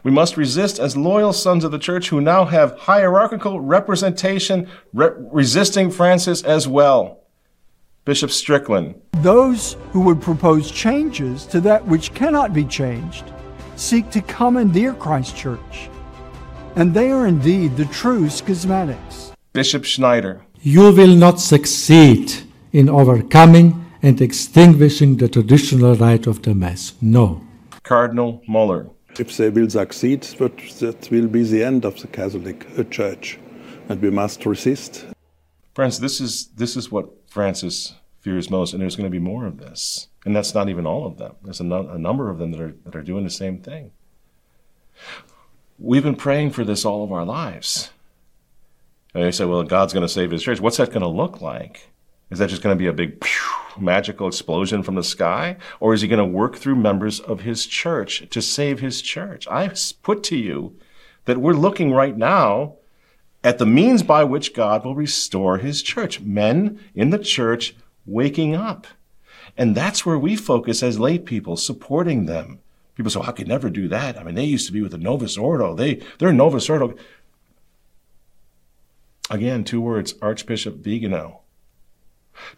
We 0.02 0.10
must 0.10 0.38
resist 0.38 0.78
as 0.78 0.96
loyal 0.96 1.34
sons 1.34 1.62
of 1.62 1.72
the 1.72 1.78
church 1.78 2.08
who 2.08 2.22
now 2.22 2.46
have 2.46 2.78
hierarchical 2.78 3.60
representation 3.60 4.66
re- 4.94 5.10
resisting 5.14 5.90
Francis 5.90 6.42
as 6.42 6.66
well. 6.66 7.20
Bishop 8.06 8.30
Strickland. 8.30 8.98
Those 9.12 9.76
who 9.90 10.00
would 10.00 10.22
propose 10.22 10.70
changes 10.70 11.44
to 11.46 11.60
that 11.60 11.86
which 11.86 12.14
cannot 12.14 12.54
be 12.54 12.64
changed 12.64 13.33
seek 13.76 14.10
to 14.10 14.20
commandeer 14.22 14.94
Christ 14.94 15.36
Church. 15.36 15.88
And 16.76 16.92
they 16.92 17.10
are 17.10 17.26
indeed 17.26 17.76
the 17.76 17.84
true 17.86 18.26
schismatics. 18.26 19.32
Bishop 19.52 19.84
Schneider. 19.84 20.42
You 20.60 20.92
will 20.92 21.14
not 21.14 21.40
succeed 21.40 22.32
in 22.72 22.88
overcoming 22.88 23.84
and 24.02 24.20
extinguishing 24.20 25.16
the 25.16 25.28
traditional 25.28 25.94
rite 25.94 26.26
of 26.26 26.42
the 26.42 26.54
Mass. 26.54 26.94
No. 27.00 27.42
Cardinal 27.84 28.42
Muller. 28.48 28.90
If 29.18 29.36
they 29.36 29.48
will 29.48 29.70
succeed, 29.70 30.26
but 30.38 30.56
that 30.80 31.08
will 31.10 31.28
be 31.28 31.44
the 31.44 31.62
end 31.62 31.84
of 31.84 32.00
the 32.00 32.08
Catholic 32.08 32.66
uh, 32.76 32.82
Church, 32.84 33.38
and 33.88 34.02
we 34.02 34.10
must 34.10 34.44
resist. 34.44 35.06
Friends, 35.74 36.00
this 36.00 36.20
is, 36.20 36.48
this 36.56 36.76
is 36.76 36.90
what 36.90 37.08
Francis 37.28 37.94
fears 38.20 38.50
most, 38.50 38.72
and 38.72 38.82
there's 38.82 38.96
going 38.96 39.06
to 39.06 39.10
be 39.10 39.20
more 39.20 39.46
of 39.46 39.58
this. 39.58 40.08
And 40.24 40.34
that's 40.34 40.54
not 40.54 40.68
even 40.68 40.86
all 40.86 41.06
of 41.06 41.18
them. 41.18 41.34
There's 41.42 41.60
a, 41.60 41.64
no, 41.64 41.88
a 41.88 41.98
number 41.98 42.30
of 42.30 42.38
them 42.38 42.52
that 42.52 42.60
are, 42.60 42.74
that 42.84 42.96
are 42.96 43.02
doing 43.02 43.24
the 43.24 43.30
same 43.30 43.58
thing. 43.58 43.92
We've 45.78 46.02
been 46.02 46.16
praying 46.16 46.50
for 46.50 46.64
this 46.64 46.84
all 46.84 47.04
of 47.04 47.12
our 47.12 47.24
lives. 47.24 47.90
And 49.12 49.22
they 49.22 49.30
say, 49.30 49.44
well, 49.44 49.62
God's 49.62 49.92
going 49.92 50.06
to 50.06 50.12
save 50.12 50.30
his 50.30 50.42
church. 50.42 50.60
What's 50.60 50.78
that 50.78 50.90
going 50.90 51.02
to 51.02 51.08
look 51.08 51.40
like? 51.40 51.90
Is 52.30 52.38
that 52.38 52.48
just 52.48 52.62
going 52.62 52.76
to 52.76 52.82
be 52.82 52.86
a 52.86 52.92
big 52.92 53.24
magical 53.78 54.26
explosion 54.26 54.82
from 54.82 54.94
the 54.94 55.02
sky? 55.02 55.56
Or 55.78 55.94
is 55.94 56.00
he 56.00 56.08
going 56.08 56.18
to 56.18 56.24
work 56.24 56.56
through 56.56 56.76
members 56.76 57.20
of 57.20 57.40
his 57.40 57.66
church 57.66 58.28
to 58.30 58.40
save 58.40 58.80
his 58.80 59.02
church? 59.02 59.46
I 59.48 59.70
put 60.02 60.22
to 60.24 60.36
you 60.36 60.76
that 61.26 61.38
we're 61.38 61.52
looking 61.52 61.92
right 61.92 62.16
now 62.16 62.76
at 63.42 63.58
the 63.58 63.66
means 63.66 64.02
by 64.02 64.24
which 64.24 64.54
God 64.54 64.84
will 64.84 64.94
restore 64.94 65.58
his 65.58 65.82
church. 65.82 66.20
Men 66.20 66.80
in 66.94 67.10
the 67.10 67.18
church 67.18 67.76
waking 68.06 68.54
up. 68.54 68.86
And 69.56 69.74
that's 69.76 70.04
where 70.04 70.18
we 70.18 70.36
focus 70.36 70.82
as 70.82 70.98
lay 70.98 71.18
people, 71.18 71.56
supporting 71.56 72.26
them. 72.26 72.60
People 72.94 73.10
say, 73.10 73.20
well, 73.20 73.28
I 73.28 73.32
could 73.32 73.48
never 73.48 73.70
do 73.70 73.88
that. 73.88 74.18
I 74.18 74.22
mean, 74.22 74.34
they 74.34 74.44
used 74.44 74.66
to 74.66 74.72
be 74.72 74.82
with 74.82 74.92
the 74.92 74.98
Novus 74.98 75.36
Ordo. 75.36 75.74
They, 75.74 76.02
they're 76.18 76.32
Novus 76.32 76.68
Ordo. 76.68 76.94
Again, 79.30 79.64
two 79.64 79.80
words, 79.80 80.14
Archbishop 80.20 80.76
Vigano. 80.76 81.40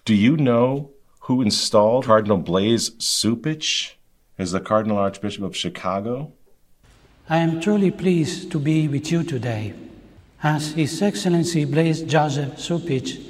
Do 0.05 0.15
you 0.15 0.37
know 0.37 0.91
who 1.21 1.43
installed 1.43 2.07
Cardinal 2.07 2.39
Blaise 2.39 2.91
Cupich 2.91 3.93
as 4.39 4.53
the 4.53 4.61
Cardinal 4.61 4.99
Archbishop 4.99 5.45
of 5.45 5.57
Chicago? 5.57 6.33
I 7.29 7.39
am 7.39 7.61
truly 7.61 7.91
pleased 7.91 8.51
to 8.53 8.59
be 8.59 8.89
with 8.89 9.11
you 9.11 9.23
today, 9.23 9.75
as 10.43 10.73
His 10.73 11.03
Excellency 11.03 11.65
Blaise 11.65 12.03
Joseph 12.03 12.55
Cupich 12.55 13.23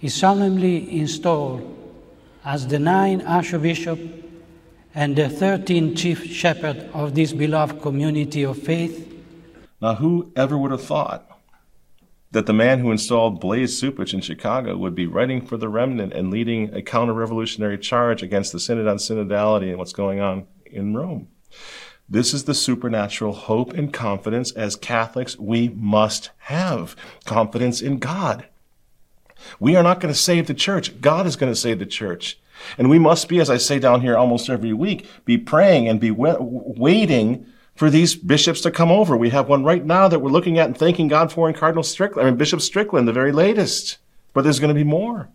is 0.00 0.14
solemnly 0.14 0.98
installed 1.00 1.75
as 2.46 2.68
the 2.68 2.78
nine 2.78 3.20
Archbishop 3.22 3.98
and 4.94 5.16
the 5.16 5.28
13 5.28 5.96
chief 5.96 6.24
shepherd 6.24 6.88
of 6.94 7.16
this 7.16 7.32
beloved 7.32 7.82
community 7.82 8.44
of 8.44 8.56
faith. 8.56 9.12
Now, 9.82 9.96
who 9.96 10.32
ever 10.36 10.56
would 10.56 10.70
have 10.70 10.84
thought 10.84 11.28
that 12.30 12.46
the 12.46 12.52
man 12.52 12.78
who 12.78 12.92
installed 12.92 13.40
Blaise 13.40 13.80
Cupich 13.80 14.14
in 14.14 14.20
Chicago 14.20 14.76
would 14.76 14.94
be 14.94 15.06
writing 15.06 15.44
for 15.44 15.56
the 15.56 15.68
remnant 15.68 16.12
and 16.12 16.30
leading 16.30 16.72
a 16.72 16.82
counter 16.82 17.12
revolutionary 17.12 17.78
charge 17.78 18.22
against 18.22 18.52
the 18.52 18.60
Synod 18.60 18.86
on 18.86 18.98
Synodality 18.98 19.70
and 19.70 19.78
what's 19.78 19.92
going 19.92 20.20
on 20.20 20.46
in 20.66 20.94
Rome? 20.94 21.26
This 22.08 22.32
is 22.32 22.44
the 22.44 22.54
supernatural 22.54 23.32
hope 23.32 23.72
and 23.72 23.92
confidence 23.92 24.52
as 24.52 24.76
Catholics 24.76 25.36
we 25.36 25.70
must 25.70 26.30
have 26.38 26.94
confidence 27.24 27.82
in 27.82 27.98
God. 27.98 28.46
We 29.60 29.76
are 29.76 29.82
not 29.82 30.00
going 30.00 30.12
to 30.12 30.18
save 30.18 30.46
the 30.46 30.54
church. 30.54 31.00
God 31.00 31.26
is 31.26 31.36
going 31.36 31.52
to 31.52 31.58
save 31.58 31.78
the 31.78 31.86
church. 31.86 32.38
And 32.78 32.88
we 32.88 32.98
must 32.98 33.28
be, 33.28 33.40
as 33.40 33.50
I 33.50 33.58
say 33.58 33.78
down 33.78 34.00
here 34.00 34.16
almost 34.16 34.48
every 34.48 34.72
week, 34.72 35.08
be 35.24 35.38
praying 35.38 35.88
and 35.88 36.00
be 36.00 36.10
waiting 36.10 37.46
for 37.74 37.90
these 37.90 38.14
bishops 38.14 38.62
to 38.62 38.70
come 38.70 38.90
over. 38.90 39.16
We 39.16 39.30
have 39.30 39.48
one 39.48 39.62
right 39.62 39.84
now 39.84 40.08
that 40.08 40.20
we're 40.20 40.30
looking 40.30 40.58
at 40.58 40.66
and 40.66 40.76
thanking 40.76 41.08
God 41.08 41.30
for 41.30 41.48
in 41.48 41.54
Cardinal 41.54 41.82
Strickland, 41.82 42.26
I 42.26 42.30
mean, 42.30 42.38
Bishop 42.38 42.62
Strickland, 42.62 43.06
the 43.06 43.12
very 43.12 43.32
latest. 43.32 43.98
But 44.32 44.42
there's 44.42 44.58
going 44.58 44.68
to 44.68 44.74
be 44.74 44.84
more. 44.84 45.28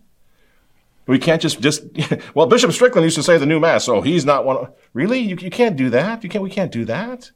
We 1.06 1.18
can't 1.18 1.42
just, 1.42 1.60
just, 1.60 1.82
well, 2.34 2.46
Bishop 2.46 2.72
Strickland 2.72 3.04
used 3.04 3.16
to 3.16 3.22
say 3.22 3.38
the 3.38 3.46
new 3.46 3.60
mass, 3.60 3.84
so 3.84 4.00
he's 4.00 4.24
not 4.24 4.44
one. 4.44 4.68
Really? 4.92 5.18
You, 5.18 5.36
you 5.40 5.50
can't 5.50 5.76
do 5.76 5.90
that? 5.90 6.22
You 6.22 6.30
can't, 6.30 6.42
we 6.42 6.50
can't 6.50 6.72
do 6.72 6.84
that. 6.84 7.30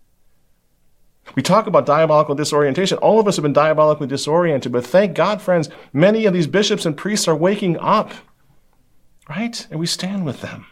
We 1.35 1.43
talk 1.43 1.67
about 1.67 1.87
diabolical 1.87 2.35
disorientation. 2.35 2.99
All 2.99 3.19
of 3.19 3.27
us 3.27 3.37
have 3.37 3.43
been 3.43 3.53
diabolically 3.53 4.07
disoriented, 4.07 4.73
but 4.73 4.87
thank 4.87 5.15
God, 5.15 5.43
friends, 5.43 5.69
many 5.93 6.25
of 6.25 6.33
these 6.33 6.47
bishops 6.47 6.87
and 6.87 6.97
priests 6.97 7.27
are 7.29 7.37
waking 7.37 7.79
up, 7.79 8.13
right? 9.29 9.67
And 9.71 9.81
we 9.81 9.87
stand 9.87 10.25
with 10.25 10.41
them 10.41 10.67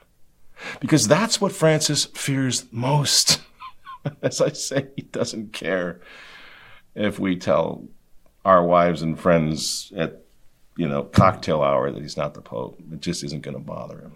because 0.80 1.09
that's 1.09 1.40
what 1.40 1.52
Francis 1.52 2.05
fears 2.07 2.66
most. 2.70 3.40
As 4.22 4.40
I 4.40 4.50
say, 4.50 4.88
he 4.96 5.02
doesn't 5.02 5.52
care 5.52 6.00
if 6.94 7.18
we 7.18 7.36
tell 7.36 7.84
our 8.44 8.64
wives 8.64 9.02
and 9.02 9.18
friends 9.18 9.92
at, 9.96 10.22
you 10.76 10.88
know, 10.88 11.02
cocktail 11.02 11.62
hour 11.62 11.90
that 11.90 12.02
he's 12.02 12.16
not 12.16 12.34
the 12.34 12.42
Pope. 12.42 12.78
It 12.92 13.00
just 13.00 13.24
isn't 13.24 13.42
going 13.42 13.57
to 13.57 13.62
bother 13.62 13.98
him. 13.98 14.12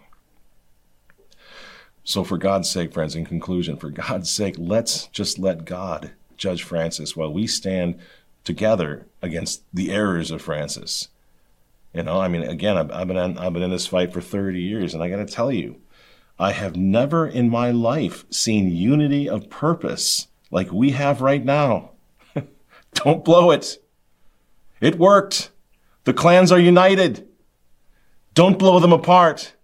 So, 2.04 2.24
for 2.24 2.38
God's 2.38 2.70
sake, 2.70 2.92
friends, 2.92 3.14
in 3.14 3.26
conclusion, 3.26 3.76
for 3.76 3.90
God's 3.90 4.30
sake, 4.30 4.54
let's 4.58 5.08
just 5.08 5.38
let 5.38 5.64
God 5.64 6.12
Judge 6.38 6.62
Francis 6.62 7.16
while 7.16 7.32
we 7.32 7.46
stand 7.46 7.98
together 8.44 9.06
against 9.20 9.62
the 9.74 9.90
errors 9.90 10.30
of 10.30 10.40
Francis. 10.40 11.08
You 11.92 12.02
know, 12.02 12.20
I 12.20 12.28
mean, 12.28 12.42
again, 12.42 12.76
I've, 12.76 12.90
I've 12.90 13.08
been 13.08 13.16
in, 13.16 13.38
I've 13.38 13.52
been 13.52 13.62
in 13.62 13.70
this 13.70 13.86
fight 13.86 14.12
for 14.12 14.20
30 14.20 14.60
years, 14.60 14.94
and 14.94 15.02
I 15.02 15.08
got 15.10 15.16
to 15.16 15.26
tell 15.26 15.52
you, 15.52 15.80
I 16.38 16.52
have 16.52 16.76
never 16.76 17.26
in 17.26 17.50
my 17.50 17.70
life 17.70 18.24
seen 18.30 18.70
unity 18.70 19.28
of 19.28 19.50
purpose 19.50 20.28
like 20.50 20.72
we 20.72 20.92
have 20.92 21.20
right 21.20 21.44
now. 21.44 21.90
Don't 22.94 23.24
blow 23.24 23.50
it. 23.50 23.82
It 24.80 24.98
worked. 24.98 25.50
The 26.04 26.14
clans 26.14 26.52
are 26.52 26.60
united. 26.60 27.26
Don't 28.34 28.58
blow 28.58 28.78
them 28.78 28.92
apart. 28.92 29.54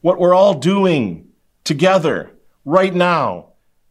What 0.00 0.18
we're 0.18 0.34
all 0.34 0.54
doing 0.54 1.28
together 1.64 2.32
right 2.64 2.94
now 2.94 3.47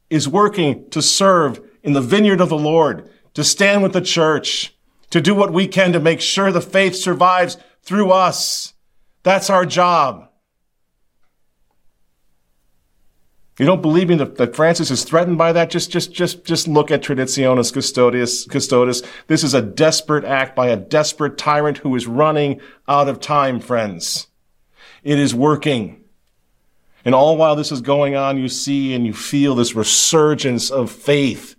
is 0.09 0.27
working 0.27 0.89
to 0.89 1.01
serve 1.01 1.59
in 1.83 1.93
the 1.93 2.01
vineyard 2.01 2.41
of 2.41 2.49
the 2.49 2.57
Lord, 2.57 3.09
to 3.33 3.43
stand 3.43 3.83
with 3.83 3.93
the 3.93 4.01
church, 4.01 4.75
to 5.09 5.21
do 5.21 5.33
what 5.33 5.53
we 5.53 5.67
can 5.67 5.93
to 5.93 5.99
make 5.99 6.21
sure 6.21 6.51
the 6.51 6.61
faith 6.61 6.95
survives 6.95 7.57
through 7.81 8.11
us. 8.11 8.73
That's 9.23 9.49
our 9.49 9.65
job. 9.65 10.29
You 13.59 13.65
don't 13.65 13.81
believe 13.81 14.09
me 14.09 14.15
that, 14.15 14.55
Francis 14.55 14.91
is 14.91 15.03
threatened 15.03 15.39
by 15.39 15.51
that? 15.51 15.71
Just, 15.71 15.89
just, 15.89 16.13
just, 16.13 16.45
just 16.45 16.67
look 16.67 16.91
at 16.91 17.01
Traditionis 17.01 17.73
Custodes, 17.73 18.45
Custodes. 18.45 19.01
This 19.25 19.43
is 19.43 19.55
a 19.55 19.63
desperate 19.63 20.25
act 20.25 20.55
by 20.55 20.67
a 20.67 20.75
desperate 20.75 21.39
tyrant 21.39 21.79
who 21.79 21.95
is 21.95 22.05
running 22.05 22.61
out 22.87 23.09
of 23.09 23.19
time, 23.19 23.59
friends. 23.59 24.27
It 25.03 25.17
is 25.17 25.33
working. 25.33 26.03
And 27.07 27.15
all 27.15 27.37
while 27.37 27.55
this 27.55 27.71
is 27.71 27.79
going 27.79 28.17
on, 28.17 28.37
you 28.37 28.49
see 28.49 28.93
and 28.93 29.05
you 29.05 29.13
feel 29.13 29.55
this 29.55 29.73
resurgence 29.73 30.69
of 30.69 30.91
faith 30.91 31.55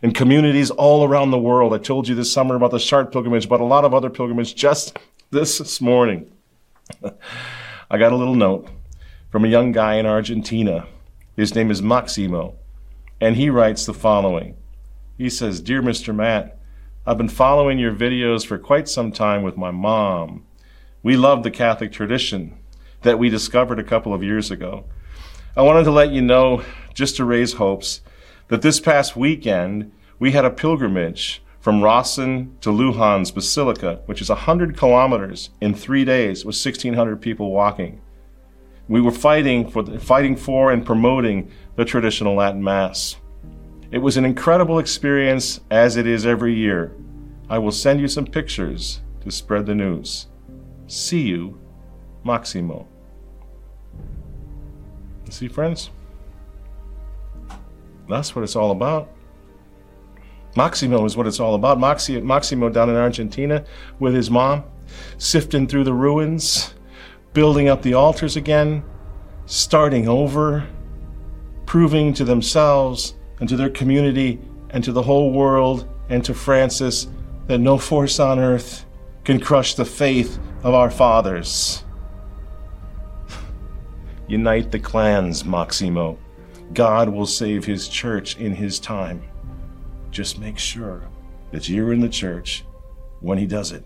in 0.00 0.12
communities 0.12 0.70
all 0.70 1.04
around 1.04 1.30
the 1.30 1.38
world. 1.38 1.74
I 1.74 1.78
told 1.78 2.08
you 2.08 2.14
this 2.14 2.32
summer 2.32 2.54
about 2.54 2.70
the 2.70 2.78
Chartres 2.78 3.12
pilgrimage, 3.12 3.50
but 3.50 3.60
a 3.60 3.64
lot 3.64 3.84
of 3.84 3.92
other 3.92 4.08
pilgrimages 4.08 4.54
just 4.54 4.98
this, 5.30 5.58
this 5.58 5.82
morning. 5.82 6.32
I 7.90 7.98
got 7.98 8.12
a 8.12 8.16
little 8.16 8.34
note 8.34 8.70
from 9.30 9.44
a 9.44 9.48
young 9.48 9.72
guy 9.72 9.96
in 9.96 10.06
Argentina. 10.06 10.86
His 11.36 11.54
name 11.54 11.70
is 11.70 11.82
Maximo, 11.82 12.56
and 13.20 13.36
he 13.36 13.50
writes 13.50 13.84
the 13.84 13.92
following. 13.92 14.56
He 15.18 15.28
says, 15.28 15.60
Dear 15.60 15.82
Mr. 15.82 16.14
Matt, 16.14 16.58
I've 17.06 17.18
been 17.18 17.28
following 17.28 17.78
your 17.78 17.94
videos 17.94 18.46
for 18.46 18.56
quite 18.56 18.88
some 18.88 19.12
time 19.12 19.42
with 19.42 19.58
my 19.58 19.70
mom. 19.70 20.46
We 21.02 21.18
love 21.18 21.42
the 21.42 21.50
Catholic 21.50 21.92
tradition 21.92 22.56
that 23.02 23.18
we 23.18 23.28
discovered 23.28 23.78
a 23.78 23.84
couple 23.84 24.12
of 24.12 24.22
years 24.22 24.50
ago. 24.50 24.84
I 25.56 25.62
wanted 25.62 25.84
to 25.84 25.90
let 25.90 26.10
you 26.10 26.22
know, 26.22 26.62
just 26.94 27.16
to 27.16 27.24
raise 27.24 27.54
hopes, 27.54 28.00
that 28.48 28.62
this 28.62 28.80
past 28.80 29.16
weekend 29.16 29.92
we 30.18 30.32
had 30.32 30.44
a 30.44 30.50
pilgrimage 30.50 31.42
from 31.60 31.82
Rawson 31.82 32.56
to 32.60 32.70
Lujan's 32.70 33.30
Basilica, 33.30 34.00
which 34.06 34.20
is 34.20 34.28
100 34.28 34.76
kilometers 34.76 35.50
in 35.60 35.74
three 35.74 36.04
days 36.04 36.44
with 36.44 36.54
1,600 36.54 37.20
people 37.20 37.50
walking. 37.50 38.00
We 38.88 39.00
were 39.00 39.10
fighting 39.10 39.68
for, 39.68 39.84
fighting 39.98 40.34
for 40.34 40.72
and 40.72 40.86
promoting 40.86 41.50
the 41.76 41.84
traditional 41.84 42.34
Latin 42.34 42.62
Mass. 42.62 43.16
It 43.90 43.98
was 43.98 44.16
an 44.16 44.24
incredible 44.24 44.78
experience, 44.78 45.60
as 45.70 45.96
it 45.96 46.06
is 46.06 46.26
every 46.26 46.54
year. 46.54 46.94
I 47.50 47.58
will 47.58 47.72
send 47.72 48.00
you 48.00 48.08
some 48.08 48.26
pictures 48.26 49.00
to 49.22 49.30
spread 49.30 49.66
the 49.66 49.74
news. 49.74 50.26
See 50.86 51.22
you, 51.22 51.60
Maximo. 52.28 52.86
You 55.24 55.32
See, 55.32 55.48
friends? 55.48 55.90
That's 58.06 58.36
what 58.36 58.42
it's 58.42 58.54
all 58.54 58.70
about. 58.70 59.08
Maximo 60.54 61.04
is 61.06 61.16
what 61.16 61.26
it's 61.26 61.40
all 61.40 61.54
about. 61.54 61.78
Maxi, 61.78 62.22
Maximo 62.22 62.68
down 62.68 62.90
in 62.90 62.96
Argentina 62.96 63.64
with 63.98 64.14
his 64.14 64.30
mom, 64.30 64.62
sifting 65.16 65.66
through 65.66 65.84
the 65.84 65.92
ruins, 65.94 66.74
building 67.32 67.68
up 67.68 67.80
the 67.80 67.94
altars 67.94 68.36
again, 68.36 68.84
starting 69.46 70.06
over, 70.06 70.66
proving 71.64 72.12
to 72.12 72.24
themselves 72.24 73.14
and 73.40 73.48
to 73.48 73.56
their 73.56 73.70
community 73.70 74.38
and 74.70 74.84
to 74.84 74.92
the 74.92 75.02
whole 75.02 75.32
world 75.32 75.88
and 76.10 76.22
to 76.26 76.34
Francis 76.34 77.06
that 77.46 77.58
no 77.58 77.78
force 77.78 78.20
on 78.20 78.38
earth 78.38 78.84
can 79.24 79.40
crush 79.40 79.74
the 79.74 79.84
faith 79.84 80.38
of 80.62 80.74
our 80.74 80.90
fathers. 80.90 81.84
Unite 84.28 84.70
the 84.70 84.78
clans, 84.78 85.44
Maximo. 85.44 86.18
God 86.74 87.08
will 87.08 87.26
save 87.26 87.64
his 87.64 87.88
church 87.88 88.36
in 88.36 88.54
his 88.54 88.78
time. 88.78 89.22
Just 90.10 90.38
make 90.38 90.58
sure 90.58 91.08
that 91.50 91.66
you're 91.66 91.94
in 91.94 92.00
the 92.00 92.10
church 92.10 92.64
when 93.20 93.38
he 93.38 93.46
does 93.46 93.72
it. 93.72 93.84